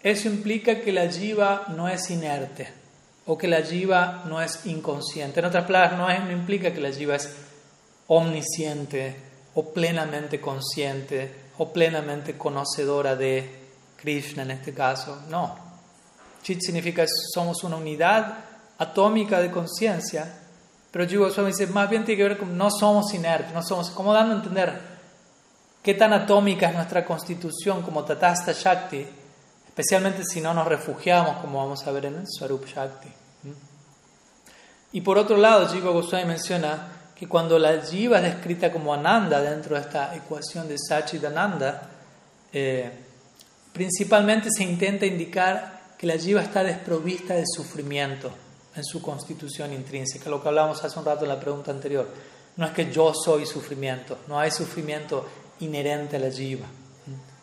eso 0.03 0.29
implica 0.29 0.81
que 0.81 0.93
la 0.93 1.09
jiva 1.09 1.67
no 1.69 1.89
es 1.89 2.11
inerte 2.11 2.69
o 3.27 3.39
que 3.39 3.49
la 3.49 3.63
jiva 3.63 4.25
no 4.27 4.43
es 4.43 4.67
inconsciente. 4.67 5.41
En 5.41 5.47
otras 5.47 5.65
palabras, 5.65 5.93
no, 5.99 6.09
no 6.09 6.33
implica 6.33 6.73
que 6.73 6.81
la 6.81 6.91
jiva 6.91 7.15
es 7.15 7.31
omnisciente, 8.09 9.17
o 9.55 9.73
plenamente 9.73 10.41
consciente 10.41 11.45
o 11.59 11.73
plenamente 11.73 12.37
conocedora 12.37 13.15
de 13.15 13.49
Krishna 13.97 14.43
en 14.43 14.51
este 14.53 14.75
caso. 14.75 15.23
No. 15.29 15.57
Chit 16.43 16.61
significa 16.61 17.05
somos 17.33 17.63
una 17.65 17.77
unidad 17.77 18.39
atómica 18.79 19.41
de 19.41 19.51
conciencia, 19.51 20.41
pero 20.95 21.09
Jiva 21.09 21.27
Goswami 21.27 21.51
dice 21.51 21.67
más 21.67 21.91
bien 21.91 22.05
tiene 22.05 22.19
que 22.19 22.29
ver 22.29 22.39
con 22.39 22.57
no 22.57 22.71
somos 22.71 23.13
inertes, 23.15 23.53
no 23.53 23.65
somos, 23.65 23.91
como 23.91 24.13
dando 24.13 24.33
a 24.33 24.37
entender 24.37 24.81
qué 25.83 25.95
tan 25.95 26.13
atómica 26.13 26.69
es 26.69 26.75
nuestra 26.77 27.05
constitución 27.05 27.83
como 27.83 28.05
Tatasta 28.05 28.53
Shakti, 28.53 29.05
especialmente 29.67 30.23
si 30.25 30.41
no 30.41 30.55
nos 30.55 30.69
refugiamos, 30.69 31.39
como 31.39 31.59
vamos 31.59 31.85
a 31.85 31.91
ver 31.91 32.07
en 32.07 32.19
el 32.19 32.27
Swarup 32.29 32.65
Shakti. 32.65 33.09
Y 34.93 35.01
por 35.01 35.19
otro 35.19 35.37
lado, 35.37 35.67
Jiva 35.67 35.91
Goswami 35.91 36.27
menciona 36.27 36.87
que 37.17 37.27
cuando 37.27 37.59
la 37.59 37.83
jiva 37.83 38.19
es 38.19 38.23
descrita 38.33 38.71
como 38.71 38.95
ananda 38.95 39.41
dentro 39.41 39.75
de 39.75 39.81
esta 39.81 40.15
ecuación 40.15 40.69
de 40.69 40.77
Sachidananda, 40.79 41.91
eh, 42.53 42.89
principalmente 43.73 44.49
se 44.49 44.63
intenta 44.63 45.07
indicar 45.07 45.97
que 45.99 46.07
la 46.07 46.17
jiva 46.17 46.41
está 46.41 46.63
desprovista 46.63 47.35
de 47.35 47.43
sufrimiento 47.53 48.44
en 48.77 48.85
su 48.85 49.01
constitución 49.01 49.73
intrínseca, 49.73 50.29
lo 50.29 50.43
que 50.43 50.49
hablamos 50.49 50.83
hace 50.83 50.99
un 50.99 51.05
rato 51.05 51.25
en 51.25 51.29
la 51.29 51.41
pregunta 51.41 51.71
anterior. 51.71 52.09
No 52.57 52.67
es 52.67 52.73
que 52.73 52.91
yo 52.91 53.13
soy 53.15 53.47
sufrimiento, 53.47 54.19
no 54.29 54.39
hay 54.39 54.51
sufrimiento 54.51 55.27
inherente 55.61 56.17
a 56.17 56.21
la 56.21 56.31
jiva. 56.31 56.67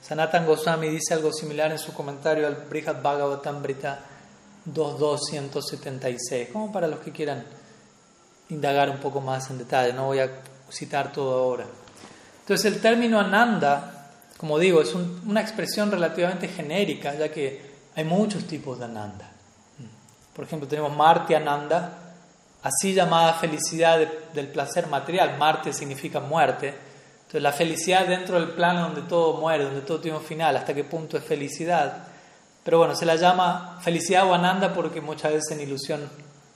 Sanatan 0.01 0.45
Goswami 0.45 0.89
dice 0.89 1.13
algo 1.13 1.31
similar 1.31 1.71
en 1.71 1.79
su 1.79 1.93
comentario 1.93 2.47
al 2.47 2.55
Brihad 2.69 3.01
Bhagavatamrita 3.01 3.99
2276, 4.65 6.49
como 6.51 6.71
para 6.71 6.87
los 6.87 6.99
que 6.99 7.11
quieran 7.11 7.43
indagar 8.49 8.89
un 8.89 8.97
poco 8.97 9.21
más 9.21 9.49
en 9.49 9.57
detalle, 9.57 9.93
no 9.93 10.07
voy 10.07 10.19
a 10.19 10.29
citar 10.71 11.11
todo 11.11 11.39
ahora. 11.39 11.65
Entonces 12.41 12.73
el 12.73 12.81
término 12.81 13.19
ananda, 13.19 14.11
como 14.37 14.59
digo, 14.59 14.81
es 14.81 14.93
una 14.93 15.41
expresión 15.41 15.91
relativamente 15.91 16.47
genérica, 16.47 17.15
ya 17.15 17.29
que 17.29 17.71
hay 17.95 18.03
muchos 18.03 18.45
tipos 18.45 18.79
de 18.79 18.85
ananda. 18.85 19.31
Por 20.35 20.45
ejemplo, 20.45 20.67
tenemos 20.67 20.95
Marti 20.95 21.33
Ananda, 21.33 21.97
así 22.63 22.93
llamada 22.93 23.33
felicidad 23.33 23.99
del 24.33 24.47
placer 24.47 24.87
material. 24.87 25.37
Marte 25.37 25.73
significa 25.73 26.19
muerte. 26.19 26.73
Entonces 27.21 27.41
la 27.41 27.53
felicidad 27.53 28.07
dentro 28.07 28.39
del 28.39 28.49
plano 28.49 28.81
donde 28.81 29.03
todo 29.03 29.39
muere, 29.39 29.63
donde 29.63 29.81
todo 29.81 29.99
tiene 29.99 30.17
un 30.17 30.23
final, 30.23 30.55
hasta 30.57 30.73
qué 30.73 30.83
punto 30.83 31.17
es 31.17 31.23
felicidad. 31.23 32.07
Pero 32.63 32.77
bueno, 32.77 32.95
se 32.95 33.05
la 33.05 33.15
llama 33.15 33.79
felicidad 33.81 34.29
o 34.29 34.33
ananda 34.33 34.73
porque 34.73 35.01
muchas 35.01 35.31
veces 35.33 35.51
en 35.51 35.61
ilusión 35.61 36.09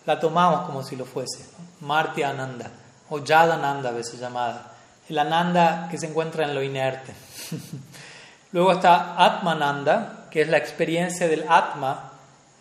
la 0.06 0.20
tomamos 0.20 0.66
como 0.66 0.84
si 0.84 0.96
lo 0.96 1.06
fuese. 1.06 1.46
Marti 1.82 2.24
Ananda 2.24 2.70
o 3.10 3.20
Yadananda 3.20 3.90
a 3.90 3.94
veces 3.94 4.20
llamada. 4.20 4.72
El 5.10 5.20
Ananda 5.20 5.88
que 5.90 5.98
se 5.98 6.08
encuentra 6.08 6.46
en 6.46 6.56
lo 6.56 6.62
inerte. 6.62 7.14
Luego 8.52 8.74
está 8.74 9.24
Atmananda, 9.24 10.28
que 10.30 10.42
es 10.42 10.48
la 10.48 10.58
experiencia 10.58 11.28
del 11.28 11.46
Atma 11.50 12.12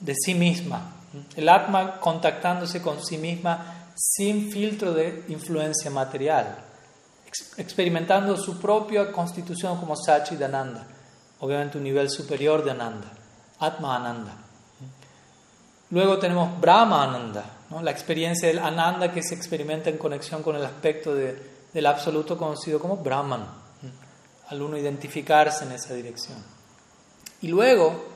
de 0.00 0.14
sí 0.14 0.34
misma. 0.34 0.93
El 1.36 1.48
Atma 1.48 2.00
contactándose 2.00 2.82
con 2.82 3.04
sí 3.04 3.18
misma 3.18 3.90
sin 3.94 4.50
filtro 4.50 4.92
de 4.92 5.24
influencia 5.28 5.90
material, 5.90 6.56
experimentando 7.56 8.36
su 8.36 8.58
propia 8.58 9.12
constitución 9.12 9.78
como 9.78 9.96
Sachidananda, 9.96 10.86
obviamente 11.40 11.78
un 11.78 11.84
nivel 11.84 12.10
superior 12.10 12.64
de 12.64 12.72
Ananda, 12.72 13.12
Atma 13.58 13.96
Ananda. 13.96 14.36
Luego 15.90 16.18
tenemos 16.18 16.60
Brahma 16.60 17.04
Ananda, 17.04 17.44
la 17.82 17.90
experiencia 17.90 18.48
del 18.48 18.58
Ananda 18.58 19.12
que 19.12 19.22
se 19.22 19.34
experimenta 19.34 19.90
en 19.90 19.98
conexión 19.98 20.42
con 20.42 20.56
el 20.56 20.64
aspecto 20.64 21.14
de, 21.14 21.54
del 21.72 21.86
absoluto 21.86 22.36
conocido 22.36 22.78
como 22.78 22.96
Brahman, 22.96 23.46
al 24.48 24.62
uno 24.62 24.76
identificarse 24.76 25.64
en 25.64 25.72
esa 25.72 25.94
dirección. 25.94 26.38
Y 27.42 27.48
luego, 27.48 28.13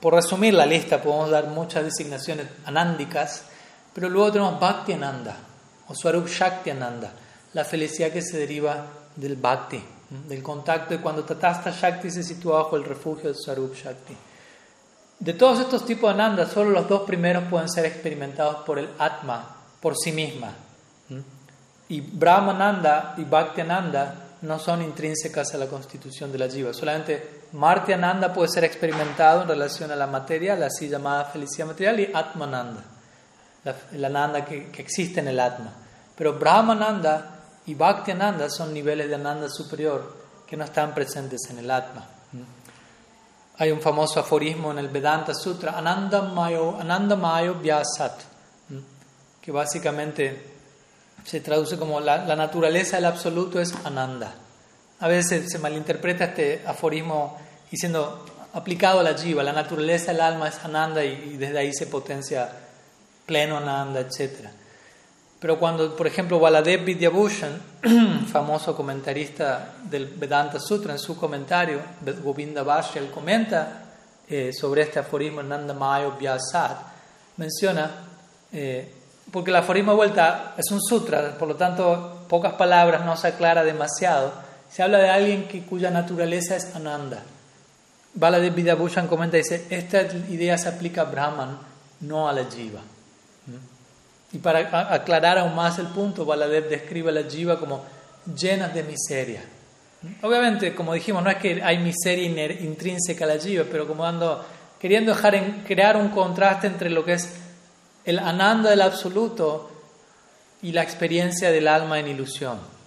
por 0.00 0.14
resumir 0.14 0.54
la 0.54 0.66
lista, 0.66 1.02
podemos 1.02 1.30
dar 1.30 1.46
muchas 1.48 1.84
designaciones 1.84 2.46
anándicas, 2.64 3.44
pero 3.92 4.08
luego 4.08 4.32
tenemos 4.32 4.58
Bhakti 4.58 4.94
Ananda 4.94 5.36
o 5.88 5.94
Swarup 5.94 6.28
Shakti 6.28 6.70
Ananda, 6.70 7.12
la 7.52 7.64
felicidad 7.64 8.10
que 8.10 8.22
se 8.22 8.38
deriva 8.38 8.86
del 9.16 9.36
Bhakti, 9.36 9.82
del 10.28 10.42
contacto 10.42 10.94
de 10.94 11.00
cuando 11.00 11.24
Tatasta 11.24 11.70
Shakti 11.70 12.10
se 12.10 12.22
sitúa 12.22 12.62
bajo 12.62 12.76
el 12.76 12.84
refugio 12.84 13.24
del 13.24 13.36
Swarup 13.36 13.74
Shakti. 13.74 14.16
De 15.18 15.34
todos 15.34 15.60
estos 15.60 15.84
tipos 15.84 16.08
de 16.08 16.22
ananda, 16.22 16.46
solo 16.46 16.70
los 16.70 16.88
dos 16.88 17.02
primeros 17.02 17.44
pueden 17.50 17.68
ser 17.68 17.84
experimentados 17.84 18.64
por 18.64 18.78
el 18.78 18.88
Atma, 18.98 19.56
por 19.80 19.94
sí 19.96 20.12
misma. 20.12 20.52
Y 21.88 22.00
Brahmananda 22.00 23.14
y 23.18 23.24
Bhaktiananda 23.24 24.14
no 24.42 24.58
son 24.58 24.82
intrínsecas 24.82 25.54
a 25.54 25.58
la 25.58 25.66
constitución 25.66 26.32
de 26.32 26.38
la 26.38 26.48
jiva. 26.48 26.72
Solamente 26.72 27.39
Martyananda 27.52 28.32
puede 28.32 28.48
ser 28.48 28.64
experimentado 28.64 29.42
en 29.42 29.48
relación 29.48 29.90
a 29.90 29.96
la 29.96 30.06
materia, 30.06 30.56
la 30.56 30.66
así 30.66 30.88
llamada 30.88 31.24
felicidad 31.24 31.66
material, 31.66 32.00
y 32.00 32.10
Atmananda, 32.14 32.84
el 33.92 34.04
ananda 34.04 34.44
que, 34.44 34.70
existe 34.78 35.20
en 35.20 35.28
el 35.28 35.40
Atma. 35.40 35.72
Pero 36.16 36.38
Brahmananda 36.38 37.40
y 37.66 37.74
Bhaktiananda 37.74 38.48
son 38.50 38.72
niveles 38.72 39.08
de 39.08 39.14
ananda 39.14 39.48
superior 39.48 40.16
que 40.46 40.56
no 40.56 40.64
están 40.64 40.94
presentes 40.94 41.40
en 41.50 41.58
el 41.58 41.70
Atma. 41.70 42.06
Hay 43.58 43.70
un 43.70 43.80
famoso 43.80 44.20
aforismo 44.20 44.70
en 44.70 44.78
el 44.78 44.88
Vedanta 44.88 45.34
Sutra, 45.34 45.76
Anandamayo, 45.76 46.78
Anandamayo 46.80 47.56
Vyasat, 47.56 48.20
que 49.40 49.52
básicamente 49.52 50.50
se 51.24 51.40
traduce 51.40 51.78
como 51.78 52.00
la, 52.00 52.24
naturaleza 52.36 52.96
del 52.96 53.06
absoluto 53.06 53.60
es 53.60 53.74
Ananda. 53.84 54.34
A 55.00 55.08
veces 55.08 55.50
se 55.50 55.58
malinterpreta 55.58 56.26
este 56.26 56.62
aforismo 56.66 57.38
diciendo 57.70 58.24
aplicado 58.52 59.00
a 59.00 59.02
la 59.02 59.16
jiva, 59.16 59.42
la 59.42 59.52
naturaleza 59.52 60.12
del 60.12 60.20
alma 60.20 60.48
es 60.48 60.62
ananda 60.64 61.04
y, 61.04 61.36
desde 61.36 61.58
ahí 61.58 61.72
se 61.72 61.86
potencia 61.86 62.50
pleno 63.24 63.56
ananda, 63.56 64.00
etc. 64.00 64.48
Pero 65.38 65.58
cuando, 65.58 65.96
por 65.96 66.06
ejemplo, 66.06 66.38
Baladev 66.38 66.84
Vidyabhushan, 66.84 68.26
famoso 68.32 68.76
comentarista 68.76 69.74
del 69.84 70.06
Vedanta 70.06 70.58
Sutra, 70.58 70.92
en 70.92 70.98
su 70.98 71.16
comentario, 71.16 71.80
Govinda 72.22 72.62
Bhashya, 72.62 73.10
comenta 73.10 73.84
eh, 74.28 74.52
sobre 74.52 74.82
este 74.82 74.98
aforismo 74.98 75.42
Nanda 75.42 75.72
Mayo 75.72 76.16
Vyasat, 76.18 76.76
menciona, 77.36 77.90
eh, 78.52 78.92
porque 79.30 79.50
el 79.50 79.56
aforismo 79.56 79.92
de 79.92 79.96
vuelta 79.96 80.54
es 80.58 80.70
un 80.72 80.82
sutra, 80.82 81.38
por 81.38 81.48
lo 81.48 81.56
tanto, 81.56 82.24
pocas 82.28 82.54
palabras, 82.54 83.04
no 83.06 83.16
se 83.16 83.28
aclara 83.28 83.62
demasiado. 83.62 84.49
Se 84.70 84.82
habla 84.82 84.98
de 84.98 85.10
alguien 85.10 85.48
que, 85.48 85.62
cuya 85.62 85.90
naturaleza 85.90 86.56
es 86.56 86.74
Ananda. 86.74 87.22
Baladev 88.14 88.54
Vidyabhushan 88.54 89.08
comenta 89.08 89.36
y 89.36 89.42
dice, 89.42 89.66
esta 89.70 90.02
idea 90.28 90.58
se 90.58 90.68
aplica 90.68 91.02
a 91.02 91.04
Brahman, 91.04 91.58
no 92.00 92.28
a 92.28 92.32
la 92.32 92.44
jiva. 92.44 92.80
¿Mm? 93.46 94.36
Y 94.36 94.38
para 94.38 94.92
aclarar 94.94 95.38
aún 95.38 95.54
más 95.54 95.78
el 95.78 95.88
punto, 95.88 96.24
Baladev 96.24 96.68
describe 96.68 97.10
a 97.10 97.12
la 97.12 97.24
jiva 97.24 97.58
como 97.58 97.84
llenas 98.36 98.72
de 98.74 98.82
miseria. 98.82 99.42
¿Mm? 100.02 100.24
Obviamente, 100.24 100.74
como 100.74 100.94
dijimos, 100.94 101.22
no 101.22 101.30
es 101.30 101.36
que 101.36 101.62
hay 101.62 101.78
miseria 101.78 102.26
intrínseca 102.52 103.24
a 103.24 103.28
la 103.28 103.38
jiva, 103.38 103.64
pero 103.70 103.86
como 103.86 104.04
ando 104.04 104.44
queriendo 104.80 105.14
crear 105.66 105.96
un 105.96 106.08
contraste 106.08 106.66
entre 106.66 106.90
lo 106.90 107.04
que 107.04 107.12
es 107.14 107.28
el 108.04 108.18
ananda 108.18 108.70
del 108.70 108.80
absoluto 108.80 109.70
y 110.62 110.72
la 110.72 110.82
experiencia 110.82 111.50
del 111.50 111.68
alma 111.68 111.98
en 111.98 112.08
ilusión. 112.08 112.79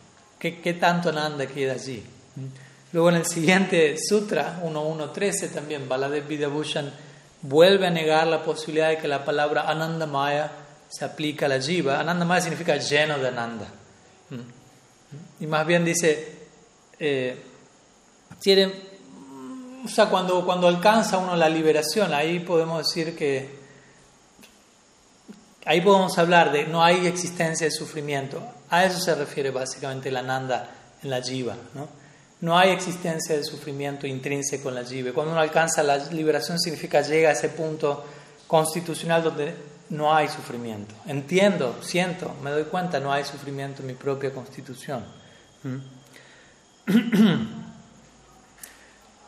¿Qué, 0.44 0.74
tanto 0.74 1.08
ananda 1.08 1.46
queda 1.48 1.72
allí? 1.72 2.04
Luego 2.92 3.08
en 3.08 3.16
el 3.16 3.26
siguiente 3.26 3.96
sutra, 3.98 4.60
1.1.13 4.62 5.52
también, 5.52 5.88
Baladev 5.88 6.28
Vidyabhushan 6.28 6.92
vuelve 7.44 7.88
a 7.88 7.90
negar 7.90 8.28
la 8.28 8.44
posibilidad 8.44 8.90
de 8.90 8.98
que 8.98 9.08
la 9.08 9.24
palabra 9.24 9.70
Anandamaya 9.70 10.52
se 10.90 11.06
aplique 11.06 11.46
a 11.46 11.48
la 11.48 11.62
jiva. 11.62 11.98
Anandamaya 11.98 12.42
significa 12.42 12.76
lleno 12.76 13.18
de 13.20 13.28
Ananda. 13.30 13.68
Y 15.40 15.48
más 15.48 15.66
bien 15.66 15.86
dice, 15.86 16.40
eh, 17.00 17.42
o 19.86 19.88
sea, 19.88 20.08
cuando, 20.10 20.44
cuando 20.46 20.68
alcanza 20.68 21.20
uno 21.20 21.38
la 21.38 21.48
liberación, 21.48 22.14
ahí 22.14 22.42
podemos 22.42 22.86
decir 22.86 23.16
que, 23.16 23.50
ahí 25.64 25.80
podemos 25.80 26.18
hablar 26.18 26.52
de 26.52 26.68
no 26.68 26.84
hay 26.84 27.08
existencia 27.08 27.66
de 27.66 27.72
sufrimiento. 27.72 28.44
A 28.74 28.86
eso 28.86 29.00
se 29.00 29.14
refiere 29.14 29.52
básicamente 29.52 30.10
la 30.10 30.22
Ananda 30.22 30.68
en 31.04 31.10
la 31.12 31.22
jiva, 31.22 31.56
¿no? 31.76 31.88
no 32.42 32.58
hay 32.58 32.72
existencia 32.72 33.38
de 33.38 33.44
sufrimiento 33.44 34.08
intrínseco 34.08 34.70
en 34.70 34.76
la 34.76 34.84
jiva. 34.84 35.12
Cuando 35.14 35.32
uno 35.32 35.40
alcanza 35.40 35.84
la 35.84 35.98
liberación 35.98 36.60
significa 36.60 37.02
llega 37.02 37.30
a 37.30 37.34
ese 37.34 37.50
punto 37.50 38.04
constitucional 38.48 39.22
donde 39.22 39.54
no 39.90 40.12
hay 40.12 40.28
sufrimiento. 40.28 40.96
Entiendo, 41.06 41.78
siento, 41.84 42.36
me 42.42 42.50
doy 42.50 42.64
cuenta, 42.64 43.00
no 43.00 43.14
hay 43.14 43.24
sufrimiento 43.24 43.82
en 43.82 43.88
mi 43.90 43.94
propia 43.94 44.34
constitución. 44.34 45.06
¿Mm? 45.62 45.78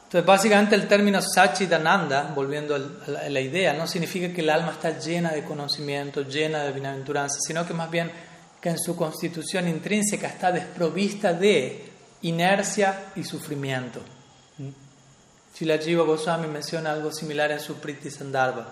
Entonces, 0.06 0.26
básicamente 0.26 0.74
el 0.74 0.88
término 0.88 1.22
Sachidananda, 1.22 2.32
volviendo 2.34 2.74
a 2.74 3.30
la 3.30 3.41
idea, 3.41 3.74
no 3.74 3.86
significa 3.86 4.34
que 4.34 4.41
el 4.41 4.50
alma 4.50 4.72
está 4.72 4.98
llena 4.98 5.32
de 5.32 5.43
conocimiento, 5.43 6.24
llena 6.24 6.64
de 6.64 6.72
bienaventuranza, 6.72 7.38
sino 7.39 7.64
que 7.66 7.76
más 7.76 7.91
bien 7.91 8.12
que 8.66 8.72
en 8.72 8.80
su 8.80 8.95
constitución 8.95 9.68
intrínseca 9.68 10.26
está 10.26 10.51
desprovista 10.51 11.34
de 11.34 11.86
inercia 12.24 13.11
y 13.16 13.24
sufrimiento. 13.24 13.99
Chila 15.53 15.78
Jiva 15.78 16.03
Goswami 16.03 16.47
menciona 16.47 16.91
algo 16.91 17.11
similar 17.11 17.51
en 17.51 17.59
su 17.59 17.76
Priti 17.76 18.09
Sandarbha, 18.09 18.66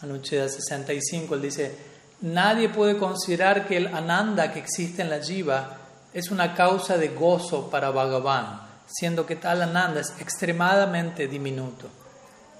Anucheda 0.00 0.48
65. 0.48 1.34
Él 1.34 1.42
dice: 1.42 1.76
Nadie 2.22 2.70
puede 2.70 2.96
considerar 2.96 3.68
que 3.68 3.76
el 3.76 3.88
ananda 3.88 4.50
que 4.50 4.60
existe 4.60 5.02
en 5.02 5.10
la 5.10 5.20
Jiva 5.20 5.76
es 6.14 6.30
una 6.30 6.54
causa 6.54 6.96
de 6.96 7.08
gozo 7.08 7.68
para 7.68 7.90
Bhagavan, 7.90 8.62
siendo 8.86 9.26
que 9.26 9.36
tal 9.36 9.60
ananda 9.60 10.00
es 10.00 10.14
extremadamente 10.20 11.28
diminuto. 11.28 11.90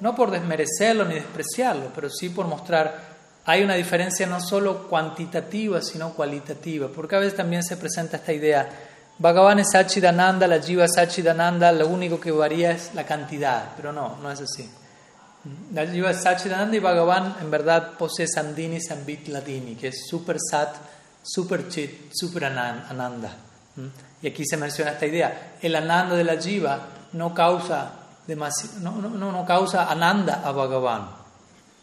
No 0.01 0.15
por 0.15 0.31
desmerecerlo 0.31 1.07
ni 1.07 1.15
despreciarlo, 1.15 1.93
pero 1.95 2.11
sí 2.11 2.29
por 2.29 2.47
mostrar 2.47 3.14
hay 3.47 3.63
una 3.63 3.75
diferencia 3.75 4.27
no 4.27 4.41
solo 4.41 4.89
cuantitativa, 4.89 5.83
sino 5.83 6.15
cualitativa, 6.15 6.89
porque 6.89 7.17
a 7.17 7.19
veces 7.19 7.37
también 7.37 7.63
se 7.63 7.77
presenta 7.77 8.17
esta 8.17 8.33
idea 8.33 8.69
Bhagavan 9.17 9.61
es 9.61 9.71
Sachidananda, 9.71 10.49
la 10.49 10.61
Jiva 10.61 10.87
es 10.87 10.95
Sachidananda, 10.95 11.71
lo 11.71 11.87
único 11.87 12.19
que 12.19 12.33
varía 12.33 12.73
es 12.73 12.95
la 12.95 13.05
cantidad, 13.05 13.71
pero 13.77 13.93
no, 13.93 14.17
no 14.17 14.31
es 14.31 14.41
así. 14.41 14.69
La 15.73 15.87
Jiva 15.87 16.11
es 16.11 16.23
Sachidananda 16.23 16.77
y 16.77 16.81
Bhagavan 16.81 17.37
en 17.41 17.51
verdad 17.51 17.93
posee 17.97 18.27
Sandini 18.27 18.81
Sambit 18.81 19.29
Ladini, 19.29 19.77
que 19.77 19.89
es 19.89 20.07
super 20.09 20.37
Sat, 20.41 20.75
super 21.23 21.69
Chit, 21.69 22.13
super 22.13 22.45
Ananda. 22.45 23.31
Y 24.21 24.27
aquí 24.27 24.45
se 24.45 24.57
menciona 24.57 24.93
esta 24.93 25.07
idea. 25.07 25.57
El 25.63 25.77
Ananda 25.77 26.17
de 26.17 26.25
la 26.25 26.37
Jiva 26.37 26.81
no 27.13 27.33
causa, 27.33 27.93
no, 28.81 28.97
no, 28.97 29.33
no, 29.33 29.47
causa 29.47 29.89
Ananda 29.89 30.43
a 30.45 30.51
Bhagavan, 30.51 31.09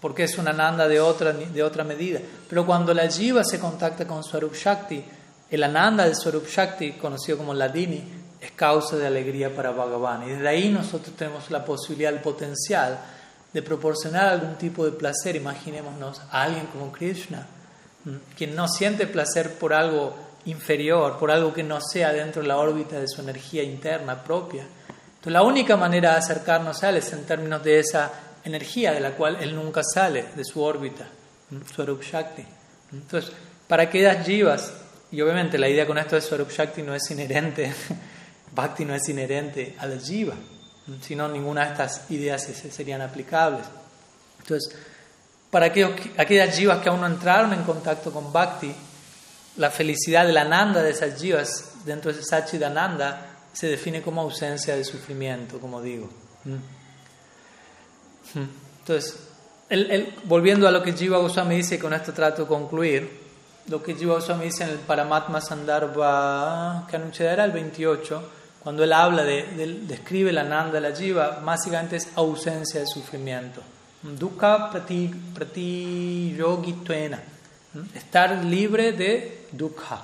porque 0.02 0.24
es 0.24 0.38
un 0.38 0.48
Ananda 0.48 0.88
de 0.88 1.00
otra, 1.00 1.32
de 1.32 1.64
otra 1.64 1.84
medida. 1.84 2.20
Pero 2.50 2.66
cuando 2.66 2.94
la 2.94 3.08
Jiva 3.08 3.44
se 3.44 3.60
contacta 3.60 4.08
con 4.08 4.24
Swarup 4.24 4.56
Shakti, 4.56 5.06
el 5.52 5.64
Ananda 5.64 6.06
del 6.06 6.16
Swarup 6.16 6.48
Shakti, 6.48 6.94
conocido 6.94 7.38
como 7.38 7.54
Ladini, 7.54 8.04
es 8.42 8.52
causa 8.52 8.98
de 8.98 9.06
alegría 9.06 9.56
para 9.56 9.72
Bhagavan. 9.72 10.28
Y 10.28 10.32
desde 10.32 10.48
ahí 10.48 10.70
nosotros 10.70 11.16
tenemos 11.16 11.52
la 11.52 11.64
posibilidad, 11.64 12.12
el 12.12 12.20
potencial 12.20 13.00
de 13.54 13.62
proporcionar 13.62 14.30
algún 14.30 14.56
tipo 14.56 14.84
de 14.84 14.92
placer. 14.92 15.36
Imaginémonos 15.36 16.20
a 16.32 16.44
alguien 16.44 16.66
como 16.68 16.92
Krishna, 16.92 17.46
quien 18.36 18.56
no 18.56 18.68
siente 18.68 19.06
placer 19.06 19.54
por 19.60 19.74
algo 19.74 20.16
inferior, 20.46 21.20
por 21.20 21.30
algo 21.30 21.54
que 21.54 21.62
no 21.62 21.80
sea 21.80 22.12
dentro 22.12 22.42
de 22.42 22.48
la 22.48 22.58
órbita 22.58 23.00
de 23.00 23.08
su 23.08 23.22
energía 23.22 23.62
interna 23.62 24.24
propia. 24.24 24.64
Entonces, 24.64 25.34
la 25.34 25.44
única 25.44 25.78
manera 25.78 26.14
de 26.14 26.18
acercarnos 26.18 26.82
a 26.82 26.90
él 26.90 26.98
es 26.98 27.14
en 27.14 27.26
términos 27.26 27.64
de 27.64 27.78
esa 27.78 28.12
energía 28.44 28.92
de 28.92 29.00
la 29.00 29.12
cual 29.12 29.38
él 29.42 29.56
nunca 29.56 29.82
sale 29.84 30.26
de 30.36 30.44
su 30.44 30.62
órbita, 30.62 31.08
Swarup 31.74 32.02
Shakti. 32.04 32.44
Entonces, 32.94 33.32
para 33.68 33.90
que 33.90 34.02
las 34.02 34.26
jivas 34.26 34.74
y 35.12 35.22
obviamente 35.22 35.58
la 35.58 35.68
idea 35.68 35.86
con 35.86 35.98
esto 35.98 36.16
de 36.16 36.22
Swarup 36.22 36.50
Shakti 36.50 36.82
no 36.84 36.96
es 36.96 37.10
inherente, 37.12 37.74
Bhakti 38.56 38.86
no 38.86 38.96
es 38.96 39.08
inherente 39.10 39.76
a 39.78 39.86
la 39.86 40.00
Jiva, 40.00 40.36
sino 41.02 41.28
ninguna 41.28 41.66
de 41.66 41.72
estas 41.72 42.10
ideas 42.10 42.44
serían 42.44 43.02
aplicables. 43.02 43.66
Entonces, 44.40 44.74
para 45.50 45.68
aquellos, 45.68 45.92
aquellas 46.18 46.58
jivas 46.58 46.82
que 46.82 46.90
aún 46.90 47.02
no 47.02 47.08
entraron 47.08 47.54
en 47.54 47.64
contacto 47.64 48.12
con 48.12 48.32
Bhakti, 48.32 48.74
la 49.58 49.70
felicidad 49.70 50.26
de 50.26 50.32
la 50.32 50.46
Nanda 50.46 50.82
de 50.82 50.92
esas 50.92 51.20
jivas 51.22 51.74
dentro 51.86 52.12
de 52.12 52.20
ese 52.20 52.30
Sachidananda 52.30 53.28
se 53.52 53.68
define 53.68 54.02
como 54.02 54.22
ausencia 54.22 54.78
de 54.78 54.86
sufrimiento, 54.86 55.60
como 55.60 55.82
digo. 55.82 56.10
Entonces, 58.36 59.28
volviendo 60.26 60.68
a 60.68 60.72
lo 60.72 60.84
que 60.84 60.94
Jiva 60.94 61.18
Goswami 61.18 61.56
dice, 61.58 61.80
con 61.80 61.94
esto 61.94 62.14
trato 62.14 62.44
de 62.44 62.48
concluir, 62.48 63.22
lo 63.68 63.82
que 63.82 63.96
Jiva 63.96 64.16
Goswami 64.16 64.46
dice 64.46 64.64
en 64.64 64.72
el 64.72 64.78
Paramatma 64.78 65.40
Sandarbha, 65.40 66.88
que 66.90 66.96
anunciará 66.96 67.46
el 67.46 67.52
28, 67.52 68.30
cuando 68.64 68.84
él 68.84 68.94
habla 68.94 69.24
de, 69.24 69.82
describe 69.88 70.32
la 70.32 70.44
Nanda, 70.44 70.80
la 70.80 70.96
Jiva, 70.96 71.42
básicamente 71.44 71.96
es 71.96 72.10
ausencia 72.16 72.80
de 72.80 72.88
sufrimiento. 72.88 73.62
Dukkha 74.04 74.72
prati, 74.72 75.12
prati 75.34 76.36
yogituena. 76.38 77.20
Estar 77.96 78.44
libre 78.44 78.92
de 78.92 79.48
dukkha, 79.52 80.02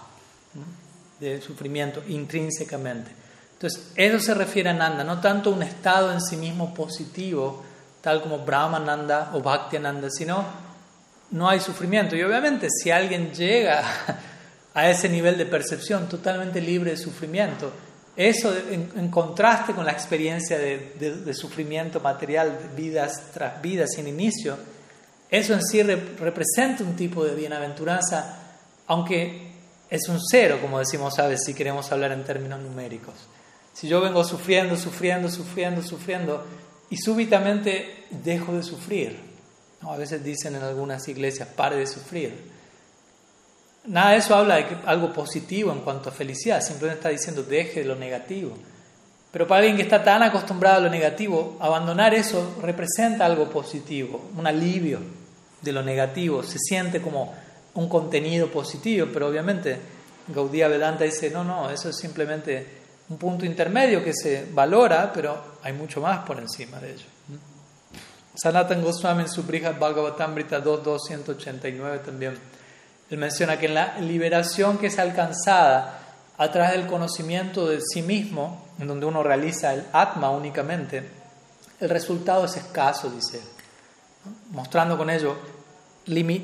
de 1.19 1.41
sufrimiento 1.41 2.01
intrínsecamente. 2.07 3.11
Entonces, 3.53 3.91
eso 3.95 4.19
se 4.19 4.33
refiere 4.33 4.69
a 4.69 4.73
Nanda, 4.73 5.03
no 5.03 5.19
tanto 5.19 5.49
un 5.49 5.63
estado 5.63 6.13
en 6.13 6.21
sí 6.21 6.37
mismo 6.37 6.73
positivo, 6.73 7.65
tal 8.07 8.21
como 8.21 8.39
Brahmananda 8.39 9.31
o 9.33 9.41
Bhakti-Nanda, 9.41 10.09
sino 10.09 10.45
no 11.31 11.49
hay 11.49 11.59
sufrimiento. 11.59 12.15
Y 12.15 12.23
obviamente 12.23 12.69
si 12.69 12.89
alguien 12.89 13.33
llega 13.33 13.83
a 14.73 14.89
ese 14.89 15.09
nivel 15.09 15.37
de 15.37 15.45
percepción 15.45 16.07
totalmente 16.07 16.61
libre 16.61 16.91
de 16.91 16.97
sufrimiento, 16.97 17.69
eso 18.15 18.55
en, 18.71 19.09
contraste 19.09 19.73
con 19.73 19.85
la 19.85 19.91
experiencia 19.91 20.57
de, 20.57 21.33
sufrimiento 21.33 21.99
material, 21.99 22.57
vidas 22.77 23.23
tras 23.33 23.61
vidas 23.61 23.89
sin 23.93 24.07
inicio, 24.07 24.57
eso 25.29 25.53
en 25.53 25.61
sí 25.61 25.83
representa 25.83 26.85
un 26.85 26.95
tipo 26.95 27.25
de 27.25 27.35
bienaventuranza, 27.35 28.37
aunque 28.87 29.51
es 29.89 30.07
un 30.07 30.21
cero, 30.21 30.59
como 30.61 30.79
decimos 30.79 31.19
a 31.19 31.27
veces 31.27 31.47
si 31.47 31.53
queremos 31.53 31.91
hablar 31.91 32.13
en 32.13 32.23
términos 32.23 32.61
numéricos. 32.61 33.15
Si 33.73 33.89
yo 33.89 33.99
vengo 33.99 34.23
sufriendo, 34.23 34.77
sufriendo, 34.77 35.29
sufriendo, 35.29 35.81
sufriendo, 35.83 36.45
y 36.89 36.97
súbitamente 36.97 37.96
dejo 38.09 38.53
de 38.53 38.63
sufrir, 38.63 39.19
a 39.81 39.97
veces 39.97 40.23
dicen 40.23 40.55
en 40.55 40.63
algunas 40.63 41.07
iglesias, 41.07 41.47
pare 41.55 41.77
de 41.77 41.87
sufrir. 41.87 42.57
Nada 43.85 44.11
de 44.11 44.17
eso 44.17 44.35
habla 44.35 44.55
de 44.55 44.65
algo 44.85 45.13
positivo 45.13 45.71
en 45.71 45.79
cuanto 45.79 46.09
a 46.09 46.11
felicidad, 46.11 46.61
simplemente 46.61 46.99
está 46.99 47.09
diciendo 47.09 47.43
deje 47.43 47.85
lo 47.85 47.95
negativo. 47.95 48.57
Pero 49.31 49.47
para 49.47 49.59
alguien 49.59 49.77
que 49.77 49.83
está 49.83 50.03
tan 50.03 50.23
acostumbrado 50.23 50.77
a 50.77 50.81
lo 50.81 50.89
negativo, 50.89 51.57
abandonar 51.59 52.13
eso 52.13 52.57
representa 52.61 53.25
algo 53.25 53.49
positivo, 53.49 54.29
un 54.35 54.47
alivio 54.47 54.99
de 55.61 55.71
lo 55.71 55.83
negativo, 55.83 56.43
se 56.43 56.57
siente 56.59 57.01
como 57.01 57.33
un 57.75 57.87
contenido 57.87 58.47
positivo, 58.51 59.07
pero 59.13 59.27
obviamente 59.27 59.77
Gaudía 60.27 60.67
Vedanta 60.67 61.03
dice, 61.03 61.29
no, 61.29 61.43
no, 61.43 61.69
eso 61.69 61.89
es 61.89 61.97
simplemente 61.97 62.65
un 63.09 63.17
punto 63.17 63.45
intermedio 63.45 64.03
que 64.03 64.13
se 64.13 64.47
valora, 64.51 65.11
pero 65.13 65.57
hay 65.61 65.73
mucho 65.73 66.01
más 66.01 66.25
por 66.25 66.39
encima 66.39 66.79
de 66.79 66.93
ello. 66.93 67.05
Sanatan 68.41 68.83
Goswami 68.83 69.23
en 69.23 69.29
su 69.29 69.43
Brihad 69.43 69.79
Bhagavatamrita 69.79 70.63
2.289 70.63 72.03
también, 72.03 72.37
él 73.09 73.17
menciona 73.17 73.57
que 73.57 73.65
en 73.65 73.73
la 73.73 73.99
liberación 73.99 74.77
que 74.77 74.87
es 74.87 74.99
alcanzada 74.99 75.99
a 76.37 76.51
través 76.51 76.71
del 76.71 76.87
conocimiento 76.87 77.67
de 77.67 77.79
sí 77.81 78.01
mismo, 78.01 78.67
en 78.79 78.87
donde 78.87 79.05
uno 79.05 79.23
realiza 79.23 79.73
el 79.73 79.85
Atma 79.91 80.29
únicamente, 80.29 81.09
el 81.79 81.89
resultado 81.89 82.45
es 82.45 82.57
escaso, 82.57 83.09
dice 83.09 83.41
mostrando 84.51 84.97
con 84.97 85.09
ello, 85.09 85.35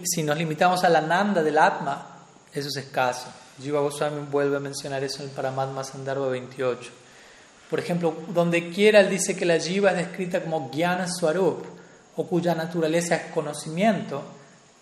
si 0.04 0.24
nos 0.24 0.38
limitamos 0.38 0.84
a 0.84 0.90
la 0.90 1.02
nanda 1.02 1.44
del 1.44 1.58
Atma, 1.58 2.08
eso 2.54 2.68
es 2.70 2.78
escaso. 2.78 3.28
Jiva 3.62 3.82
Goswami 3.82 4.26
vuelve 4.30 4.58
a 4.58 4.60
mencionar 4.60 5.04
eso 5.04 5.22
en 5.22 5.30
el 5.30 5.36
Paramatma 5.36 5.84
Sandarbha 5.84 6.28
28. 6.28 6.92
Por 7.70 7.80
ejemplo, 7.80 8.16
donde 8.30 8.70
quiera 8.70 9.00
él 9.00 9.10
dice 9.10 9.36
que 9.36 9.46
la 9.46 9.60
jiva 9.60 9.92
es 9.92 9.98
descrita 9.98 10.42
como 10.42 10.70
Jnana 10.72 11.08
Swarup, 11.08 11.66
o 12.16 12.28
cuya 12.28 12.56
naturaleza 12.56 13.16
es 13.16 13.32
conocimiento. 13.32 14.24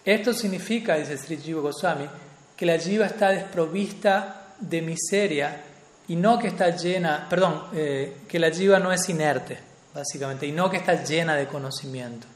Esto 0.04 0.34
significa, 0.34 0.96
dice 0.96 1.18
Sri 1.18 1.38
Jiva 1.38 1.62
Goswami, 1.62 2.08
que 2.56 2.66
la 2.66 2.78
jiva 2.78 3.06
está 3.06 3.30
desprovista 3.30 4.54
de 4.60 4.82
miseria 4.82 5.62
y 6.08 6.16
no 6.16 6.38
que 6.38 6.48
está 6.48 6.76
llena, 6.76 7.28
perdón, 7.30 7.64
eh, 7.74 8.18
que 8.28 8.40
la 8.40 8.52
jiva 8.52 8.80
no 8.80 8.92
es 8.92 9.08
inerte, 9.10 9.58
básicamente, 9.94 10.46
y 10.46 10.52
no 10.52 10.70
que 10.70 10.78
está 10.78 11.04
llena 11.04 11.36
de 11.36 11.48
conocimiento. 11.48 12.28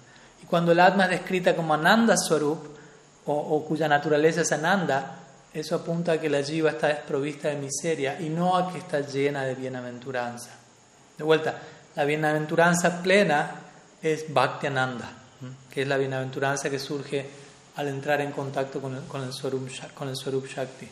Y 0.41 0.46
cuando 0.46 0.72
el 0.72 0.80
Atma 0.80 1.06
es 1.06 1.12
descrita 1.12 1.56
como 1.56 1.74
Ananda 1.74 2.16
Swarup, 2.18 2.76
o, 3.26 3.34
o 3.34 3.66
cuya 3.66 3.88
naturaleza 3.88 4.41
es 4.41 4.52
Ananda, 4.52 5.20
eso 5.54 5.76
apunta 5.76 6.14
a 6.14 6.18
que 6.20 6.30
la 6.30 6.43
jiva 6.43 6.72
está 6.72 6.88
desprovista 6.88 7.50
de 7.50 7.56
miseria 7.56 8.20
y 8.20 8.30
no 8.30 8.56
a 8.56 8.72
que 8.72 8.78
está 8.78 9.00
llena 9.02 9.43
de 9.43 9.56
bienaventuranza. 9.56 10.52
De 11.18 11.24
vuelta, 11.24 11.56
la 11.96 12.04
bienaventuranza 12.04 13.02
plena 13.02 13.64
es 14.14 14.34
Bhaktiananda, 14.34 15.12
que 15.70 15.82
es 15.82 15.88
la 15.88 15.97
bienaventuranza 15.97 16.70
que 16.70 16.80
surge 16.80 17.26
al 17.76 17.88
entrar 17.88 18.22
en 18.22 18.32
contacto 18.32 18.82
con 18.82 18.95
el, 18.95 19.03
con 19.03 19.34
Swarup, 19.34 20.47
Shakti. 20.47 20.88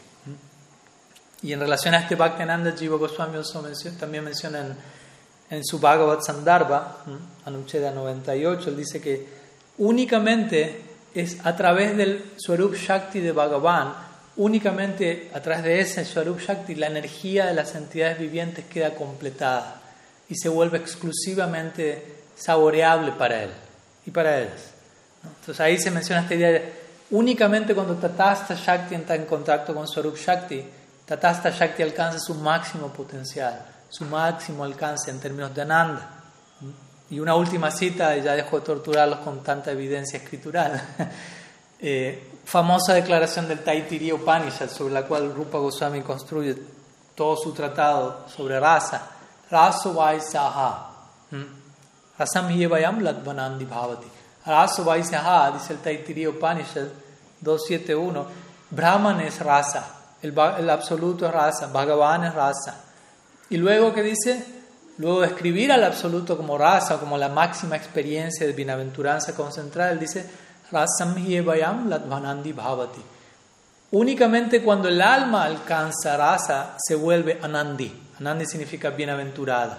Y 1.44 1.54
en 1.54 1.60
relación 1.60 1.94
a 1.94 2.00
este 2.00 2.16
Bhaktiananda, 2.16 2.74
Jiva 2.78 2.98
Goswami 2.98 3.38
también 4.00 4.24
menciona 4.24 4.60
en, 4.60 4.76
en 5.50 5.66
su 5.66 5.80
Bhagavad 5.80 6.22
Sandarbha, 6.22 6.98
Anucheda 7.46 7.92
98, 7.92 8.70
él 8.70 8.78
dice 8.78 9.02
que 9.02 9.28
únicamente 9.78 10.82
es 11.14 11.46
a 11.46 11.56
través 11.56 11.96
del 11.96 12.34
Swarup 12.38 12.76
Shakti 12.76 13.20
de 13.20 13.32
Bhagavan 13.32 13.94
únicamente 14.36 15.30
a 15.34 15.42
través 15.42 15.64
de 15.64 15.80
ese 15.80 16.06
Swarup 16.06 16.40
Shakti 16.40 16.76
la 16.76 16.88
energía 16.88 17.46
de 17.46 17.54
las 17.54 17.76
entidades 17.76 18.18
vivientes 18.18 18.66
queda 18.66 18.96
completada 18.96 19.82
y 20.28 20.36
se 20.36 20.50
vuelve 20.50 20.80
exclusivamente 20.80 22.23
saboreable 22.44 23.12
para 23.14 23.44
él 23.44 23.52
y 24.06 24.12
para 24.12 24.40
ellas. 24.40 24.72
Entonces 25.24 25.60
ahí 25.60 25.78
se 25.78 25.92
menciona 25.92 26.22
esta 26.22 26.36
idea 26.36 26.52
de 26.52 26.74
únicamente 27.12 27.74
cuando 27.74 27.96
Tatasta 27.96 28.56
Shakti 28.56 28.96
entra 28.96 29.16
en 29.16 29.26
contacto 29.26 29.74
con 29.74 29.88
Swarup 29.88 30.18
Shakti, 30.18 30.64
Tatasta 31.06 31.50
Shakti 31.52 31.84
alcanza 31.84 32.20
su 32.20 32.36
máximo 32.36 32.90
potencial, 32.90 33.66
su 33.90 34.06
máximo 34.06 34.64
alcance 34.64 35.12
en 35.12 35.20
términos 35.20 35.54
de 35.54 35.62
Ananda. 35.62 36.10
Y 37.10 37.20
una 37.20 37.36
última 37.36 37.70
cita, 37.70 38.16
ya 38.18 38.34
dejo 38.34 38.60
de 38.60 38.66
torturarlos 38.66 39.20
con 39.20 39.44
tanta 39.44 39.72
evidencia 39.72 40.18
escritural. 40.18 40.82
eh, 41.80 42.32
famosa 42.44 42.94
declaración 42.94 43.48
del 43.48 43.60
Taitiriya 43.60 44.16
Upanishad, 44.16 44.70
sobre 44.70 44.94
la 44.94 45.04
cual 45.04 45.34
Rupa 45.34 45.60
Goswami 45.60 46.02
construye 46.02 46.56
todo 47.14 47.36
su 47.38 47.54
tratado 47.54 48.26
sobre 48.28 48.60
raza. 48.60 49.10
Rasavai 49.52 50.20
Saha. 50.22 50.93
¿Mm? 52.18 52.20
Rasam 52.20 52.50
Yevayam 52.50 53.02
Ladvanandi 53.02 53.66
Bhavati. 53.66 54.08
Rasavai 54.46 55.04
Saha, 55.04 55.52
dice 55.52 55.74
el 55.74 55.80
Taitiriya 55.80 56.30
Upanishad 56.30 56.88
271. 57.42 58.26
Brahman 58.70 59.22
es 59.22 59.40
raza, 59.40 59.86
el, 60.22 60.34
el 60.58 60.70
absoluto 60.70 61.28
es 61.28 61.34
raza, 61.34 61.68
Bhagavan 61.68 62.26
es 62.26 62.34
raza. 62.34 62.76
Y 63.50 63.58
luego 63.58 63.94
que 63.94 64.02
dice, 64.02 64.44
luego 64.98 65.22
de 65.22 65.28
escribir 65.28 65.72
al 65.72 65.84
absoluto 65.84 66.36
como 66.36 66.58
raza, 66.58 67.00
como 67.00 67.18
la 67.18 67.30
máxima 67.30 67.76
experiencia 67.76 68.48
de 68.48 68.54
bienaventuranza 68.54 69.36
concentrada, 69.36 69.92
él 69.92 70.00
dice, 70.00 70.28
bhavati. 70.72 73.02
Únicamente 73.92 74.64
cuando 74.64 74.88
el 74.88 75.02
alma 75.02 75.44
alcanza 75.44 76.18
rasa 76.18 76.76
se 76.80 76.96
vuelve 76.96 77.40
anandi. 77.42 78.02
Anandi 78.20 78.48
significa 78.48 78.90
bienaventurada, 78.90 79.78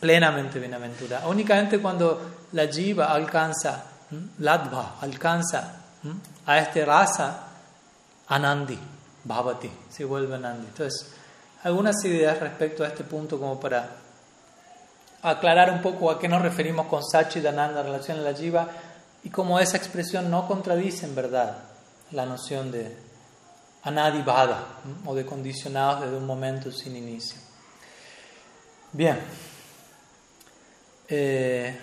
plenamente 0.00 0.58
bienaventurada. 0.58 1.28
Únicamente 1.28 1.78
cuando 1.80 2.46
la 2.52 2.66
jiva 2.66 3.12
alcanza 3.12 3.84
ladva, 4.38 4.96
alcanza 5.00 5.74
a 6.46 6.58
este 6.58 6.84
rasa, 6.84 7.46
anandi, 8.28 8.78
bhavati, 9.24 9.70
se 9.90 10.04
vuelve 10.04 10.36
anandi. 10.36 10.66
Entonces, 10.68 11.12
algunas 11.64 12.02
ideas 12.04 12.38
respecto 12.40 12.84
a 12.84 12.88
este 12.88 13.04
punto 13.04 13.38
como 13.38 13.58
para 13.60 13.96
aclarar 15.22 15.70
un 15.72 15.82
poco 15.82 16.10
a 16.10 16.18
qué 16.18 16.28
nos 16.28 16.40
referimos 16.40 16.86
con 16.86 17.02
Sachidananda 17.04 17.80
en 17.80 17.86
relación 17.86 18.18
a 18.18 18.22
la 18.22 18.34
jiva 18.34 18.68
y 19.24 19.30
como 19.30 19.58
esa 19.58 19.76
expresión 19.76 20.30
no 20.30 20.46
contradice 20.46 21.06
en 21.06 21.14
verdad 21.14 21.58
la 22.12 22.24
noción 22.24 22.70
de 22.70 22.96
anadibada 23.82 24.64
o 25.04 25.14
de 25.14 25.26
condicionados 25.26 26.02
desde 26.02 26.16
un 26.16 26.26
momento 26.26 26.70
sin 26.70 26.96
inicio. 26.96 27.38
Bien. 28.92 29.18
Eh, 31.10 31.74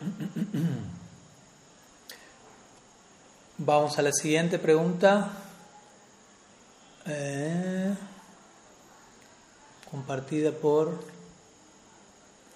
vamos 3.58 3.98
a 3.98 4.02
la 4.02 4.12
siguiente 4.12 4.58
pregunta. 4.58 5.32
Eh, 7.06 7.94
compartida 9.90 10.52
por 10.52 11.12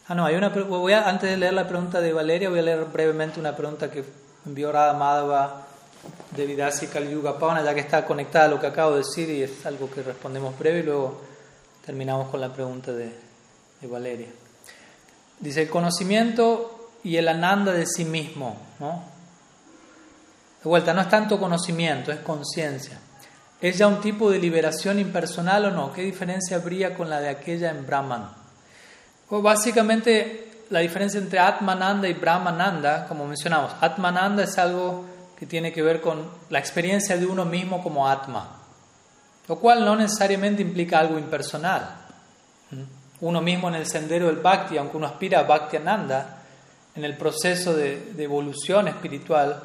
Ah, 0.09 0.15
no, 0.15 0.25
hay 0.25 0.37
una 0.37 0.51
voy 0.51 0.93
a, 0.93 1.09
antes 1.09 1.29
de 1.29 1.37
leer 1.37 1.53
la 1.53 1.67
pregunta 1.67 2.01
de 2.01 2.13
Valeria, 2.13 2.49
voy 2.49 2.61
a 2.61 2.63
leer 2.63 2.85
brevemente 2.85 3.41
una 3.41 3.57
pregunta 3.57 3.91
que 3.91 4.05
envió 4.47 4.71
Radha 4.71 4.93
Madhava 4.93 5.67
de 6.31 6.47
Vidasi 6.47 6.87
Yuga 6.87 7.37
Pavana, 7.37 7.65
ya 7.65 7.75
que 7.75 7.81
está 7.81 8.07
conectada 8.07 8.45
a 8.45 8.49
lo 8.49 8.61
que 8.61 8.69
acabo 8.69 8.93
de 8.93 8.99
decir 8.99 9.29
y 9.29 9.43
es 9.43 9.67
algo 9.67 9.91
que 9.91 10.05
respondemos 10.05 10.57
breve 10.57 10.79
y 10.79 10.83
luego 10.85 11.21
terminamos 11.87 12.29
con 12.29 12.41
la 12.41 12.53
pregunta 12.53 12.93
de, 12.93 13.13
Valeria. 13.83 14.27
Dice, 15.39 15.63
el 15.63 15.71
conocimiento 15.71 16.91
y 17.05 17.17
el 17.17 17.29
ananda 17.29 17.73
de 17.73 17.87
sí 17.87 18.05
mismo, 18.05 18.57
¿no? 18.81 19.05
De 20.65 20.69
vuelta, 20.69 20.93
no 20.93 21.03
es 21.03 21.09
tanto 21.09 21.39
conocimiento, 21.39 22.11
es 22.11 22.19
conciencia. 22.19 22.99
¿Es 23.61 23.79
ya 23.79 23.87
un 23.87 24.01
tipo 24.01 24.29
de 24.29 24.41
liberación 24.41 24.99
impersonal 24.99 25.67
o 25.67 25.71
no? 25.71 25.93
¿Qué 25.93 26.03
diferencia 26.03 26.57
habría 26.57 26.95
con 26.95 27.09
la 27.09 27.21
de 27.21 27.29
aquella 27.29 27.71
en 27.71 27.87
Brahman? 27.87 28.29
Pues 29.29 29.41
básicamente 29.41 30.65
la 30.71 30.81
diferencia 30.81 31.21
entre 31.21 31.39
Atmananda 31.39 32.09
y 32.09 32.15
Brahmananda, 32.15 33.07
como 33.07 33.25
mencionamos, 33.25 33.71
Atmananda 33.81 34.43
es 34.43 34.59
algo 34.59 35.05
que 35.39 35.47
tiene 35.47 35.73
que 35.73 35.83
ver 35.83 36.01
con 36.01 36.29
la 36.51 36.59
experiencia 36.59 37.17
de 37.17 37.27
uno 37.27 37.45
mismo 37.45 37.85
como 37.85 38.09
Atma, 38.09 38.66
lo 39.49 39.57
cual 39.59 39.85
no 39.85 39.97
necesariamente 39.97 40.63
implica 40.63 40.99
algo 40.99 41.19
impersonal. 41.19 41.89
Uno 43.21 43.41
mismo 43.41 43.69
en 43.69 43.77
el 43.77 43.87
sendero 43.87 44.27
del 44.27 44.37
Bhakti, 44.37 44.77
aunque 44.77 44.97
uno 44.97 45.07
aspira 45.07 45.41
a 45.41 45.43
Bhakti 45.45 45.77
Ananda, 45.77 46.43
en 46.95 47.05
el 47.05 47.17
proceso 47.17 47.75
de, 47.75 48.15
evolución 48.19 48.89
espiritual 48.89 49.63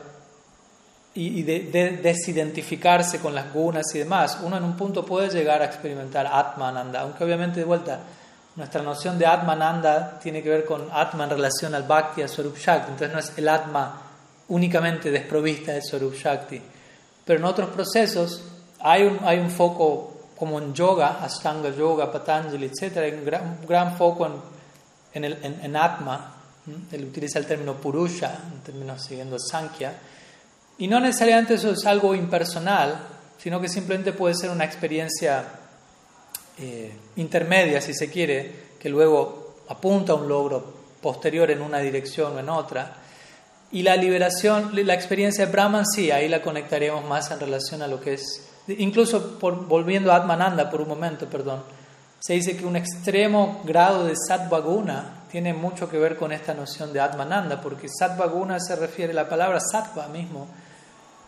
y, 1.13 1.43
de, 1.43 1.99
desidentificarse 2.01 3.19
con 3.19 3.33
las 3.33 3.51
gunas 3.51 3.85
y 3.93 3.99
demás, 3.99 4.39
uno 4.43 4.57
en 4.57 4.63
un 4.63 4.77
punto 4.77 5.05
puede 5.05 5.29
llegar 5.29 5.61
a 5.61 5.65
experimentar 5.65 6.27
Atmananda, 6.27 7.01
aunque 7.01 7.23
obviamente 7.23 7.59
de 7.59 7.65
vuelta 7.65 7.99
nuestra 8.55 8.81
noción 8.81 9.17
de 9.17 9.25
Atmananda 9.25 10.19
tiene 10.21 10.43
que 10.43 10.49
ver 10.49 10.65
con 10.65 10.89
Atma 10.91 11.23
en 11.23 11.29
relación 11.29 11.73
al 11.73 11.83
Bhakti, 11.83 12.21
al 12.21 12.29
Swarup 12.29 12.57
Shakti. 12.57 12.91
Entonces 12.91 13.13
no 13.13 13.19
es 13.19 13.37
el 13.37 13.47
Atma 13.47 14.01
únicamente 14.49 15.09
desprovista 15.09 15.71
del 15.71 15.83
Swarup 15.83 16.13
Shakti. 16.13 16.61
Pero 17.23 17.39
en 17.39 17.45
otros 17.45 17.69
procesos 17.69 18.43
hay 18.83 19.03
un, 19.03 19.19
hay 19.23 19.39
un 19.39 19.49
foco 19.49 20.11
como 20.37 20.59
en 20.59 20.73
yoga, 20.73 21.23
Ashtanga 21.23 21.69
Yoga, 21.69 22.11
Patanjali, 22.11 22.65
etc. 22.65 22.97
Hay 22.97 23.11
un 23.11 23.25
gran, 23.67 23.95
foco 23.95 24.25
en, 24.25 24.33
en, 25.13 25.23
el, 25.23 25.59
en, 25.61 25.75
Atma. 25.75 26.35
Él 26.91 27.05
utiliza 27.05 27.39
el 27.39 27.45
término 27.45 27.75
Purusha, 27.75 28.39
en 28.51 28.61
términos 28.61 29.03
siguiendo 29.03 29.37
Sankhya. 29.37 29.93
Y 30.79 30.87
no 30.87 30.99
necesariamente 30.99 31.55
eso 31.55 31.71
es 31.71 31.85
algo 31.85 32.15
impersonal, 32.15 32.97
sino 33.37 33.61
que 33.61 33.69
simplemente 33.69 34.13
puede 34.13 34.33
ser 34.33 34.49
una 34.49 34.65
experiencia 34.65 35.45
eh, 36.57 36.91
intermedia, 37.17 37.81
si 37.81 37.93
se 37.93 38.09
quiere, 38.09 38.71
que 38.79 38.89
luego 38.89 39.63
apunta 39.69 40.13
a 40.13 40.15
un 40.15 40.27
logro 40.27 40.81
posterior 41.01 41.49
en 41.51 41.61
una 41.61 41.79
dirección 41.79 42.35
o 42.35 42.39
en 42.39 42.49
otra. 42.49 42.97
Y 43.71 43.83
la 43.83 43.95
liberación, 43.95 44.71
la 44.73 44.93
experiencia 44.93 45.45
de 45.45 45.51
Brahman, 45.51 45.85
sí, 45.85 46.11
ahí 46.11 46.27
la 46.27 46.41
conectaríamos 46.41 47.05
más 47.05 47.31
en 47.31 47.39
relación 47.39 47.81
a 47.81 47.87
lo 47.87 48.01
que 48.01 48.13
es, 48.15 48.50
incluso 48.67 49.37
volviendo 49.39 50.11
a 50.11 50.17
Atmananda 50.17 50.69
por 50.69 50.81
un 50.81 50.89
momento, 50.89 51.27
perdón, 51.27 51.63
se 52.19 52.33
dice 52.33 52.55
que 52.55 52.65
un 52.65 52.75
extremo 52.75 53.61
grado 53.63 54.05
de 54.05 54.15
Satvaguna 54.15 55.23
tiene 55.31 55.53
mucho 55.53 55.89
que 55.89 55.97
ver 55.97 56.17
con 56.17 56.31
esta 56.31 56.53
noción 56.53 56.93
de 56.93 56.99
Atmananda, 56.99 57.61
porque 57.61 57.87
Satvaguna 57.89 58.59
se 58.59 58.75
refiere, 58.75 59.13
a 59.13 59.15
la 59.15 59.29
palabra 59.29 59.59
Sattva 59.59 60.07
mismo, 60.07 60.47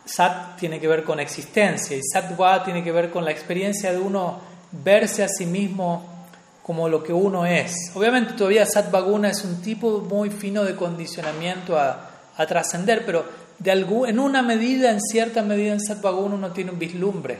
Sat 0.05 0.57
tiene 0.57 0.79
que 0.79 0.87
ver 0.87 1.03
con 1.03 1.19
existencia 1.19 1.95
y 1.95 2.01
Sattva 2.03 2.63
tiene 2.63 2.83
que 2.83 2.91
ver 2.91 3.09
con 3.09 3.23
la 3.23 3.31
experiencia 3.31 3.91
de 3.91 3.99
uno 3.99 4.39
verse 4.71 5.23
a 5.23 5.29
sí 5.29 5.45
mismo 5.45 6.13
como 6.61 6.89
lo 6.89 7.03
que 7.03 7.13
uno 7.13 7.45
es. 7.45 7.91
Obviamente 7.95 8.33
todavía 8.33 8.65
Satvaguna 8.65 9.29
es 9.29 9.43
un 9.43 9.61
tipo 9.61 10.01
muy 10.01 10.29
fino 10.29 10.63
de 10.63 10.75
condicionamiento 10.75 11.77
a, 11.77 12.09
a 12.35 12.45
trascender, 12.45 13.05
pero 13.05 13.25
de 13.59 13.71
en 13.71 14.19
una 14.19 14.41
medida, 14.41 14.91
en 14.91 15.01
cierta 15.01 15.41
medida 15.41 15.73
en 15.73 15.81
Satvaguna 15.81 16.35
uno 16.35 16.51
tiene 16.51 16.71
un 16.71 16.79
vislumbre 16.79 17.39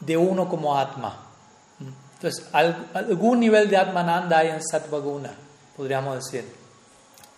de 0.00 0.16
uno 0.16 0.48
como 0.48 0.78
Atma. 0.78 1.24
Entonces, 2.14 2.48
algún 2.52 3.38
nivel 3.38 3.70
de 3.70 3.76
Atmananda 3.76 4.38
hay 4.38 4.48
en 4.48 4.62
Satvaguna, 4.62 5.30
podríamos 5.76 6.16
decir. 6.16 6.44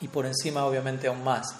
Y 0.00 0.08
por 0.08 0.24
encima, 0.24 0.64
obviamente, 0.64 1.06
aún 1.06 1.22
más. 1.22 1.54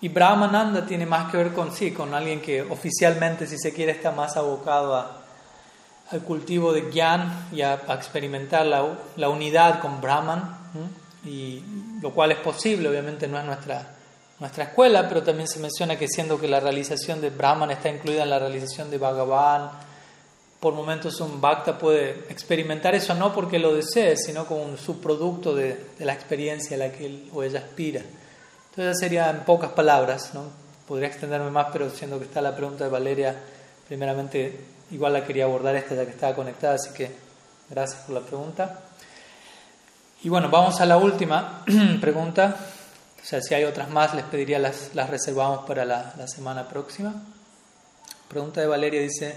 Y 0.00 0.10
Brahmananda 0.10 0.84
tiene 0.84 1.06
más 1.06 1.30
que 1.30 1.38
ver 1.38 1.52
con 1.54 1.72
sí, 1.72 1.92
con 1.92 2.12
alguien 2.12 2.42
que 2.42 2.60
oficialmente, 2.60 3.46
si 3.46 3.56
se 3.58 3.72
quiere, 3.72 3.92
está 3.92 4.12
más 4.12 4.36
abocado 4.36 5.22
al 6.10 6.20
cultivo 6.20 6.74
de 6.74 6.90
Gyan 6.92 7.48
y 7.50 7.62
a, 7.62 7.74
experimentar 7.94 8.66
la, 8.66 8.86
la, 9.16 9.30
unidad 9.30 9.80
con 9.80 10.02
Brahman, 10.02 10.56
y 11.24 11.62
lo 12.02 12.12
cual 12.12 12.32
es 12.32 12.38
posible, 12.38 12.90
obviamente 12.90 13.26
no 13.26 13.38
es 13.38 13.44
nuestra, 13.46 13.95
nuestra 14.38 14.64
escuela, 14.64 15.08
pero 15.08 15.22
también 15.22 15.48
se 15.48 15.58
menciona 15.58 15.98
que 15.98 16.08
siendo 16.08 16.38
que 16.38 16.48
la 16.48 16.60
realización 16.60 17.20
de 17.20 17.30
Brahman 17.30 17.70
está 17.70 17.88
incluida 17.88 18.22
en 18.22 18.30
la 18.30 18.38
realización 18.38 18.90
de 18.90 18.98
Bhagavan, 18.98 19.70
por 20.60 20.74
momentos 20.74 21.20
un 21.20 21.40
bhakta 21.40 21.78
puede 21.78 22.10
experimentar 22.28 22.94
eso 22.94 23.14
no 23.14 23.32
porque 23.32 23.58
lo 23.58 23.74
desee, 23.74 24.16
sino 24.16 24.46
como 24.46 24.62
un 24.62 24.78
subproducto 24.78 25.54
de, 25.54 25.90
de 25.98 26.04
la 26.04 26.12
experiencia 26.12 26.76
a 26.76 26.80
la 26.80 26.92
que 26.92 27.06
él 27.06 27.30
o 27.32 27.42
ella 27.42 27.60
aspira. 27.60 28.02
Entonces 28.70 28.98
sería 28.98 29.30
en 29.30 29.40
pocas 29.40 29.70
palabras, 29.70 30.34
¿no? 30.34 30.44
Podría 30.86 31.08
extenderme 31.08 31.50
más, 31.50 31.68
pero 31.72 31.90
siendo 31.90 32.18
que 32.18 32.24
está 32.24 32.40
la 32.40 32.54
pregunta 32.54 32.84
de 32.84 32.90
Valeria, 32.90 33.34
primeramente 33.86 34.58
igual 34.90 35.12
la 35.12 35.24
quería 35.24 35.44
abordar 35.44 35.74
esta 35.76 35.94
ya 35.94 36.04
que 36.04 36.10
estaba 36.10 36.34
conectada, 36.34 36.74
así 36.74 36.90
que 36.94 37.10
gracias 37.70 38.02
por 38.02 38.14
la 38.14 38.20
pregunta. 38.20 38.80
Y 40.22 40.28
bueno, 40.28 40.48
vamos 40.50 40.80
a 40.80 40.86
la 40.86 40.96
última 40.96 41.64
pregunta. 42.00 42.56
O 43.26 43.28
sea, 43.28 43.42
si 43.42 43.54
hay 43.54 43.64
otras 43.64 43.90
más, 43.90 44.14
les 44.14 44.24
pediría 44.24 44.60
las, 44.60 44.94
las 44.94 45.10
reservamos 45.10 45.66
para 45.66 45.84
la, 45.84 46.14
la 46.16 46.28
semana 46.28 46.68
próxima. 46.68 47.12
Pregunta 48.28 48.60
de 48.60 48.68
Valeria 48.68 49.00
dice, 49.00 49.36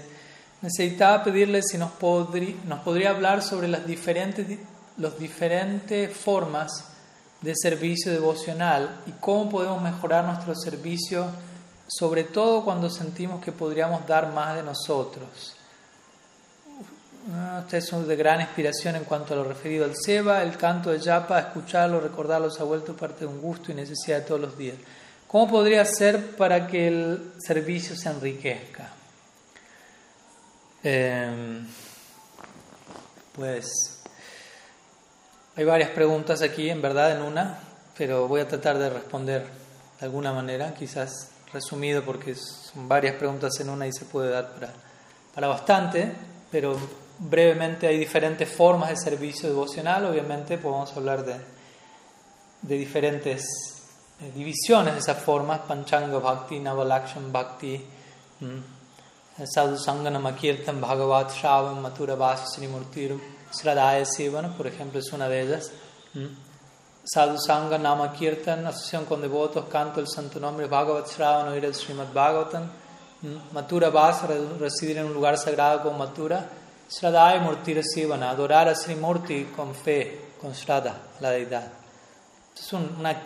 necesitaba 0.62 1.24
pedirle 1.24 1.60
si 1.60 1.76
nos, 1.76 1.90
podría, 1.90 2.54
nos 2.66 2.78
podría 2.84 3.10
hablar 3.10 3.42
sobre 3.42 3.66
las 3.66 3.84
diferentes, 3.84 4.46
las 4.96 5.18
diferentes 5.18 6.16
formas 6.16 6.84
de 7.40 7.52
servicio 7.56 8.12
devocional 8.12 9.00
y 9.08 9.10
cómo 9.18 9.50
podemos 9.50 9.82
mejorar 9.82 10.24
nuestro 10.24 10.54
servicio, 10.54 11.26
sobre 11.88 12.22
todo 12.22 12.62
cuando 12.62 12.90
sentimos 12.90 13.44
que 13.44 13.50
podríamos 13.50 14.06
dar 14.06 14.32
más 14.32 14.54
de 14.54 14.62
nosotros. 14.62 15.56
Ah, 17.28 17.60
ustedes 17.64 17.86
son 17.86 18.08
de 18.08 18.16
gran 18.16 18.40
inspiración 18.40 18.96
en 18.96 19.04
cuanto 19.04 19.34
a 19.34 19.36
lo 19.36 19.44
referido 19.44 19.84
al 19.84 19.94
Seba, 19.94 20.42
el 20.42 20.56
canto 20.56 20.90
de 20.90 20.98
Yapa, 20.98 21.38
escucharlo, 21.38 22.00
recordarlo 22.00 22.50
se 22.50 22.62
ha 22.62 22.64
vuelto 22.64 22.96
parte 22.96 23.20
de 23.20 23.26
un 23.26 23.42
gusto 23.42 23.70
y 23.70 23.74
necesidad 23.74 24.20
de 24.20 24.24
todos 24.24 24.40
los 24.40 24.56
días. 24.56 24.76
¿Cómo 25.26 25.46
podría 25.46 25.84
ser 25.84 26.34
para 26.36 26.66
que 26.66 26.88
el 26.88 27.32
servicio 27.38 27.94
se 27.94 28.08
enriquezca? 28.08 28.88
Em, 30.82 31.66
pues 33.36 34.02
hay 35.56 35.64
varias 35.64 35.90
preguntas 35.90 36.40
aquí, 36.40 36.70
en 36.70 36.80
verdad, 36.80 37.12
en 37.12 37.22
una, 37.22 37.58
pero 37.98 38.28
voy 38.28 38.40
a 38.40 38.48
tratar 38.48 38.78
de 38.78 38.88
responder 38.88 39.44
de 40.00 40.06
alguna 40.06 40.32
manera, 40.32 40.72
quizás 40.72 41.28
resumido 41.52 42.02
porque 42.02 42.34
son 42.34 42.88
varias 42.88 43.16
preguntas 43.16 43.60
en 43.60 43.68
una 43.68 43.86
y 43.86 43.92
se 43.92 44.06
puede 44.06 44.30
dar 44.30 44.54
para, 44.54 44.72
para 45.34 45.48
bastante, 45.48 46.10
pero 46.50 46.78
brevemente 47.20 47.86
hay 47.86 47.98
diferentes 47.98 48.48
formas 48.48 48.88
de 48.90 48.96
servicio 48.96 49.48
devocional, 49.48 50.06
obviamente 50.06 50.56
podemos 50.58 50.96
hablar 50.96 51.24
de, 51.24 51.36
de 52.62 52.76
diferentes 52.76 53.42
eh, 54.20 54.32
divisiones 54.34 54.94
de 54.94 55.00
esas 55.00 55.22
formas, 55.22 55.60
Panchanga 55.60 56.18
Bhakti, 56.18 56.58
Navalakshan 56.58 57.30
Bhakti, 57.30 57.84
Sadhu 59.44 59.76
Sanganam 59.76 60.34
Kirtan 60.34 60.80
Bhagavat 60.80 61.30
Shravan 61.30 61.80
Matura 61.82 62.16
Vasa 62.16 62.46
Srimurtirum 62.46 63.20
Sradaya 63.52 64.04
Sivan, 64.04 64.52
por 64.54 64.66
ejemplo, 64.66 64.98
es 64.98 65.12
una 65.12 65.28
de 65.28 65.42
ellas. 65.42 65.70
¿Mm? 66.14 66.26
Sadhu 67.04 67.38
Sangha 67.38 67.78
Nama 67.78 68.12
asociación 68.12 69.04
con 69.06 69.20
devotos, 69.20 69.64
canto 69.66 70.00
el 70.00 70.08
santo 70.08 70.38
nombre 70.40 70.66
Bhagavat 70.66 71.08
Shravan, 71.10 71.48
oír 71.48 71.64
el 71.64 71.74
Srimad 71.74 72.12
Bhagavatam. 72.14 72.64
¿Mm? 73.22 73.52
Matura 73.54 73.90
Vasa, 73.90 74.28
residir 74.58 74.98
en 74.98 75.06
un 75.06 75.14
lugar 75.14 75.36
sagrado 75.36 75.82
con 75.82 75.98
Matura. 76.90 77.12
Sradaya 77.12 77.40
Murtira 77.40 77.82
Sivana, 77.82 78.30
adorar 78.30 78.68
a 78.68 78.74
Sri 78.74 78.94
Murti 78.94 79.44
con 79.54 79.74
fe, 79.74 80.32
con 80.40 80.54
Srada, 80.54 81.00
la 81.20 81.30
deidad. 81.30 81.72
Es 82.56 82.72
una 82.72 83.24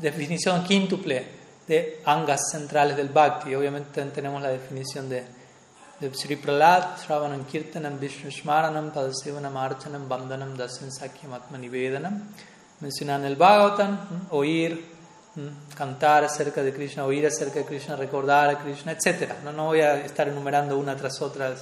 definición 0.00 0.62
quíntuple 0.62 1.26
de 1.66 2.00
angas 2.04 2.50
centrales 2.50 2.96
del 2.96 3.08
Bhakti. 3.08 3.54
Obviamente 3.54 4.02
tenemos 4.06 4.42
la 4.42 4.50
definición 4.50 5.08
de 5.08 5.42
de 6.02 6.12
Sri 6.14 6.34
Prahlad, 6.34 6.98
Shravanam 6.98 7.44
Kirtanam, 7.46 7.96
Vishnu 7.96 8.28
Shmaranam, 8.28 8.92
Padasivanam, 8.92 9.56
Archanam, 9.56 10.08
Bandhanam, 10.08 10.56
Dasan 10.56 10.90
Sakyam, 10.90 11.32
Atmanivedanam. 11.32 12.20
Mencionan 12.80 13.24
el 13.24 13.36
Bhagavatam, 13.36 14.26
oír, 14.30 14.84
cantar 15.76 16.24
acerca 16.24 16.60
de 16.64 16.72
Krishna, 16.74 17.04
oír 17.04 17.24
acerca 17.24 17.60
de 17.60 17.64
Krishna, 17.64 17.94
recordar 17.94 18.50
a 18.50 18.58
Krishna, 18.58 18.92
etc. 18.92 19.44
No, 19.44 19.52
no 19.52 19.66
voy 19.66 19.80
a 19.80 20.04
estar 20.04 20.26
enumerando 20.26 20.76
una 20.76 20.96
tras 20.96 21.22
otra, 21.22 21.54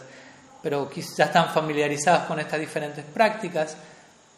pero 0.63 0.91
ya 0.91 1.25
están 1.25 1.51
familiarizadas 1.51 2.27
con 2.27 2.39
estas 2.39 2.61
diferentes 2.61 3.05
prácticas, 3.05 3.77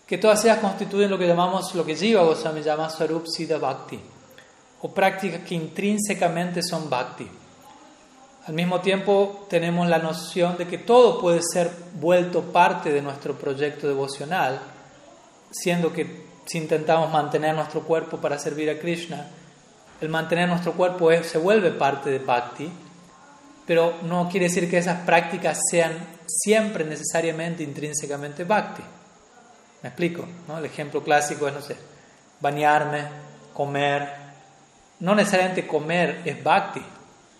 que 0.06 0.18
todas 0.18 0.44
ellas 0.44 0.58
constituyen 0.58 1.10
lo 1.10 1.18
que 1.18 1.26
llamamos, 1.26 1.74
lo 1.74 1.84
que 1.84 1.96
Jiva 1.96 2.22
Goswami 2.22 2.62
llama 2.62 2.90
Sarup 2.90 3.26
Siddha 3.26 3.58
Bhakti, 3.58 4.00
o 4.82 4.92
prácticas 4.92 5.40
que 5.40 5.54
intrínsecamente 5.54 6.62
son 6.62 6.90
Bhakti. 6.90 7.28
Al 8.46 8.54
mismo 8.54 8.80
tiempo 8.80 9.46
tenemos 9.48 9.88
la 9.88 9.98
noción 9.98 10.58
de 10.58 10.66
que 10.66 10.78
todo 10.78 11.20
puede 11.20 11.40
ser 11.42 11.70
vuelto 11.94 12.42
parte 12.42 12.92
de 12.92 13.00
nuestro 13.00 13.34
proyecto 13.34 13.86
devocional, 13.86 14.60
siendo 15.50 15.92
que 15.92 16.26
si 16.44 16.58
intentamos 16.58 17.10
mantener 17.12 17.54
nuestro 17.54 17.82
cuerpo 17.82 18.18
para 18.18 18.38
servir 18.38 18.68
a 18.68 18.78
Krishna, 18.78 19.28
el 20.00 20.08
mantener 20.08 20.48
nuestro 20.48 20.72
cuerpo 20.72 21.10
se 21.22 21.38
vuelve 21.38 21.70
parte 21.70 22.10
de 22.10 22.18
Bhakti, 22.18 22.68
pero 23.66 23.98
no 24.02 24.28
quiere 24.28 24.46
decir 24.46 24.68
que 24.68 24.78
esas 24.78 25.00
prácticas 25.00 25.58
sean 25.70 25.92
siempre 26.26 26.84
necesariamente 26.84 27.62
intrínsecamente 27.62 28.44
Bhakti. 28.44 28.82
¿Me 29.82 29.88
explico? 29.88 30.26
El 30.56 30.64
ejemplo 30.64 31.02
clásico 31.02 31.48
es, 31.48 31.54
no 31.54 31.60
sé, 31.60 31.76
bañarme, 32.40 33.04
comer. 33.52 34.08
No 35.00 35.14
necesariamente 35.14 35.66
comer 35.66 36.22
es 36.24 36.42
Bhakti, 36.42 36.82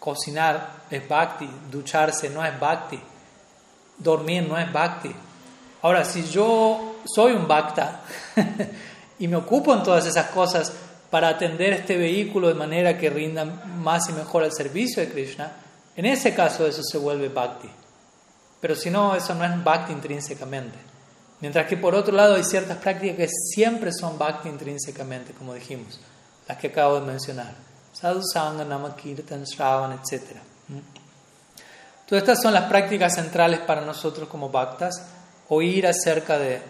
cocinar 0.03 0.83
es 0.91 1.09
bhakti, 1.09 1.49
ducharse 1.71 2.29
no 2.29 2.45
es 2.45 2.59
bhakti, 2.59 2.99
dormir 3.99 4.47
no 4.49 4.59
es 4.59 4.71
bhakti. 4.73 5.15
Ahora, 5.83 6.05
si 6.05 6.25
yo 6.25 6.97
soy 7.05 7.33
un 7.33 7.47
bhakta 7.47 8.01
y 9.21 9.29
me 9.29 9.37
ocupo 9.37 9.73
en 9.73 9.85
todas 9.85 10.05
esas 10.07 10.27
cosas 10.27 10.73
para 11.09 11.29
atender 11.29 11.73
este 11.73 11.97
vehículo 11.97 12.49
de 12.49 12.55
manera 12.55 12.99
que 12.99 13.11
rinda 13.11 13.45
más 13.45 14.09
y 14.09 14.13
mejor 14.13 14.43
al 14.43 14.53
servicio 14.53 15.03
de 15.03 15.11
Krishna, 15.11 15.53
en 15.97 16.07
ese 16.07 16.35
caso 16.35 16.67
eso 16.67 16.83
se 16.83 16.99
vuelve 16.99 17.29
bhakti. 17.29 17.69
Pero 18.61 18.75
si 18.75 18.91
no, 18.91 19.15
eso 19.15 19.35
no 19.35 19.45
es 19.45 19.65
bhakti 19.65 19.93
intrínsecamente. 19.93 20.79
Mientras 21.41 21.67
que 21.67 21.77
por 21.77 21.95
otro 21.95 22.15
lado 22.15 22.37
hay 22.37 22.45
ciertas 22.45 22.79
prácticas 22.79 23.17
que 23.17 23.29
siempre 23.29 23.93
son 23.93 24.17
bhakti 24.17 24.49
intrínsecamente, 24.49 25.33
como 25.33 25.55
dijimos, 25.55 25.99
las 26.47 26.57
que 26.59 26.69
acabo 26.69 27.01
de 27.01 27.07
mencionar. 27.07 27.53
Sadhu 27.93 28.23
Sangha, 28.23 28.65
Namakirtan, 28.65 29.45
Shravan, 29.45 29.93
etc. 29.93 30.23
Todas 32.07 32.23
estas 32.23 32.41
son 32.41 32.55
las 32.55 32.65
prácticas 32.65 33.15
centrales 33.15 33.61
para 33.61 33.81
nosotros 33.81 34.29
como 34.29 34.51
bhaktas, 34.51 35.03
oír 35.49 35.87
acerca 35.87 36.39
de, 36.39 36.63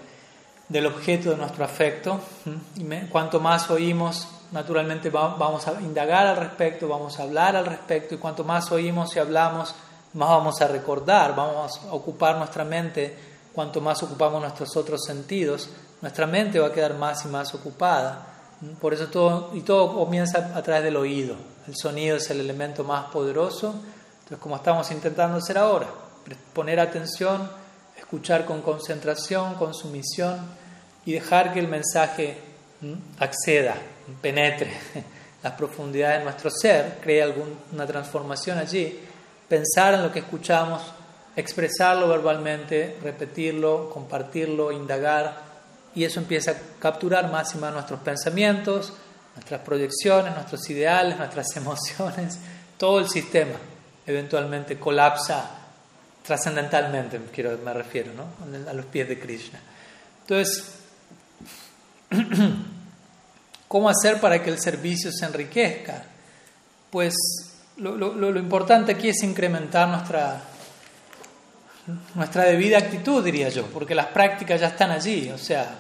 del 0.69 0.87
objeto 0.87 1.31
de 1.31 1.37
nuestro 1.37 1.65
afecto. 1.65 2.21
Y 2.77 2.85
cuanto 3.07 3.41
más 3.41 3.71
oímos, 3.71 4.27
naturalmente 4.53 5.11
vamos 5.11 5.67
a 5.67 5.81
indagar 5.81 6.27
al 6.27 6.37
respecto, 6.37 6.89
vamos 6.89 7.19
a 7.19 7.25
hablar 7.25 7.57
al 7.57 7.67
respecto, 7.67 8.15
y 8.15 8.19
cuanto 8.19 8.45
más 8.45 8.71
oímos 8.71 9.17
y 9.17 9.19
hablamos, 9.19 9.75
más 10.15 10.29
vamos 10.29 10.61
a 10.61 10.69
recordar, 10.69 11.35
vamos 11.35 11.81
a 11.85 11.93
ocupar 11.93 12.37
nuestra 12.37 12.65
mente, 12.65 13.17
cuanto 13.53 13.81
más 13.81 14.03
ocupamos 14.03 14.41
nuestros 14.41 14.77
otros 14.77 15.05
sentidos, 15.05 15.71
nuestra 16.01 16.27
mente 16.27 16.59
va 16.59 16.69
a 16.69 16.73
quedar 16.73 16.95
más 16.95 17.25
y 17.25 17.29
más 17.29 17.55
ocupada. 17.55 18.27
Por 18.81 18.95
eso 18.95 19.09
todo, 19.09 19.51
y 19.55 19.63
todo 19.63 19.95
comienza 19.95 20.53
a 20.55 20.63
través 20.63 20.85
del 20.85 20.97
oído. 20.97 21.35
El 21.67 21.75
sonido 21.75 22.17
es 22.17 22.31
el 22.31 22.41
elemento 22.41 22.85
más 22.85 23.07
poderoso. 23.07 23.75
Entonces, 24.15 24.39
como 24.39 24.57
estamos 24.57 24.91
intentando 24.91 25.39
hacer 25.39 25.59
ahora, 25.59 25.89
poner 26.53 26.79
atención, 26.79 27.51
escuchar 27.97 28.45
con 28.45 28.63
concentración, 28.63 29.55
con 29.55 29.75
sumisión 29.75 30.39
y 31.05 31.13
dejar 31.13 31.53
que 31.53 31.61
el 31.61 31.69
mensaje 31.69 32.52
acceda, 33.19 33.75
penetre 34.21 34.73
las 35.43 35.53
profundidades 35.55 36.19
de 36.19 36.25
nuestro 36.25 36.51
ser, 36.51 36.99
cree 37.01 37.23
alguna 37.23 37.87
transformación 37.87 38.59
allí, 38.59 38.99
pensar 39.49 39.95
en 39.95 40.03
lo 40.03 40.13
que 40.13 40.21
escuchamos, 40.21 40.83
expresarlo 41.37 42.09
verbalmente, 42.09 42.99
repetirlo, 43.03 43.91
compartirlo, 43.91 44.73
indagar, 44.73 45.53
y 45.95 46.05
eso 46.05 46.21
empieza 46.21 46.53
a 46.53 46.55
capturar 46.79 47.31
más 47.31 47.55
y 47.55 47.59
más 47.59 47.73
nuestros 47.73 48.01
pensamientos, 48.01 48.93
nuestras 49.35 49.61
proyecciones, 49.61 50.35
nuestros 50.35 50.69
ideales, 50.71 51.17
nuestras 51.19 51.47
emociones, 51.57 52.39
todo 52.79 53.01
el 53.01 53.09
sistema 53.09 53.57
eventualmente 54.07 54.79
colapsa 54.79 55.59
trascendentalmente, 56.25 57.21
quiero, 57.33 57.59
me 57.59 57.73
refiero, 57.73 58.13
¿no? 58.15 58.71
a 58.71 58.73
los 58.73 58.87
pies 58.87 59.09
de 59.09 59.19
Krishna. 59.19 59.61
Entonces, 60.23 60.79
¿cómo 63.73 63.89
hacer 63.89 64.21
para 64.21 64.43
que 64.43 64.51
el 64.51 64.61
servicio 64.61 65.11
se 65.11 65.25
enriquezca? 65.25 66.03
Pues 66.91 67.15
lo, 67.79 68.39
importante 68.39 68.93
aquí 68.93 69.09
es 69.09 69.23
incrementar 69.23 69.89
nuestra, 69.89 70.43
nuestra 72.15 72.45
debida 72.45 72.77
actitud, 72.77 73.25
diría 73.25 73.49
yo, 73.49 73.65
porque 73.69 73.95
las 73.95 74.09
prácticas 74.09 74.61
ya 74.61 74.67
están 74.67 74.91
allí, 74.91 75.31
o 75.31 75.39
sea, 75.39 75.79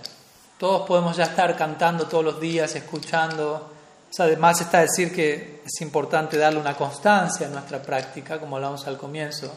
todos 0.57 0.88
podemos 0.88 1.14
ya 1.18 1.24
estar 1.24 1.55
cantando 1.55 2.07
todos 2.07 2.24
los 2.24 2.40
días, 2.40 2.74
escuchando. 2.74 3.70
además 4.18 4.62
está 4.62 4.80
decir 4.80 5.14
que 5.14 5.61
es 5.62 5.80
importante 5.82 6.38
darle 6.38 6.61
una 6.61 6.74
constancia 6.74 7.47
a 7.47 7.51
nuestra 7.51 7.82
práctica, 7.82 8.40
como 8.40 8.57
hablamos 8.57 8.86
al 8.86 8.97
comienzo. 8.97 9.55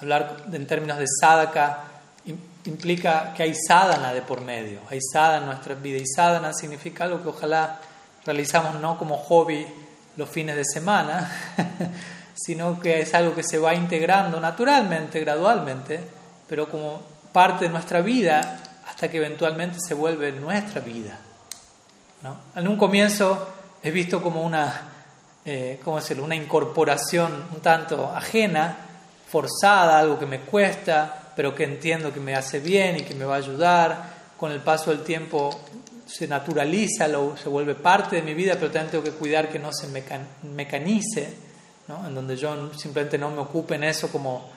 Hablar 0.00 0.44
en 0.52 0.66
términos 0.68 0.98
de 0.98 1.06
sadhaka 1.20 1.91
implica 2.66 3.32
que 3.34 3.42
hay 3.42 3.54
sadhana 3.54 4.12
de 4.12 4.22
por 4.22 4.40
medio, 4.40 4.80
hay 4.88 5.00
sadhana 5.00 5.38
en 5.38 5.46
nuestra 5.46 5.74
vida 5.74 5.98
y 5.98 6.06
sadhana 6.06 6.52
significa 6.52 7.04
algo 7.04 7.22
que 7.22 7.28
ojalá 7.28 7.80
realizamos 8.24 8.80
no 8.80 8.98
como 8.98 9.16
hobby 9.16 9.66
los 10.16 10.28
fines 10.28 10.56
de 10.56 10.64
semana, 10.64 11.30
sino 12.34 12.78
que 12.78 13.00
es 13.00 13.14
algo 13.14 13.34
que 13.34 13.42
se 13.42 13.58
va 13.58 13.74
integrando 13.74 14.40
naturalmente, 14.40 15.20
gradualmente, 15.20 16.00
pero 16.48 16.68
como 16.68 17.02
parte 17.32 17.64
de 17.64 17.70
nuestra 17.70 18.00
vida 18.00 18.60
hasta 18.86 19.10
que 19.10 19.16
eventualmente 19.16 19.78
se 19.80 19.94
vuelve 19.94 20.32
nuestra 20.32 20.80
vida. 20.80 21.18
¿no? 22.22 22.36
En 22.54 22.68
un 22.68 22.76
comienzo 22.76 23.48
es 23.82 23.92
visto 23.92 24.22
como 24.22 24.42
una, 24.42 24.82
eh, 25.44 25.80
¿cómo 25.82 25.96
decirlo? 25.96 26.24
una 26.24 26.36
incorporación 26.36 27.46
un 27.52 27.60
tanto 27.60 28.12
ajena, 28.14 28.76
forzada, 29.28 29.98
algo 29.98 30.18
que 30.18 30.26
me 30.26 30.40
cuesta, 30.40 31.21
pero 31.34 31.54
que 31.54 31.64
entiendo 31.64 32.12
que 32.12 32.20
me 32.20 32.34
hace 32.34 32.60
bien 32.60 32.96
y 32.96 33.02
que 33.02 33.14
me 33.14 33.24
va 33.24 33.34
a 33.34 33.38
ayudar. 33.38 34.22
Con 34.36 34.52
el 34.52 34.60
paso 34.60 34.90
del 34.90 35.02
tiempo 35.02 35.50
se 36.06 36.26
naturaliza, 36.26 37.06
lo, 37.08 37.36
se 37.36 37.48
vuelve 37.48 37.74
parte 37.74 38.16
de 38.16 38.22
mi 38.22 38.34
vida, 38.34 38.54
pero 38.54 38.70
también 38.70 38.90
tengo 38.90 39.04
que 39.04 39.12
cuidar 39.12 39.48
que 39.48 39.58
no 39.58 39.70
se 39.72 39.86
mecanice 40.42 41.52
en 42.06 42.14
donde 42.14 42.36
yo 42.36 42.72
simplemente 42.74 43.18
no 43.18 43.30
me 43.30 43.40
ocupe 43.40 43.74
en 43.74 43.84
eso 43.84 44.08
como 44.08 44.50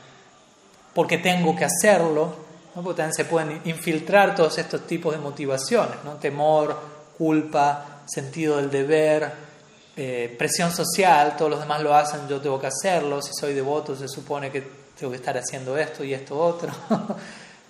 porque 0.93 1.17
tengo 1.17 1.55
que 1.55 1.65
hacerlo, 1.65 2.33
¿no? 2.73 2.81
porque 2.81 2.97
también 3.01 3.13
se 3.13 3.25
pueden 3.25 3.61
infiltrar 3.65 4.33
todos 4.33 4.57
estos 4.57 4.87
tipos 4.87 5.13
de 5.13 5.19
motivaciones, 5.19 5.97
¿no? 6.05 6.13
temor, 6.13 6.79
culpa, 7.17 8.01
sentido 8.05 8.57
del 8.57 8.69
deber, 8.69 9.29
eh, 9.97 10.33
presión 10.37 10.71
social, 10.71 11.35
todos 11.37 11.51
los 11.51 11.59
demás 11.59 11.81
lo 11.81 11.93
hacen, 11.93 12.27
yo 12.29 12.39
tengo 12.39 12.59
que 12.59 12.67
hacerlo, 12.67 13.21
si 13.21 13.33
soy 13.33 13.53
devoto 13.53 13.95
se 13.95 14.07
supone 14.07 14.51
que 14.51 14.84
tengo 14.97 15.11
que 15.11 15.17
estar 15.17 15.37
haciendo 15.37 15.77
esto 15.77 16.03
y 16.03 16.13
esto 16.13 16.37
otro. 16.37 16.71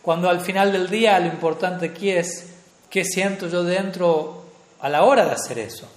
Cuando 0.01 0.29
al 0.29 0.41
final 0.41 0.71
del 0.71 0.89
día 0.89 1.19
lo 1.19 1.27
importante 1.27 1.87
aquí 1.87 2.11
es 2.11 2.45
qué 2.89 3.03
siento 3.03 3.47
yo 3.47 3.63
dentro 3.63 4.45
a 4.79 4.89
la 4.89 5.03
hora 5.03 5.25
de 5.25 5.31
hacer 5.31 5.59
eso, 5.59 5.87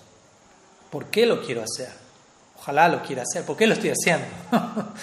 por 0.90 1.06
qué 1.06 1.26
lo 1.26 1.42
quiero 1.42 1.62
hacer 1.62 2.08
ojalá 2.68 2.88
lo 2.88 3.02
quiera 3.02 3.22
hacer, 3.22 3.44
¿por 3.44 3.56
qué 3.56 3.66
lo 3.66 3.74
estoy 3.74 3.90
haciendo? 3.90 4.26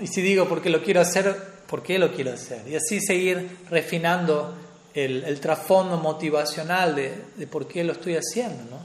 Y 0.00 0.08
si 0.08 0.22
digo 0.22 0.48
por 0.48 0.60
qué 0.60 0.70
lo 0.70 0.82
quiero 0.82 1.00
hacer, 1.00 1.36
¿por 1.68 1.84
qué 1.84 2.00
lo 2.00 2.12
quiero 2.12 2.32
hacer? 2.32 2.66
Y 2.66 2.74
así 2.74 3.00
seguir 3.00 3.58
refinando 3.70 4.52
el, 4.92 5.38
trasfondo 5.38 5.98
motivacional 5.98 6.96
de, 6.96 7.46
por 7.46 7.68
qué 7.68 7.84
lo 7.84 7.92
estoy 7.92 8.16
haciendo. 8.16 8.56
¿no? 8.68 8.80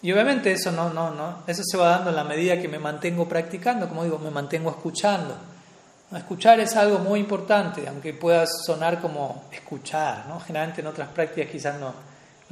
Y 0.00 0.12
obviamente 0.12 0.52
eso, 0.52 0.70
no, 0.70 0.92
no, 0.92 1.10
no, 1.10 1.42
eso 1.48 1.62
se 1.68 1.76
va 1.76 1.88
dando 1.88 2.10
en 2.10 2.16
la 2.16 2.22
medida 2.22 2.60
que 2.60 2.68
me 2.68 2.78
mantengo 2.78 3.28
practicando, 3.28 3.88
como 3.88 4.04
digo, 4.04 4.20
me 4.20 4.30
mantengo 4.30 4.70
escuchando. 4.70 5.36
Escuchar 6.16 6.58
es 6.60 6.74
algo 6.76 6.98
muy 7.00 7.20
importante, 7.20 7.86
aunque 7.86 8.14
pueda 8.14 8.46
sonar 8.46 9.00
como 9.00 9.44
escuchar. 9.52 10.24
¿no? 10.26 10.40
Generalmente 10.40 10.80
en 10.80 10.86
otras 10.86 11.08
prácticas 11.08 11.50
quizás 11.50 11.78
no, 11.78 11.94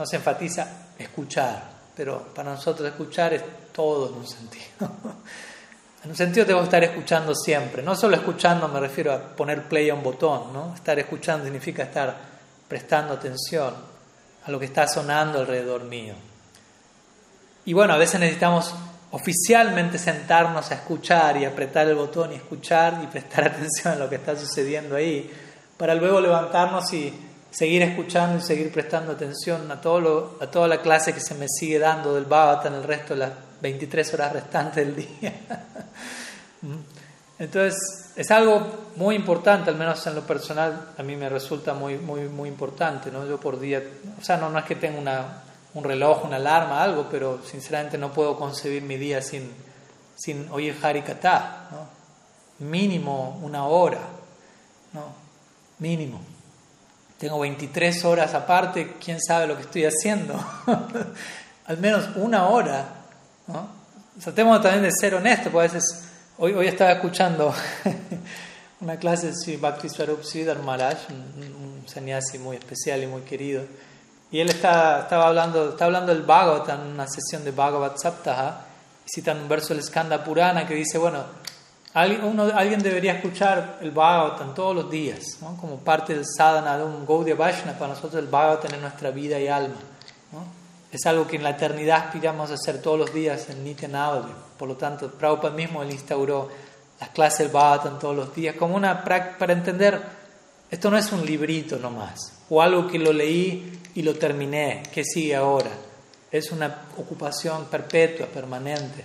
se 0.05 0.17
enfatiza 0.17 0.69
escuchar 0.99 1.77
pero 1.97 2.19
para 2.35 2.51
nosotros 2.51 2.87
escuchar 2.87 3.33
es 3.33 3.43
todo 3.73 4.11
en 4.11 4.17
un 4.17 4.27
sentido. 4.27 4.67
en 6.05 6.11
un 6.11 6.17
sentido 6.17 6.45
tengo 6.45 6.61
que 6.61 6.67
estar 6.67 6.85
escuchando 6.85 7.35
siempre, 7.35 7.83
no 7.83 7.97
solo 7.97 8.17
escuchando 8.17 8.69
me 8.69 8.79
refiero 8.79 9.13
a 9.13 9.19
poner 9.19 9.63
play 9.67 9.89
a 9.89 9.95
un 9.95 10.03
botón, 10.03 10.53
¿no? 10.53 10.75
Estar 10.75 10.99
escuchando 10.99 11.45
significa 11.45 11.85
estar 11.85 12.15
prestando 12.69 13.15
atención 13.15 13.75
a 14.45 14.51
lo 14.51 14.59
que 14.59 14.67
está 14.67 14.87
sonando 14.87 15.41
alrededor 15.41 15.85
mío. 15.85 16.15
Y 17.65 17.73
bueno, 17.73 17.95
a 17.95 17.99
veces 17.99 18.21
necesitamos 18.21 18.75
oficialmente 19.11 19.99
sentarnos 19.99 20.71
a 20.71 20.75
escuchar 20.75 21.37
y 21.37 21.45
apretar 21.45 21.87
el 21.87 21.95
botón 21.95 22.33
y 22.33 22.37
escuchar 22.37 23.01
y 23.03 23.07
prestar 23.07 23.45
atención 23.53 23.95
a 23.95 23.97
lo 23.97 24.09
que 24.09 24.17
está 24.17 24.37
sucediendo 24.37 24.97
ahí, 24.97 25.31
para 25.77 25.95
luego 25.95 26.21
levantarnos 26.21 26.93
y 26.93 27.13
seguir 27.51 27.83
escuchando 27.83 28.39
y 28.39 28.43
seguir 28.43 28.73
prestando 28.73 29.13
atención 29.13 29.71
a, 29.71 29.81
todo 29.81 30.39
a 30.41 30.47
toda 30.47 30.69
la 30.69 30.83
clase 30.83 31.15
que 31.15 31.21
se 31.21 31.35
me 31.35 31.47
sigue 31.49 31.79
dando 31.79 32.15
del 32.15 32.27
en 32.65 32.75
el 32.75 32.83
resto 32.83 33.15
de 33.15 33.21
las 33.21 33.33
23 33.63 34.15
horas 34.15 34.33
restantes 34.33 34.87
del 34.87 34.97
día. 34.97 35.33
Mm. 36.63 36.97
Entonces, 37.39 38.07
es 38.17 38.31
algo 38.31 38.93
muy 38.97 39.15
importante, 39.15 39.69
al 39.69 39.77
menos 39.77 40.05
en 40.07 40.15
lo 40.15 40.23
personal, 40.27 40.89
a 40.97 41.03
mí 41.03 41.17
me 41.17 41.29
resulta 41.29 41.75
muy, 41.75 41.99
muy, 41.99 42.23
muy 42.23 42.49
importante, 42.49 43.11
¿no? 43.11 43.27
Yo 43.27 43.39
por 43.39 43.61
día, 43.61 43.83
o 44.19 44.25
sea, 44.25 44.39
no, 44.39 44.49
no 44.49 44.59
es 44.59 44.65
que 44.65 44.75
tenga 44.75 44.99
una, 44.99 45.43
un 45.77 45.85
reloj, 45.85 46.25
una 46.25 46.37
alarma, 46.37 46.83
algo, 46.83 47.07
pero 47.11 47.41
sinceramente 47.45 47.99
no 47.99 48.11
puedo 48.11 48.39
concebir 48.39 48.83
mi 48.83 48.97
día 48.97 49.21
sin, 49.21 49.53
sin 50.17 50.49
oír 50.51 50.75
Harikata, 50.83 51.69
¿no? 51.71 52.67
Mínimo 52.67 53.39
una 53.43 53.67
hora. 53.67 53.99
Mínimo. 55.79 56.23
Tengo 57.19 57.39
23 57.41 58.05
horas 58.07 58.33
aparte, 58.33 58.97
quién 59.03 59.21
sabe 59.21 59.47
lo 59.47 59.57
que 59.57 59.63
estoy 59.63 59.85
haciendo. 59.85 60.43
Al 61.67 61.77
menos 61.77 62.09
una 62.17 62.47
hora. 62.49 62.87
¿no? 63.47 63.69
Tratemos 64.23 64.63
también 64.63 64.83
de 64.83 64.93
ser 64.93 65.15
honestos, 65.15 65.53
porque 65.53 65.69
a 65.69 65.73
veces, 65.73 66.05
hoy, 66.39 66.55
hoy 66.55 66.69
estaba 66.69 66.93
escuchando 66.93 67.55
una 68.81 68.97
clase 68.97 69.33
de 69.33 69.57
Bhakti 69.59 69.91
Swarup 69.91 70.23
Siddhar 70.23 70.59
un, 70.59 70.65
un 71.55 72.43
muy 72.43 72.57
especial 72.57 73.03
y 73.03 73.07
muy 73.07 73.21
querido. 73.21 73.63
Y 74.31 74.41
él 74.41 74.49
está, 74.49 75.01
estaba 75.01 75.29
hablando, 75.29 75.71
está 75.71 75.85
hablando 75.85 76.13
del 76.13 76.23
Bhagavad 76.23 76.69
en 76.71 76.93
una 76.93 77.07
sesión 77.07 77.45
de 77.45 77.53
Bhagavad 77.53 77.97
Saptaha, 77.97 78.67
y 79.07 79.31
un 79.31 79.49
verso 79.49 79.73
del 79.73 79.83
Skanda 79.83 80.25
Purana 80.25 80.67
que 80.67 80.75
dice, 80.75 80.99
bueno, 80.99 81.25
alguien 81.95 82.83
debería 82.83 83.15
escuchar 83.15 83.79
el 83.81 83.91
Bhagavatam 83.91 84.53
todos 84.55 84.75
los 84.75 84.91
días, 84.91 85.39
como 85.61 85.79
parte 85.79 86.15
del 86.15 86.27
sadhana 86.27 86.77
de 86.77 86.85
un 86.85 87.07
Gaudiya 87.07 87.37
Vaishnava. 87.37 87.79
Para 87.79 87.95
nosotros 87.95 88.23
el 88.23 88.29
Bhagavatam 88.29 88.75
es 88.75 88.81
nuestra 88.81 89.11
vida 89.11 89.39
y 89.39 89.49
alma. 89.49 89.77
Es 90.93 91.07
algo 91.07 91.27
que 91.27 91.37
en 91.37 91.43
la 91.43 91.51
eternidad 91.51 92.07
aspiramos 92.07 92.51
a 92.51 92.55
hacer 92.55 92.83
todos 92.83 92.99
los 92.99 93.15
días 93.15 93.49
en 93.49 93.65
Nityanavali. 93.65 94.33
Por 94.59 94.69
lo 94.69 94.77
tanto, 94.77 95.11
Prabhupada 95.11 95.55
mismo 95.55 95.83
él 95.83 95.91
instauró 95.91 96.49
las 97.01 97.11
clases 97.11 97.39
del 97.39 97.49
Bhagavatam 97.49 97.99
todos 97.99 98.17
los 98.17 98.35
días 98.35 98.57
como 98.57 98.75
una 98.77 99.05
para 99.05 99.53
entender, 99.53 100.01
esto 100.71 100.91
no 100.91 100.99
es 100.99 101.13
un 101.13 101.25
librito 101.25 101.79
nomás, 101.79 102.33
o 102.51 102.61
algo 102.61 102.89
que 102.89 102.99
lo 102.99 103.13
leí 103.13 103.81
y 103.95 104.03
lo 104.03 104.15
terminé, 104.15 104.83
que 104.93 105.05
sigue 105.05 105.35
ahora. 105.35 105.71
Es 106.31 106.51
una 106.51 106.87
ocupación 106.97 107.67
perpetua, 107.67 108.27
permanente. 108.27 109.05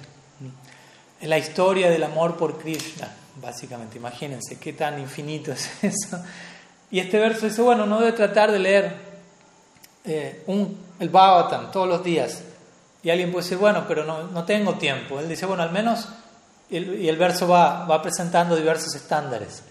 Es 1.20 1.30
la 1.30 1.38
historia 1.38 1.90
del 1.90 2.04
amor 2.04 2.36
por 2.36 2.58
Krishna, 2.58 3.08
básicamente. 3.40 3.98
Imagínense 3.98 4.60
qué 4.60 4.74
tan 4.74 5.00
infinito 5.00 5.52
es 5.54 5.70
eso. 5.82 6.24
Y 6.90 7.00
este 7.00 7.20
verso 7.20 7.46
dice, 7.46 7.62
bueno, 7.62 7.86
no 7.86 8.00
debe 8.00 8.12
tratar 8.14 8.52
de 8.52 8.60
leer 8.60 8.96
eh, 10.04 10.44
un, 10.48 10.78
el 11.00 11.10
Bhagavatam 11.10 11.72
todos 11.72 11.88
los 11.88 12.04
días. 12.04 12.42
Y 13.04 13.10
alguien 13.10 13.32
puede 13.32 13.44
decir, 13.44 13.58
bueno, 13.58 13.86
pero 13.88 14.04
no, 14.04 14.24
no 14.28 14.44
tengo 14.44 14.76
tiempo. 14.76 15.20
Él 15.20 15.30
dice, 15.30 15.46
bueno, 15.46 15.64
al 15.64 15.72
menos 15.72 16.08
y 16.72 17.10
el, 17.10 17.18
verso 17.18 17.50
va, 17.50 17.86
va 17.86 18.02
presentando 18.02 18.56
diversos 18.56 18.96
estándares. 18.96 19.62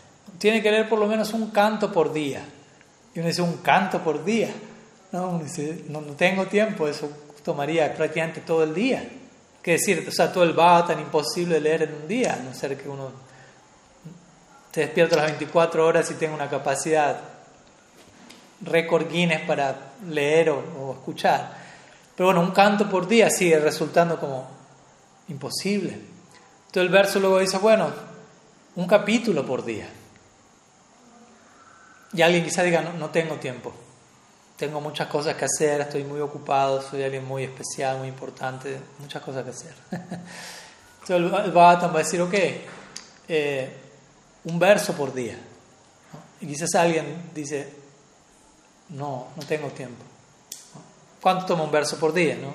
Tiene 0.40 0.62
que 0.62 0.70
leer 0.70 0.88
por 0.88 0.98
lo 0.98 1.06
menos 1.06 1.34
un 1.34 1.50
canto 1.50 1.92
por 1.92 2.14
día. 2.14 2.42
Y 3.14 3.18
uno 3.18 3.28
dice, 3.28 3.42
un 3.42 3.58
canto 3.58 4.02
por 4.02 4.24
día. 4.24 4.48
No, 5.12 5.38
no, 5.90 6.00
tengo 6.16 6.46
tiempo, 6.46 6.88
eso 6.88 7.10
tomaría 7.44 7.94
prácticamente 7.94 8.40
todo 8.40 8.64
el 8.64 8.72
día. 8.72 9.06
¿Qué 9.62 9.72
decir? 9.72 10.06
O 10.08 10.10
sea, 10.10 10.32
todo 10.32 10.44
el 10.44 10.58
va 10.58 10.86
tan 10.86 10.98
imposible 10.98 11.56
de 11.56 11.60
leer 11.60 11.82
en 11.82 11.94
un 11.94 12.08
día, 12.08 12.38
a 12.40 12.42
no 12.42 12.54
ser 12.54 12.78
que 12.78 12.88
uno 12.88 13.12
se 14.72 14.80
despierta 14.80 15.16
las 15.16 15.26
24 15.26 15.86
horas 15.86 16.10
y 16.10 16.14
tenga 16.14 16.34
una 16.34 16.48
capacidad 16.48 17.20
récord 18.62 19.10
Guinness 19.10 19.42
para 19.42 19.92
leer 20.08 20.48
o, 20.48 20.92
escuchar. 20.92 21.52
Pero 22.16 22.28
bueno, 22.28 22.40
un 22.40 22.52
canto 22.52 22.88
por 22.88 23.06
día 23.06 23.28
sigue 23.28 23.60
resultando 23.60 24.18
como 24.18 24.48
imposible. 25.28 25.90
Entonces 25.90 26.82
el 26.82 26.88
verso 26.88 27.20
luego 27.20 27.40
dice, 27.40 27.58
bueno, 27.58 27.90
un 28.76 28.86
capítulo 28.86 29.44
por 29.44 29.66
día. 29.66 29.99
Y 32.12 32.22
alguien 32.22 32.44
quizá 32.44 32.62
diga, 32.62 32.82
no, 32.82 32.92
no 32.94 33.10
tengo 33.10 33.36
tiempo, 33.36 33.72
tengo 34.56 34.80
muchas 34.80 35.08
cosas 35.08 35.36
que 35.36 35.44
hacer, 35.44 35.80
estoy 35.80 36.04
muy 36.04 36.20
ocupado, 36.20 36.82
soy 36.82 37.02
alguien 37.02 37.24
muy 37.24 37.44
especial, 37.44 37.98
muy 37.98 38.08
importante, 38.08 38.78
muchas 38.98 39.22
cosas 39.22 39.44
que 39.44 39.50
hacer. 39.50 39.74
Entonces 39.90 41.16
el, 41.16 41.24
el 41.24 41.56
va 41.56 41.70
a 41.70 41.88
decir, 41.98 42.20
ok, 42.20 42.34
eh, 43.28 43.76
un 44.44 44.58
verso 44.58 44.92
por 44.94 45.14
día. 45.14 45.38
Y 46.40 46.46
quizás 46.46 46.74
alguien 46.74 47.30
dice, 47.34 47.72
no, 48.90 49.28
no 49.36 49.42
tengo 49.46 49.68
tiempo. 49.68 50.02
¿Cuánto 51.20 51.46
toma 51.46 51.64
un 51.64 51.70
verso 51.70 51.98
por 51.98 52.12
día? 52.12 52.36
¿no? 52.36 52.52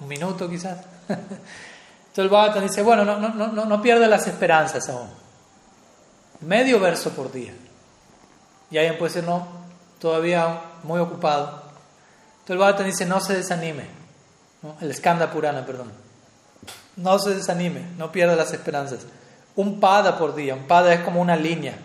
¿Un 0.00 0.08
minuto 0.08 0.48
quizás? 0.48 0.78
Entonces 1.08 2.16
el 2.16 2.28
Bhagavatam 2.28 2.62
dice, 2.62 2.82
bueno, 2.82 3.04
no, 3.04 3.18
no, 3.18 3.48
no, 3.48 3.64
no 3.64 3.82
pierdas 3.82 4.08
las 4.08 4.26
esperanzas 4.26 4.88
aún. 4.88 5.10
Medio 6.40 6.80
verso 6.80 7.10
por 7.10 7.30
día. 7.30 7.52
Y 8.70 8.78
alguien 8.78 8.98
puede 8.98 9.12
decir, 9.12 9.28
no, 9.28 9.46
todavía 9.98 10.60
muy 10.82 11.00
ocupado. 11.00 11.46
Entonces 12.40 12.50
el 12.50 12.58
Bhagavatam 12.58 12.86
dice, 12.86 13.06
no 13.06 13.20
se 13.20 13.34
desanime. 13.34 13.86
¿no? 14.62 14.76
El 14.80 14.94
Skanda 14.94 15.30
Purana, 15.30 15.64
perdón. 15.64 15.90
No 16.96 17.18
se 17.18 17.34
desanime, 17.34 17.82
no 17.96 18.10
pierda 18.10 18.36
las 18.36 18.52
esperanzas. 18.52 19.00
Un 19.56 19.80
pada 19.80 20.18
por 20.18 20.34
día. 20.34 20.54
Un 20.54 20.66
pada 20.66 20.92
es 20.92 21.00
como 21.00 21.20
una 21.20 21.36
línea. 21.36 21.76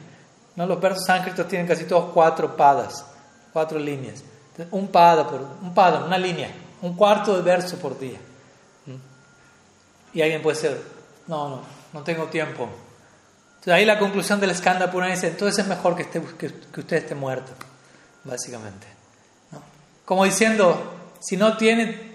¿no? 0.55 0.65
Los 0.65 0.79
versos 0.81 1.05
sánscritos 1.05 1.47
tienen 1.47 1.67
casi 1.67 1.85
todos 1.85 2.11
cuatro 2.13 2.55
padas 2.55 3.05
cuatro 3.53 3.77
líneas. 3.79 4.23
Un 4.71 4.87
pada, 4.87 5.27
por, 5.27 5.41
un 5.61 5.73
pada, 5.73 6.03
una 6.03 6.17
línea, 6.17 6.51
un 6.81 6.95
cuarto 6.95 7.35
de 7.35 7.41
verso 7.41 7.77
por 7.77 7.97
día. 7.97 8.19
Y 10.13 10.21
alguien 10.21 10.41
puede 10.41 10.57
ser, 10.57 10.81
no, 11.27 11.49
no, 11.49 11.61
no 11.93 12.03
tengo 12.03 12.25
tiempo. 12.25 12.67
Entonces 13.63 13.79
ahí 13.79 13.85
la 13.85 13.97
conclusión 13.97 14.41
del 14.41 14.49
escándalo 14.49 14.91
purana 14.91 15.13
dice, 15.13 15.29
entonces 15.29 15.63
es 15.63 15.69
mejor 15.69 15.95
que, 15.95 16.01
esté, 16.01 16.21
que, 16.37 16.47
usted 16.81 16.97
esté 16.97 17.15
muerto, 17.15 17.53
básicamente. 18.25 18.85
Como 20.03 20.25
diciendo, 20.25 20.91
si 21.21 21.37
no 21.37 21.55
tiene 21.55 22.11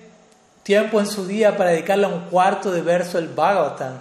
tiempo 0.63 1.01
en 1.01 1.07
su 1.07 1.27
día 1.27 1.57
para 1.57 1.71
dedicarle 1.71 2.07
un 2.07 2.27
cuarto 2.29 2.71
de 2.71 2.83
verso 2.83 3.17
del 3.17 3.29
Bhagavatam, 3.29 3.95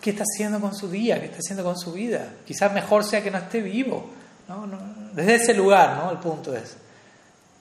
¿qué 0.00 0.10
está 0.10 0.22
haciendo 0.22 0.60
con 0.60 0.72
su 0.72 0.88
día? 0.88 1.18
¿Qué 1.18 1.26
está 1.26 1.38
haciendo 1.38 1.64
con 1.64 1.76
su 1.76 1.92
vida? 1.92 2.34
Quizás 2.46 2.72
mejor 2.72 3.02
sea 3.02 3.20
que 3.20 3.32
no 3.32 3.38
esté 3.38 3.62
vivo. 3.62 4.08
No, 4.46 4.64
no, 4.64 4.78
desde 5.12 5.34
ese 5.34 5.54
lugar, 5.54 5.96
¿no? 5.96 6.12
El 6.12 6.18
punto 6.18 6.54
es. 6.54 6.76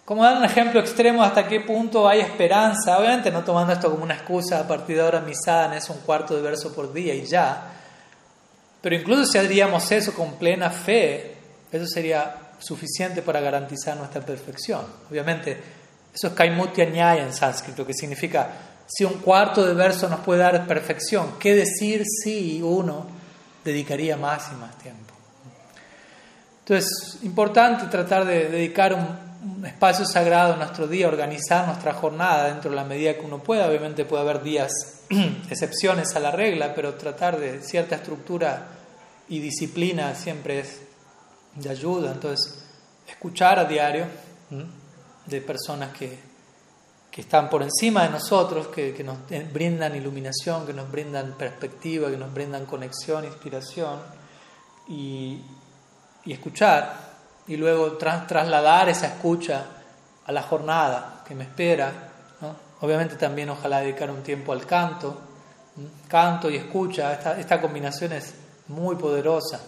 Como 0.06 0.24
dar 0.24 0.38
un 0.38 0.46
ejemplo 0.46 0.80
extremo 0.80 1.24
hasta 1.24 1.48
qué 1.48 1.62
punto 1.62 2.08
hay 2.08 2.20
esperanza, 2.20 3.00
obviamente 3.00 3.32
no 3.32 3.44
tomando 3.44 3.74
esto 3.74 3.90
como 3.90 4.04
una 4.04 4.14
excusa, 4.14 4.60
a 4.60 4.68
partir 4.68 4.98
de 4.98 5.02
ahora 5.02 5.22
misada 5.22 5.76
es 5.76 5.90
un 5.90 5.98
cuarto 5.98 6.36
de 6.36 6.44
verso 6.44 6.72
por 6.76 6.94
día 6.94 7.16
y 7.16 7.26
ya, 7.26 7.79
pero 8.82 8.96
incluso 8.96 9.26
si 9.26 9.38
haríamos 9.38 9.92
eso 9.92 10.14
con 10.14 10.34
plena 10.34 10.70
fe, 10.70 11.36
eso 11.72 11.86
sería 11.88 12.36
suficiente 12.60 13.22
para 13.22 13.40
garantizar 13.40 13.98
nuestra 13.98 14.22
perfección. 14.22 14.86
Obviamente, 15.10 15.58
eso 16.14 16.28
es 16.28 16.34
kaimutya 16.34 16.86
nyaya 16.86 17.24
en 17.24 17.34
sánscrito, 17.34 17.86
que 17.86 17.94
significa 17.94 18.50
si 18.88 19.06
un 19.06 19.20
cuarto 19.20 19.66
de 19.66 19.74
verso 19.74 20.10
nos 20.10 20.22
puede 20.22 20.42
dar 20.42 20.66
perfección, 20.66 21.34
¿qué 21.40 21.54
decir 21.54 22.04
si 22.06 22.62
uno 22.62 23.06
dedicaría 23.64 24.18
más 24.18 24.50
y 24.52 24.56
más 24.56 24.78
tiempo? 24.80 25.14
Entonces, 26.62 27.20
importante 27.24 27.86
tratar 27.86 28.26
de 28.26 28.50
dedicar 28.50 28.94
un, 28.94 29.29
espacio 29.64 30.06
sagrado 30.06 30.54
en 30.54 30.60
nuestro 30.60 30.88
día, 30.88 31.08
organizar 31.08 31.66
nuestra 31.68 31.94
jornada 31.94 32.48
dentro 32.48 32.70
de 32.70 32.76
la 32.76 32.84
medida 32.84 33.14
que 33.14 33.22
uno 33.22 33.42
pueda. 33.42 33.68
Obviamente 33.68 34.06
puede 34.06 34.24
haber 34.24 34.44
días, 34.44 34.72
excepciones 35.50 36.16
a 36.16 36.20
la 36.20 36.32
regla, 36.32 36.74
pero 36.76 36.96
tratar 36.96 37.40
de 37.40 37.62
cierta 37.62 37.96
estructura 37.96 38.68
y 39.30 39.40
disciplina 39.40 40.14
siempre 40.16 40.60
es 40.60 40.82
de 41.56 41.70
ayuda. 41.70 42.12
Entonces, 42.12 42.66
escuchar 43.08 43.60
a 43.60 43.66
diario 43.66 44.06
de 45.26 45.42
personas 45.42 45.96
que, 45.98 46.20
que 47.10 47.22
están 47.22 47.50
por 47.50 47.64
encima 47.64 48.04
de 48.04 48.10
nosotros, 48.10 48.68
que, 48.68 48.94
que, 48.94 49.04
nos 49.04 49.18
brindan 49.54 49.96
iluminación, 49.96 50.66
que 50.66 50.74
nos 50.74 50.92
brindan 50.92 51.38
perspectiva, 51.38 52.10
que 52.10 52.18
nos 52.18 52.34
brindan 52.34 52.66
conexión, 52.66 53.26
inspiración. 53.26 54.00
Y, 54.90 55.40
y 56.26 56.34
escuchar 56.34 57.09
y 57.50 57.58
luego 57.58 57.98
trasladar 57.98 58.88
esa 58.88 59.08
escucha 59.08 59.66
a 60.26 60.32
la 60.32 60.44
jornada 60.44 61.24
que 61.28 61.36
me 61.36 61.44
espera. 61.44 61.92
Obviamente 62.82 63.16
también 63.16 63.50
ojalá 63.50 63.82
dedicar 63.82 64.10
un 64.10 64.24
tiempo 64.24 64.54
al 64.54 64.66
canto. 64.66 65.18
Canto 66.08 66.50
y 66.50 66.56
escucha, 66.56 67.14
esta, 67.14 67.40
esta 67.40 67.60
combinación 67.60 68.14
es 68.14 68.34
muy 68.68 68.96
poderosa 68.96 69.60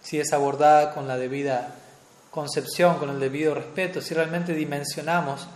si 0.00 0.18
es 0.18 0.32
abordada 0.32 0.92
con 0.92 1.06
la 1.06 1.16
debida 1.16 1.74
concepción, 2.30 2.96
con 2.96 3.10
el 3.10 3.20
debido 3.20 3.54
respeto, 3.54 4.00
si 4.00 4.14
realmente 4.14 4.54
dimensionamos 4.54 5.46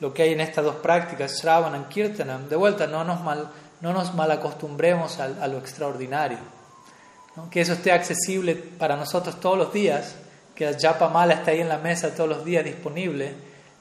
lo 0.00 0.12
que 0.12 0.22
hay 0.22 0.32
en 0.32 0.40
estas 0.40 0.64
dos 0.64 0.76
prácticas, 0.76 1.40
Shravan 1.40 1.80
y 1.80 1.84
Kirtanam, 1.84 2.48
de 2.48 2.56
vuelta 2.56 2.86
no 2.86 3.04
nos, 3.04 3.22
mal, 3.22 3.48
no 3.80 3.92
nos 3.92 4.14
malacostumbremos 4.14 5.20
a, 5.20 5.24
a 5.24 5.48
lo 5.48 5.58
extraordinario 5.58 6.38
que 7.50 7.60
eso 7.60 7.72
esté 7.72 7.92
accesible 7.92 8.54
para 8.54 8.96
nosotros 8.96 9.40
todos 9.40 9.56
los 9.56 9.72
días, 9.72 10.16
que 10.70 10.78
Japa 10.78 11.08
Mala 11.08 11.34
está 11.34 11.50
ahí 11.50 11.60
en 11.60 11.68
la 11.68 11.78
mesa 11.78 12.14
todos 12.14 12.28
los 12.28 12.44
días 12.44 12.64
disponible, 12.64 13.34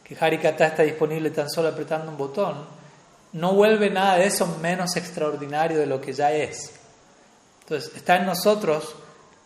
que 0.03 0.17
Harikata 0.19 0.67
está 0.67 0.84
disponible 0.84 1.29
tan 1.29 1.49
solo 1.49 1.69
apretando 1.69 2.11
un 2.11 2.17
botón, 2.17 2.65
no 3.34 3.53
vuelve 3.53 3.89
nada 3.89 4.17
de 4.17 4.25
eso 4.25 4.57
menos 4.61 4.95
extraordinario 4.95 5.79
de 5.79 5.86
lo 5.86 6.01
que 6.01 6.13
ya 6.13 6.32
es. 6.32 6.71
Entonces, 7.62 7.95
está 7.95 8.17
en 8.17 8.25
nosotros 8.25 8.95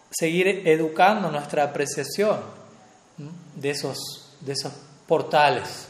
seguir 0.10 0.68
educando 0.68 1.30
nuestra 1.30 1.64
apreciación 1.64 2.40
de 3.56 3.70
esos, 3.70 4.36
de 4.42 4.54
esos 4.54 4.72
portales, 5.08 5.88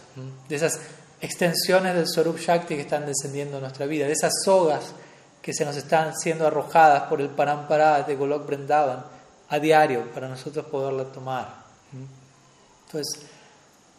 de 0.49 0.55
esas 0.55 0.79
extensiones 1.21 1.95
del 1.95 2.07
Swarup 2.07 2.37
Shakti 2.37 2.75
que 2.75 2.81
están 2.81 3.05
descendiendo 3.05 3.57
en 3.57 3.63
nuestra 3.63 3.85
vida, 3.85 4.07
de 4.07 4.13
esas 4.13 4.33
sogas 4.43 4.93
que 5.41 5.53
se 5.53 5.63
nos 5.63 5.77
están 5.77 6.15
siendo 6.17 6.47
arrojadas 6.47 7.03
por 7.03 7.21
el 7.21 7.29
Parampara 7.29 8.01
de 8.01 8.15
Golok 8.15 8.47
Brindavan 8.47 9.14
a 9.55 9.59
diario 9.59 10.11
para 10.13 10.27
nosotros 10.27 10.65
poderla 10.65 11.05
tomar. 11.05 11.65
Entonces, 12.85 13.25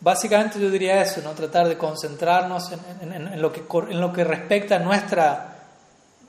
básicamente 0.00 0.60
yo 0.60 0.70
diría 0.70 1.02
eso, 1.02 1.20
¿no? 1.22 1.32
tratar 1.32 1.68
de 1.68 1.76
concentrarnos 1.76 2.70
en, 3.00 3.40
lo 3.40 3.52
que, 3.52 3.64
en 3.90 4.00
lo 4.00 4.12
que 4.12 4.24
respecta 4.24 4.76
a 4.76 4.78
nuestra 4.78 5.52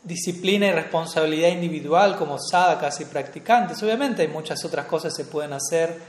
disciplina 0.03 0.67
y 0.67 0.71
responsabilidad 0.71 1.49
individual 1.49 2.17
como 2.17 2.37
sadhakas 2.39 3.01
y 3.01 3.05
practicantes. 3.05 3.81
Obviamente 3.83 4.21
hay 4.21 4.29
muchas 4.29 4.63
otras 4.63 4.85
cosas 4.85 5.13
que 5.13 5.23
se 5.23 5.29
pueden 5.29 5.53
hacer 5.53 5.99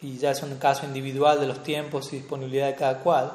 y 0.00 0.18
ya 0.18 0.30
es 0.30 0.42
un 0.42 0.54
caso 0.56 0.86
individual 0.86 1.40
de 1.40 1.46
los 1.46 1.62
tiempos 1.62 2.12
y 2.12 2.16
disponibilidad 2.16 2.66
de 2.66 2.74
cada 2.74 2.98
cual. 2.98 3.32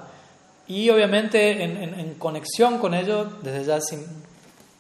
Y 0.68 0.90
obviamente 0.90 1.64
en, 1.64 2.14
conexión 2.16 2.78
con 2.78 2.94
ello, 2.94 3.26
desde 3.42 3.66
ya 3.66 3.82
sin, 3.82 4.06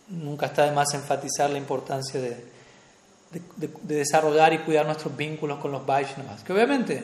nunca 0.07 0.45
está 0.45 0.65
de 0.65 0.71
más 0.71 0.93
enfatizar 0.93 1.49
la 1.49 1.57
importancia 1.57 2.21
de, 2.21 2.52
desarrollar 3.83 4.53
y 4.53 4.59
cuidar 4.59 4.85
nuestros 4.85 5.15
vínculos 5.15 5.59
con 5.59 5.71
los 5.71 5.85
Vaishnavas. 5.85 6.43
Que 6.43 6.53
obviamente 6.53 7.03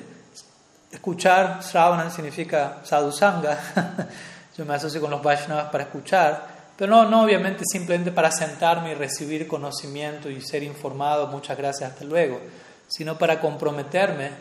escuchar 0.92 1.62
Sravana 1.64 2.10
significa 2.10 2.80
sadhusanga. 2.84 4.08
Yo 4.58 4.66
me 4.66 4.74
asocio 4.74 5.00
con 5.00 5.12
los 5.12 5.24
Vaishnavas 5.24 5.70
para 5.70 5.86
escuchar, 5.86 6.48
pero 6.78 6.92
no, 6.92 7.10
no 7.10 7.24
obviamente 7.24 7.64
simplemente 7.72 8.12
para 8.12 8.32
sentarme 8.32 8.92
y 8.92 8.96
recibir 8.96 9.48
conocimiento 9.48 10.30
y 10.30 10.42
ser 10.42 10.64
informado, 10.64 11.28
muchas 11.28 11.58
gracias, 11.58 11.92
hasta 11.92 12.04
luego, 12.04 12.40
sino 12.88 13.18
para 13.18 13.40
comprometerme 13.40 14.32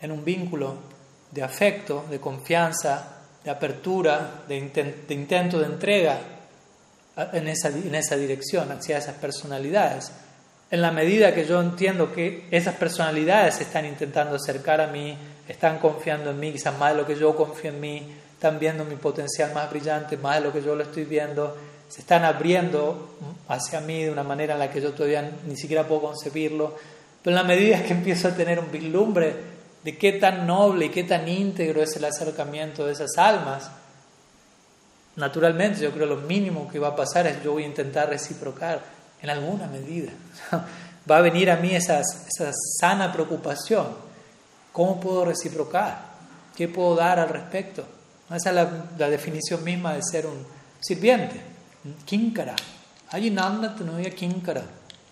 en 0.00 0.12
un 0.12 0.24
vínculo 0.24 0.74
de 1.30 1.42
afecto, 1.42 2.04
de 2.08 2.20
confianza, 2.20 3.14
de 3.42 3.50
apertura, 3.50 4.44
de 4.46 4.56
intento 4.56 5.58
de 5.58 5.66
entrega 5.66 6.18
en 7.32 7.48
esa, 7.48 7.68
en 7.68 7.94
esa 7.94 8.16
dirección, 8.16 8.70
hacia 8.72 8.98
esas 8.98 9.14
personalidades. 9.16 10.10
En 10.74 10.82
la 10.82 10.90
medida 10.90 11.32
que 11.32 11.44
yo 11.44 11.60
entiendo 11.60 12.12
que 12.12 12.48
esas 12.50 12.74
personalidades 12.74 13.60
están 13.60 13.86
intentando 13.86 14.34
acercar 14.34 14.80
a 14.80 14.88
mí, 14.88 15.16
están 15.46 15.78
confiando 15.78 16.30
en 16.30 16.40
mí, 16.40 16.50
quizás 16.50 16.76
más 16.76 16.92
de 16.92 17.00
lo 17.00 17.06
que 17.06 17.14
yo 17.14 17.36
confío 17.36 17.70
en 17.70 17.80
mí, 17.80 18.02
están 18.32 18.58
viendo 18.58 18.84
mi 18.84 18.96
potencial 18.96 19.54
más 19.54 19.70
brillante, 19.70 20.16
más 20.16 20.38
de 20.38 20.40
lo 20.46 20.52
que 20.52 20.60
yo 20.60 20.74
lo 20.74 20.82
estoy 20.82 21.04
viendo, 21.04 21.56
se 21.88 22.00
están 22.00 22.24
abriendo 22.24 23.14
hacia 23.46 23.78
mí 23.82 24.02
de 24.02 24.10
una 24.10 24.24
manera 24.24 24.54
en 24.54 24.58
la 24.58 24.68
que 24.68 24.80
yo 24.80 24.90
todavía 24.90 25.30
ni 25.46 25.56
siquiera 25.56 25.86
puedo 25.86 26.00
concebirlo, 26.00 26.74
pero 27.22 27.36
en 27.36 27.40
la 27.40 27.48
medida 27.48 27.80
que 27.84 27.92
empiezo 27.92 28.26
a 28.26 28.32
tener 28.32 28.58
un 28.58 28.72
vislumbre 28.72 29.32
de 29.84 29.96
qué 29.96 30.14
tan 30.14 30.44
noble 30.44 30.86
y 30.86 30.88
qué 30.88 31.04
tan 31.04 31.28
íntegro 31.28 31.84
es 31.84 31.94
el 31.94 32.04
acercamiento 32.04 32.84
de 32.84 32.94
esas 32.94 33.16
almas, 33.16 33.70
naturalmente 35.14 35.82
yo 35.82 35.92
creo 35.92 36.06
lo 36.06 36.16
mínimo 36.16 36.68
que 36.68 36.80
va 36.80 36.88
a 36.88 36.96
pasar 36.96 37.28
es 37.28 37.44
yo 37.44 37.52
voy 37.52 37.62
a 37.62 37.66
intentar 37.66 38.08
reciprocar 38.08 38.93
en 39.24 39.30
alguna 39.30 39.66
medida. 39.66 40.12
Va 41.10 41.16
a 41.16 41.20
venir 41.22 41.50
a 41.50 41.56
mí 41.56 41.74
esa 41.74 42.02
sana 42.78 43.12
preocupación. 43.12 43.86
¿Cómo 44.72 45.00
puedo 45.00 45.24
reciprocar? 45.24 46.14
¿Qué 46.54 46.68
puedo 46.68 46.94
dar 46.94 47.18
al 47.18 47.28
respecto? 47.28 47.84
Esa 48.30 48.50
es 48.50 48.54
la, 48.98 49.08
definición 49.08 49.64
misma 49.64 49.94
de 49.94 50.02
ser 50.02 50.26
un 50.26 50.46
sirviente. 50.80 51.40
Kinkara. 52.04 52.54
Allí 53.10 53.30
Nanda 53.30 53.74
Tanuya 53.74 54.10
Kinkara. 54.10 54.62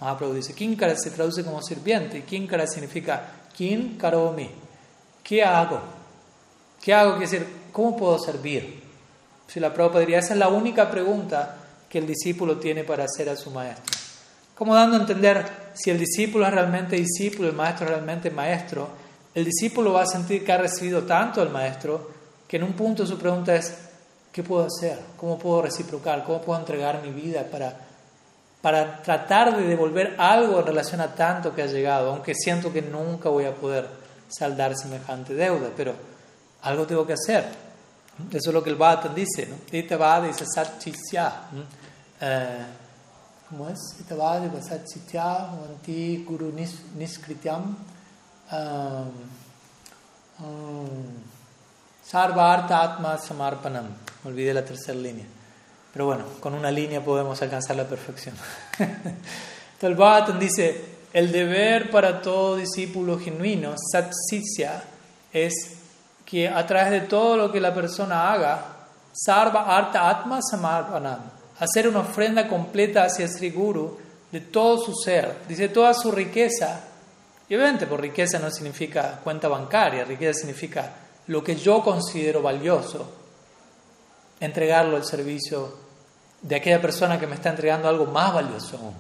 Mahaprabhu 0.01 0.35
dice, 0.35 0.55
Kinkara 0.55 0.97
se 0.97 1.11
traduce 1.11 1.45
como 1.45 1.63
sirviente 1.63 2.19
y 2.19 2.23
Kinkara 2.23 2.67
significa 2.67 3.25
Kin 3.55 3.97
Karomi. 3.97 4.51
¿Qué 5.23 5.43
hago? 5.43 5.81
¿Qué 6.81 6.93
hago? 6.93 7.17
Quiere 7.17 7.31
decir, 7.31 7.47
¿cómo 7.71 7.97
puedo 7.97 8.19
servir? 8.19 8.83
Si 9.47 9.61
la 9.61 9.73
Prabhupada 9.73 10.01
diría, 10.01 10.19
esa 10.19 10.33
es 10.33 10.39
la 10.39 10.49
única 10.49 10.91
pregunta 10.91 11.57
que 11.89 11.99
el 11.99 12.07
discípulo 12.07 12.59
tiene 12.59 12.85
para 12.85 13.05
hacer 13.05 13.29
a 13.29 13.37
su 13.37 13.51
maestro. 13.51 14.02
Como 14.55 14.75
dando 14.75 14.97
a 14.97 15.01
entender, 15.01 15.45
si 15.75 15.91
el 15.91 15.99
discípulo 15.99 16.47
es 16.47 16.53
realmente 16.53 16.97
discípulo, 16.97 17.49
el 17.49 17.55
maestro 17.55 17.87
es 17.87 17.93
realmente 17.93 18.31
maestro, 18.31 18.89
el 19.35 19.45
discípulo 19.45 19.95
va 19.95 20.03
a 20.03 20.07
sentir 20.07 20.45
que 20.45 20.53
ha 20.53 20.59
recibido 20.59 21.03
tanto 21.05 21.41
del 21.41 21.51
maestro 21.51 22.11
que 22.47 22.59
en 22.59 22.65
un 22.65 22.75
punto 22.75 23.07
su 23.07 23.19
pregunta 23.19 23.55
es, 23.55 23.75
¿qué 24.31 24.43
puedo 24.43 24.67
hacer? 24.67 24.99
¿Cómo 25.17 25.39
puedo 25.39 25.63
reciprocar? 25.63 26.23
¿Cómo 26.25 26.43
puedo 26.43 26.61
entregar 26.61 27.03
mi 27.03 27.11
vida 27.11 27.45
para, 27.51 27.75
para 28.61 29.03
tratar 29.03 29.57
de 29.57 29.67
devolver 29.67 30.17
algo 30.19 30.61
en 30.61 30.67
relación 30.67 31.01
a 31.01 31.15
tanto 31.15 31.55
que 31.55 31.63
ha 31.63 31.67
llegado? 31.67 32.11
Aunque 32.11 32.35
siento 32.35 32.71
que 32.71 32.83
nunca 32.83 33.31
voy 33.31 33.47
a 33.47 33.55
poder 33.55 33.89
saldar 34.29 34.77
semejante 34.77 35.33
deuda, 35.33 35.71
pero 35.75 35.95
algo 36.63 36.87
tengo 36.87 37.07
que 37.07 37.15
hacer. 37.15 37.45
Eso 38.31 38.51
es 38.51 38.55
lo 38.55 38.63
que 38.63 38.69
el 38.69 38.77
Bhattan 38.77 39.15
dice, 39.15 39.47
¿no? 39.47 39.57
Ita 39.73 40.21
dice 40.21 40.45
satchisya. 40.45 41.33
Eh, 42.21 42.67
¿Cómo 43.53 43.69
es? 43.69 43.97
Ita 44.01 44.15
Vada 44.15 44.49
satchisya, 44.63 45.51
manti 45.61 46.25
guru 46.27 46.51
niskrityam. 46.97 47.77
Um, 48.51 49.13
um, 50.41 51.05
Sarvarta 52.03 52.81
Atma 52.81 53.19
Samarpanam. 53.19 53.89
Me 54.25 54.31
olvidé 54.31 54.55
la 54.55 54.65
tercera 54.65 54.99
línea. 54.99 55.27
Pero 55.93 56.07
bueno, 56.07 56.25
con 56.41 56.55
una 56.55 56.71
línea 56.71 57.05
podemos 57.05 57.43
alcanzar 57.43 57.77
la 57.77 57.85
perfección. 57.85 58.35
Entonces 59.83 60.39
dice, 60.41 60.85
el 61.13 61.31
deber 61.31 61.91
para 61.91 62.23
todo 62.23 62.57
discípulo 62.57 63.19
genuino, 63.19 63.75
satsisya, 63.77 64.83
es 65.31 65.53
que 66.25 66.49
a 66.49 66.67
través 66.67 66.91
de 66.91 67.01
todo 67.03 67.37
lo 67.37 67.53
que 67.53 67.61
la 67.61 67.75
persona 67.75 68.33
haga, 68.33 68.65
Sarva 69.13 69.77
Arta 69.77 70.09
Atma 70.09 70.41
Samarpanam, 70.41 71.32
hacer 71.63 71.87
una 71.87 72.01
ofrenda 72.01 72.49
completa 72.49 73.05
hacia 73.05 73.29
Sri 73.29 73.51
Guru 73.51 73.97
de 74.33 74.41
todo 74.41 74.79
su 74.79 74.95
ser, 74.95 75.43
dice 75.47 75.69
toda 75.69 75.95
su 75.95 76.11
riqueza, 76.11 76.81
y 77.49 77.55
obviamente 77.55 77.87
por 77.87 78.01
riqueza 78.01 78.41
no 78.41 78.51
significa 78.51 79.21
cuenta 79.23 79.47
bancaria, 79.47 80.05
riqueza 80.05 80.41
significa 80.41 80.93
lo 81.29 81.45
que 81.45 81.55
yo 81.55 81.81
considero 81.85 82.43
valioso, 82.43 83.13
entregarlo 84.41 84.97
al 84.97 85.05
servicio 85.05 85.73
de 86.41 86.57
aquella 86.57 86.81
persona 86.81 87.21
que 87.21 87.29
me 87.29 87.37
está 87.37 87.51
entregando 87.51 87.89
algo 87.89 88.07
más 88.07 88.35
valioso 88.35 88.93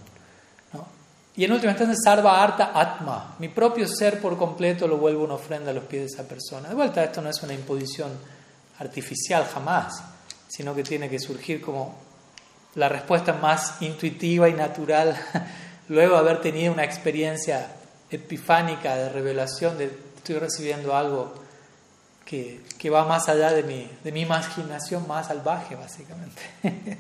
Y 1.34 1.44
en 1.44 1.52
última 1.52 1.72
instancia, 1.72 1.97
salva 2.05 2.40
harta 2.40 2.70
atma, 2.74 3.34
mi 3.40 3.48
propio 3.48 3.89
ser 3.89 4.20
por 4.20 4.36
completo 4.36 4.86
lo 4.86 4.98
vuelvo 4.98 5.24
una 5.24 5.34
ofrenda 5.34 5.72
a 5.72 5.74
los 5.74 5.84
pies 5.84 6.02
de 6.02 6.06
esa 6.14 6.28
persona. 6.28 6.68
De 6.68 6.74
vuelta, 6.76 7.02
esto 7.02 7.22
no 7.22 7.30
es 7.30 7.43
una 7.43 7.55
imposición 7.55 8.12
artificial 8.78 9.47
jamás, 9.52 10.01
sino 10.47 10.74
que 10.74 10.84
tiene 10.84 11.09
que 11.09 11.18
surgir 11.18 11.60
como 11.60 12.11
la 12.74 12.89
respuesta 12.89 13.35
más 13.35 13.81
intuitiva 13.81 14.49
y 14.49 14.55
natural 14.55 15.19
luego 15.89 16.15
de 16.15 16.20
haber 16.20 16.40
tenido 16.40 16.73
una 16.73 16.85
experiencia 16.85 17.69
epifánica 18.11 18.97
de 18.97 19.09
revelación 19.09 19.78
de 19.78 19.90
estoy 20.23 20.39
recibiendo 20.39 20.94
algo 20.94 21.35
que, 22.24 22.90
va 22.90 23.05
más 23.05 23.28
allá 23.28 23.53
de 23.53 23.65
mi, 23.65 23.90
de 24.05 24.12
mi 24.12 24.23
imaginación 24.23 25.07
más 25.07 25.27
salvaje, 25.27 25.74
básicamente. 25.74 26.40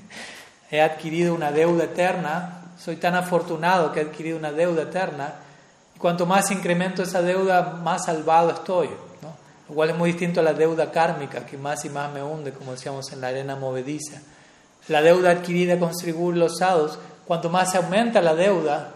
he 0.70 0.82
adquirido 0.82 1.34
una 1.34 1.52
deuda 1.52 1.84
eterna, 1.84 2.72
soy 2.78 2.96
tan 2.96 3.14
afortunado 3.14 3.92
que 3.92 4.00
he 4.00 4.02
adquirido 4.02 4.36
una 4.36 4.52
deuda 4.52 4.82
eterna, 4.82 5.34
y 5.94 5.98
cuanto 5.98 6.26
más 6.26 6.50
incremento 6.50 7.02
esa 7.02 7.22
deuda, 7.22 7.78
más 7.82 8.06
salvado 8.06 8.50
estoy. 8.50 8.88
¿no? 9.22 9.34
Lo 9.68 9.74
cual 9.74 9.90
es 9.90 9.96
muy 9.96 10.10
distinto 10.10 10.40
a 10.40 10.42
la 10.42 10.52
deuda 10.52 10.90
kármica, 10.90 11.46
que 11.46 11.56
más 11.56 11.84
y 11.84 11.90
más 11.90 12.12
me 12.12 12.22
hunde, 12.22 12.52
como 12.52 12.72
decíamos 12.72 13.10
en 13.12 13.20
la 13.20 13.28
arena 13.28 13.54
movediza. 13.56 14.20
La 14.88 15.02
deuda 15.02 15.30
adquirida 15.30 15.78
con 15.78 15.94
Srigur 15.94 16.36
los 16.36 16.58
Sados, 16.58 16.98
cuanto 17.26 17.48
más 17.48 17.70
se 17.70 17.78
aumenta 17.78 18.20
la 18.20 18.34
deuda, 18.34 18.92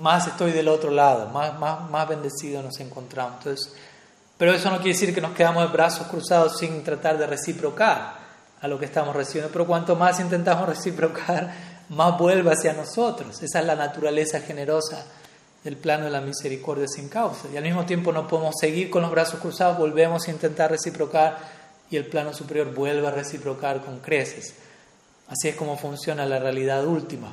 más 0.00 0.26
estoy 0.26 0.52
del 0.52 0.68
otro 0.68 0.90
lado, 0.90 1.28
más, 1.30 1.58
más, 1.58 1.88
más 1.90 2.08
bendecido 2.08 2.62
nos 2.62 2.78
encontramos. 2.80 3.38
Entonces, 3.38 3.74
pero 4.36 4.52
eso 4.52 4.70
no 4.70 4.76
quiere 4.76 4.92
decir 4.92 5.14
que 5.14 5.20
nos 5.20 5.32
quedamos 5.32 5.64
de 5.64 5.72
brazos 5.72 6.06
cruzados 6.06 6.58
sin 6.58 6.84
tratar 6.84 7.18
de 7.18 7.26
reciprocar 7.26 8.16
a 8.60 8.68
lo 8.68 8.78
que 8.78 8.84
estamos 8.84 9.14
recibiendo. 9.14 9.50
Pero 9.52 9.66
cuanto 9.66 9.96
más 9.96 10.20
intentamos 10.20 10.68
reciprocar, 10.76 11.52
más 11.88 12.18
vuelve 12.18 12.52
hacia 12.52 12.72
nosotros. 12.72 13.42
Esa 13.42 13.60
es 13.60 13.66
la 13.66 13.74
naturaleza 13.74 14.40
generosa 14.40 15.04
del 15.64 15.76
plano 15.76 16.04
de 16.04 16.10
la 16.10 16.20
misericordia 16.20 16.86
sin 16.86 17.08
causa. 17.08 17.48
Y 17.52 17.56
al 17.56 17.64
mismo 17.64 17.84
tiempo 17.84 18.12
no 18.12 18.28
podemos 18.28 18.54
seguir 18.60 18.90
con 18.90 19.02
los 19.02 19.10
brazos 19.10 19.40
cruzados, 19.40 19.78
volvemos 19.78 20.26
a 20.28 20.30
intentar 20.30 20.70
reciprocar 20.70 21.57
y 21.90 21.96
el 21.96 22.06
plano 22.06 22.32
superior 22.34 22.74
vuelve 22.74 23.06
a 23.06 23.10
reciprocar 23.10 23.80
con 23.84 24.00
creces. 24.00 24.54
Así 25.28 25.48
es 25.48 25.56
como 25.56 25.76
funciona 25.76 26.26
la 26.26 26.38
realidad 26.38 26.84
última. 26.86 27.32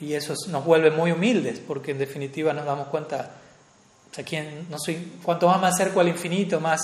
Y 0.00 0.14
eso 0.14 0.34
nos 0.48 0.64
vuelve 0.64 0.90
muy 0.90 1.12
humildes, 1.12 1.60
porque 1.66 1.90
en 1.90 1.98
definitiva 1.98 2.52
nos 2.52 2.64
damos 2.64 2.88
cuenta 2.88 3.30
no 4.68 4.78
soy, 4.78 5.18
cuanto 5.22 5.46
más 5.46 5.60
me 5.60 5.68
acerco 5.68 6.00
al 6.00 6.08
infinito, 6.08 6.60
más 6.60 6.80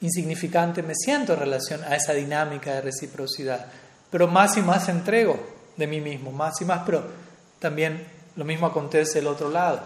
insignificante 0.00 0.82
me 0.82 0.94
siento 0.94 1.34
en 1.34 1.40
relación 1.40 1.82
a 1.84 1.94
esa 1.94 2.12
dinámica 2.12 2.74
de 2.74 2.80
reciprocidad. 2.80 3.66
Pero 4.10 4.26
más 4.26 4.56
y 4.56 4.62
más 4.62 4.88
entrego 4.88 5.38
de 5.76 5.86
mí 5.86 6.00
mismo, 6.00 6.32
más 6.32 6.60
y 6.60 6.64
más, 6.64 6.82
pero 6.84 7.04
también 7.58 8.06
lo 8.36 8.44
mismo 8.44 8.66
acontece 8.66 9.18
del 9.18 9.28
otro 9.28 9.50
lado. 9.50 9.80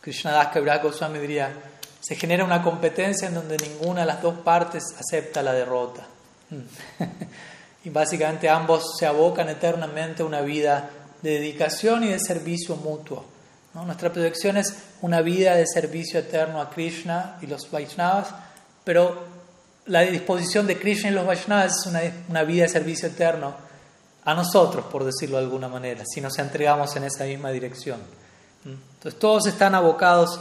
Krishnadas 0.00 0.48
Kaviraj 0.48 0.82
Goswami 0.82 1.18
diría, 1.18 1.52
se 2.06 2.14
genera 2.14 2.44
una 2.44 2.62
competencia 2.62 3.26
en 3.26 3.34
donde 3.34 3.56
ninguna 3.56 4.02
de 4.02 4.06
las 4.06 4.22
dos 4.22 4.38
partes 4.38 4.84
acepta 4.96 5.42
la 5.42 5.52
derrota. 5.52 6.06
y 7.84 7.90
básicamente 7.90 8.48
ambos 8.48 8.96
se 8.96 9.06
abocan 9.06 9.48
eternamente 9.48 10.22
a 10.22 10.26
una 10.26 10.40
vida 10.40 10.88
de 11.20 11.30
dedicación 11.30 12.04
y 12.04 12.10
de 12.10 12.20
servicio 12.20 12.76
mutuo. 12.76 13.24
Nuestra 13.74 14.12
proyección 14.12 14.56
es 14.56 14.72
una 15.02 15.20
vida 15.20 15.56
de 15.56 15.66
servicio 15.66 16.20
eterno 16.20 16.60
a 16.60 16.70
Krishna 16.70 17.38
y 17.42 17.48
los 17.48 17.68
Vaishnavas, 17.72 18.28
pero 18.84 19.24
la 19.86 20.02
disposición 20.02 20.68
de 20.68 20.78
Krishna 20.78 21.10
y 21.10 21.12
los 21.12 21.26
Vaishnavas 21.26 21.72
es 21.80 21.86
una, 21.86 22.02
una 22.28 22.44
vida 22.44 22.62
de 22.62 22.68
servicio 22.68 23.08
eterno 23.08 23.52
a 24.24 24.32
nosotros, 24.32 24.86
por 24.86 25.02
decirlo 25.02 25.38
de 25.38 25.44
alguna 25.44 25.66
manera, 25.66 26.04
si 26.06 26.20
nos 26.20 26.38
entregamos 26.38 26.94
en 26.94 27.02
esa 27.02 27.24
misma 27.24 27.50
dirección. 27.50 27.98
Entonces 28.64 29.18
todos 29.18 29.46
están 29.48 29.74
abocados 29.74 30.40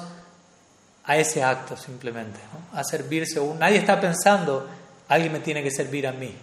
a 1.06 1.18
ese 1.18 1.44
acto 1.44 1.78
simplemente, 1.78 2.40
a 2.74 2.84
servirse. 2.84 3.40
Nadie 3.60 3.78
está 3.78 4.00
pensando, 4.00 4.68
alguien 5.08 5.34
me 5.34 5.40
tiene 5.40 5.62
que 5.62 5.72
servir 5.72 6.08
a 6.08 6.12
mí. 6.12 6.34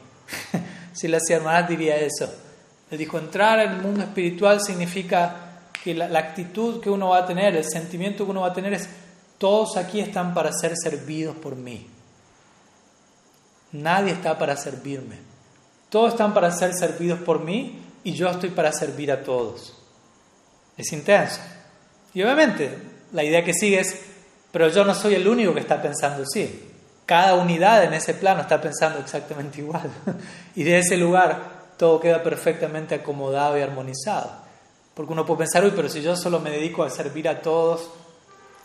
si 0.92 1.08
la 1.08 1.18
hermanas 1.28 1.68
diría 1.68 1.96
eso. 1.96 2.32
Él 2.90 2.98
dijo, 2.98 3.18
entrar 3.18 3.58
en 3.60 3.72
el 3.72 3.82
mundo 3.82 4.02
espiritual 4.02 4.60
significa 4.60 5.52
que 5.82 5.94
la, 5.94 6.18
actitud 6.18 6.80
que 6.80 6.90
uno 6.90 7.08
va 7.08 7.18
a 7.18 7.26
tener, 7.26 7.56
el 7.56 7.64
sentimiento 7.64 8.24
que 8.24 8.30
uno 8.30 8.42
va 8.42 8.48
a 8.48 8.52
tener 8.52 8.72
es, 8.74 8.88
todos 9.38 9.76
aquí 9.76 10.00
están 10.00 10.34
para 10.34 10.52
ser 10.52 10.74
servidos 10.76 11.34
por 11.36 11.56
mí. 11.56 11.86
Nadie 13.72 14.12
está 14.12 14.38
para 14.38 14.56
servirme. 14.56 15.16
Todos 15.88 16.12
están 16.12 16.34
para 16.34 16.50
ser 16.52 16.74
servidos 16.74 17.20
por 17.20 17.42
mí 17.42 17.80
y 18.04 18.12
yo 18.12 18.28
estoy 18.28 18.50
para 18.50 18.72
servir 18.72 19.10
a 19.10 19.22
todos. 19.22 19.74
Es 20.76 20.92
intenso. 20.92 21.40
Y 22.14 22.22
obviamente 22.22 22.78
la 23.12 23.24
idea 23.24 23.44
que 23.44 23.54
sigue 23.54 23.80
es, 23.80 23.96
pero 24.52 24.68
yo 24.68 24.84
no 24.84 24.94
soy 24.94 25.14
el 25.14 25.26
único 25.26 25.54
que 25.54 25.60
está 25.60 25.80
pensando 25.80 26.22
así. 26.22 26.68
Cada 27.06 27.34
unidad 27.34 27.82
en 27.84 27.94
ese 27.94 28.14
plano 28.14 28.42
está 28.42 28.60
pensando 28.60 29.00
exactamente 29.00 29.60
igual. 29.60 29.90
y 30.54 30.62
de 30.62 30.78
ese 30.78 30.96
lugar 30.96 31.62
todo 31.76 31.98
queda 31.98 32.22
perfectamente 32.22 32.94
acomodado 32.94 33.58
y 33.58 33.62
armonizado. 33.62 34.30
Porque 34.94 35.12
uno 35.12 35.24
puede 35.24 35.38
pensar, 35.38 35.64
uy, 35.64 35.72
pero 35.74 35.88
si 35.88 36.02
yo 36.02 36.14
solo 36.14 36.38
me 36.38 36.50
dedico 36.50 36.84
a 36.84 36.90
servir 36.90 37.28
a 37.28 37.40
todos, 37.40 37.88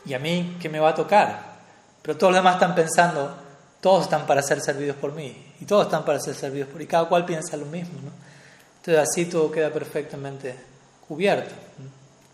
¿y 0.05 0.13
a 0.13 0.19
mí 0.19 0.57
qué 0.61 0.69
me 0.69 0.79
va 0.79 0.89
a 0.89 0.95
tocar? 0.95 1.57
Pero 2.01 2.17
todos 2.17 2.33
los 2.33 2.39
demás 2.39 2.55
están 2.55 2.75
pensando, 2.75 3.35
todos 3.79 4.03
están 4.03 4.25
para 4.27 4.41
ser 4.41 4.59
servidos 4.59 4.97
por 4.97 5.13
mí, 5.13 5.53
y 5.59 5.65
todos 5.65 5.85
están 5.85 6.03
para 6.03 6.19
ser 6.19 6.35
servidos 6.35 6.67
por 6.67 6.77
mí, 6.77 6.83
y 6.83 6.87
cada 6.87 7.05
cual 7.05 7.25
piensa 7.25 7.55
lo 7.55 7.65
mismo. 7.65 7.99
¿no? 8.03 8.11
Entonces 8.77 9.09
así 9.09 9.25
todo 9.25 9.49
queda 9.51 9.69
perfectamente 9.71 10.55
cubierto. 11.07 11.55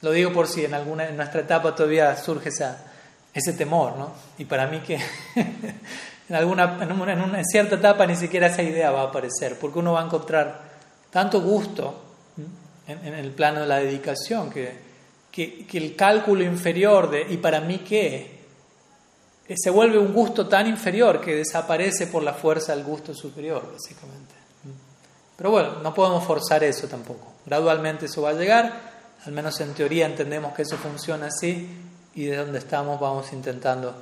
Lo 0.01 0.11
digo 0.11 0.33
por 0.33 0.47
si 0.47 0.65
en 0.65 0.73
alguna 0.73 1.07
en 1.07 1.15
nuestra 1.15 1.41
etapa 1.41 1.75
todavía 1.75 2.15
surge 2.17 2.49
esa, 2.49 2.92
ese 3.33 3.53
temor, 3.53 3.97
¿no? 3.97 4.11
Y 4.37 4.45
para 4.45 4.67
mí 4.67 4.79
que 4.79 4.95
en, 5.35 6.35
alguna, 6.35 6.77
en, 6.81 6.91
una, 6.91 7.39
en, 7.39 7.45
cierta 7.45 7.75
etapa 7.75 8.05
ni 8.05 8.15
siquiera 8.15 8.47
esa 8.47 8.61
idea 8.61 8.91
va 8.91 9.01
a 9.01 9.05
aparecer, 9.05 9.57
porque 9.59 9.79
uno 9.79 9.93
va 9.93 10.01
a 10.01 10.05
encontrar 10.05 10.61
tanto 11.09 11.41
gusto 11.41 12.01
en, 12.87 13.13
el 13.13 13.31
plano 13.31 13.61
de 13.61 13.67
la 13.67 13.77
dedicación 13.77 14.49
que, 14.49 14.77
que, 15.31 15.65
que, 15.65 15.77
el 15.77 15.95
cálculo 15.95 16.43
inferior 16.43 17.09
de 17.09 17.25
¿y 17.29 17.37
para 17.37 17.61
mí 17.61 17.79
qué? 17.79 18.43
Eh, 19.47 19.55
se 19.57 19.69
vuelve 19.69 19.97
un 19.97 20.13
gusto 20.13 20.47
tan 20.47 20.67
inferior 20.67 21.19
que 21.19 21.35
desaparece 21.35 22.07
por 22.07 22.23
la 22.23 22.33
fuerza 22.33 22.75
del 22.75 22.85
gusto 22.85 23.13
superior, 23.13 23.71
básicamente. 23.71 24.33
Pero 25.35 25.51
bueno, 25.51 25.79
no 25.81 25.93
podemos 25.93 26.23
forzar 26.23 26.63
eso 26.63 26.87
tampoco. 26.87 27.33
Gradualmente 27.45 28.05
eso 28.05 28.21
va 28.21 28.29
a 28.29 28.33
llegar, 28.33 28.93
al 29.25 29.31
menos 29.31 29.59
en 29.59 29.73
teoría 29.73 30.05
entendemos 30.05 30.53
que 30.53 30.61
eso 30.61 30.77
funciona 30.77 31.27
así 31.27 31.67
y 32.15 32.25
de 32.25 32.37
donde 32.37 32.59
estamos 32.59 32.99
vamos 32.99 33.31
intentando 33.33 33.93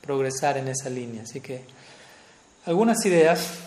progresar 0.00 0.58
en 0.58 0.68
esa 0.68 0.90
línea. 0.90 1.22
Así 1.22 1.40
que 1.40 1.64
algunas 2.66 3.04
ideas, 3.06 3.58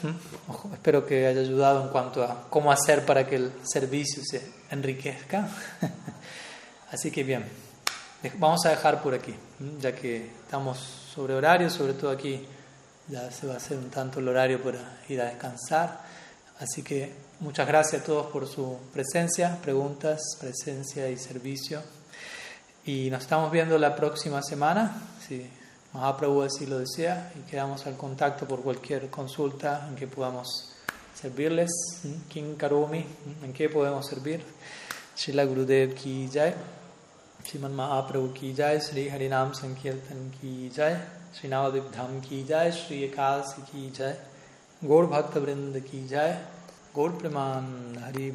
espero 0.74 1.06
que 1.06 1.26
haya 1.26 1.42
ayudado 1.42 1.84
en 1.84 1.90
cuanto 1.90 2.24
a 2.24 2.48
cómo 2.50 2.72
hacer 2.72 3.06
para 3.06 3.28
que 3.28 3.38
el 3.38 3.52
servicio 3.64 4.22
se 4.24 4.52
enriquezca. 4.70 5.50
Así 6.92 7.10
que 7.10 7.24
bien, 7.24 7.44
vamos 8.38 8.66
a 8.66 8.70
dejar 8.70 9.02
por 9.02 9.16
aquí, 9.16 9.34
ya 9.80 9.94
que 9.94 10.28
estamos 10.44 10.78
sobre 10.78 11.34
horario, 11.34 11.70
sobre 11.70 11.94
todo 11.94 12.12
aquí 12.12 12.46
ya 13.08 13.32
se 13.32 13.48
va 13.48 13.56
a 13.56 13.58
hacer 13.58 13.78
un 13.78 13.90
tanto 13.90 14.20
el 14.20 14.28
horario 14.28 14.62
para 14.62 15.00
ir 15.10 15.20
a 15.22 15.26
descansar. 15.26 16.02
Así 16.60 16.84
que 16.84 17.12
muchas 17.40 17.68
gracias 17.68 18.04
a 18.04 18.06
todos 18.06 18.28
por 18.28 18.48
su 18.48 18.78
presencia, 18.94 19.58
preguntas, 19.62 20.22
presencia 20.40 21.10
y 21.10 21.18
servicio. 21.18 21.82
Y 22.85 23.11
nos 23.11 23.23
estamos 23.23 23.51
viendo 23.53 23.79
la 23.79 23.95
próxima 23.95 24.43
semana, 24.43 25.03
si 25.27 25.47
Mahaprabhu 25.93 26.43
así 26.43 26.67
lo 26.67 26.79
desea, 26.79 27.33
y 27.37 27.51
quedamos 27.51 27.87
al 27.87 27.97
contacto 27.97 28.47
por 28.47 28.63
cualquier 28.63 29.11
consulta 29.11 29.87
en 29.89 29.97
que 29.97 30.07
podamos 30.07 30.73
servirles. 31.15 31.71
King 32.29 32.55
Karumi, 32.57 33.05
en 33.43 33.53
qué 33.53 33.69
podemos 33.69 34.07
servir. 34.07 34.43
Shila 35.17 35.45
Gurudev 35.45 35.95
ki 35.95 36.31
jai. 36.33 36.55
Shriman 37.45 37.75
Mahaprabhu 37.75 38.33
ki 38.33 38.55
jai. 38.55 38.81
Sri 38.81 39.09
Harinam 39.09 39.55
Sankirtan 39.55 40.33
ki 40.41 40.71
jai. 40.75 40.97
Sri 41.33 41.49
Navadip 41.49 41.91
Dham 41.91 42.21
ki 42.21 42.45
jai. 42.49 42.71
Sri 42.71 43.11
Ekadasi 43.11 43.65
ki 43.71 43.91
jai. 43.91 44.17
गौर 44.85 45.07
भक्त 45.11 45.37
वृंद 45.37 45.79
की 45.91 46.07
जाय 46.09 46.33
गौर 46.95 47.11
प्रमाण 47.11 47.65
हरि 48.03 48.31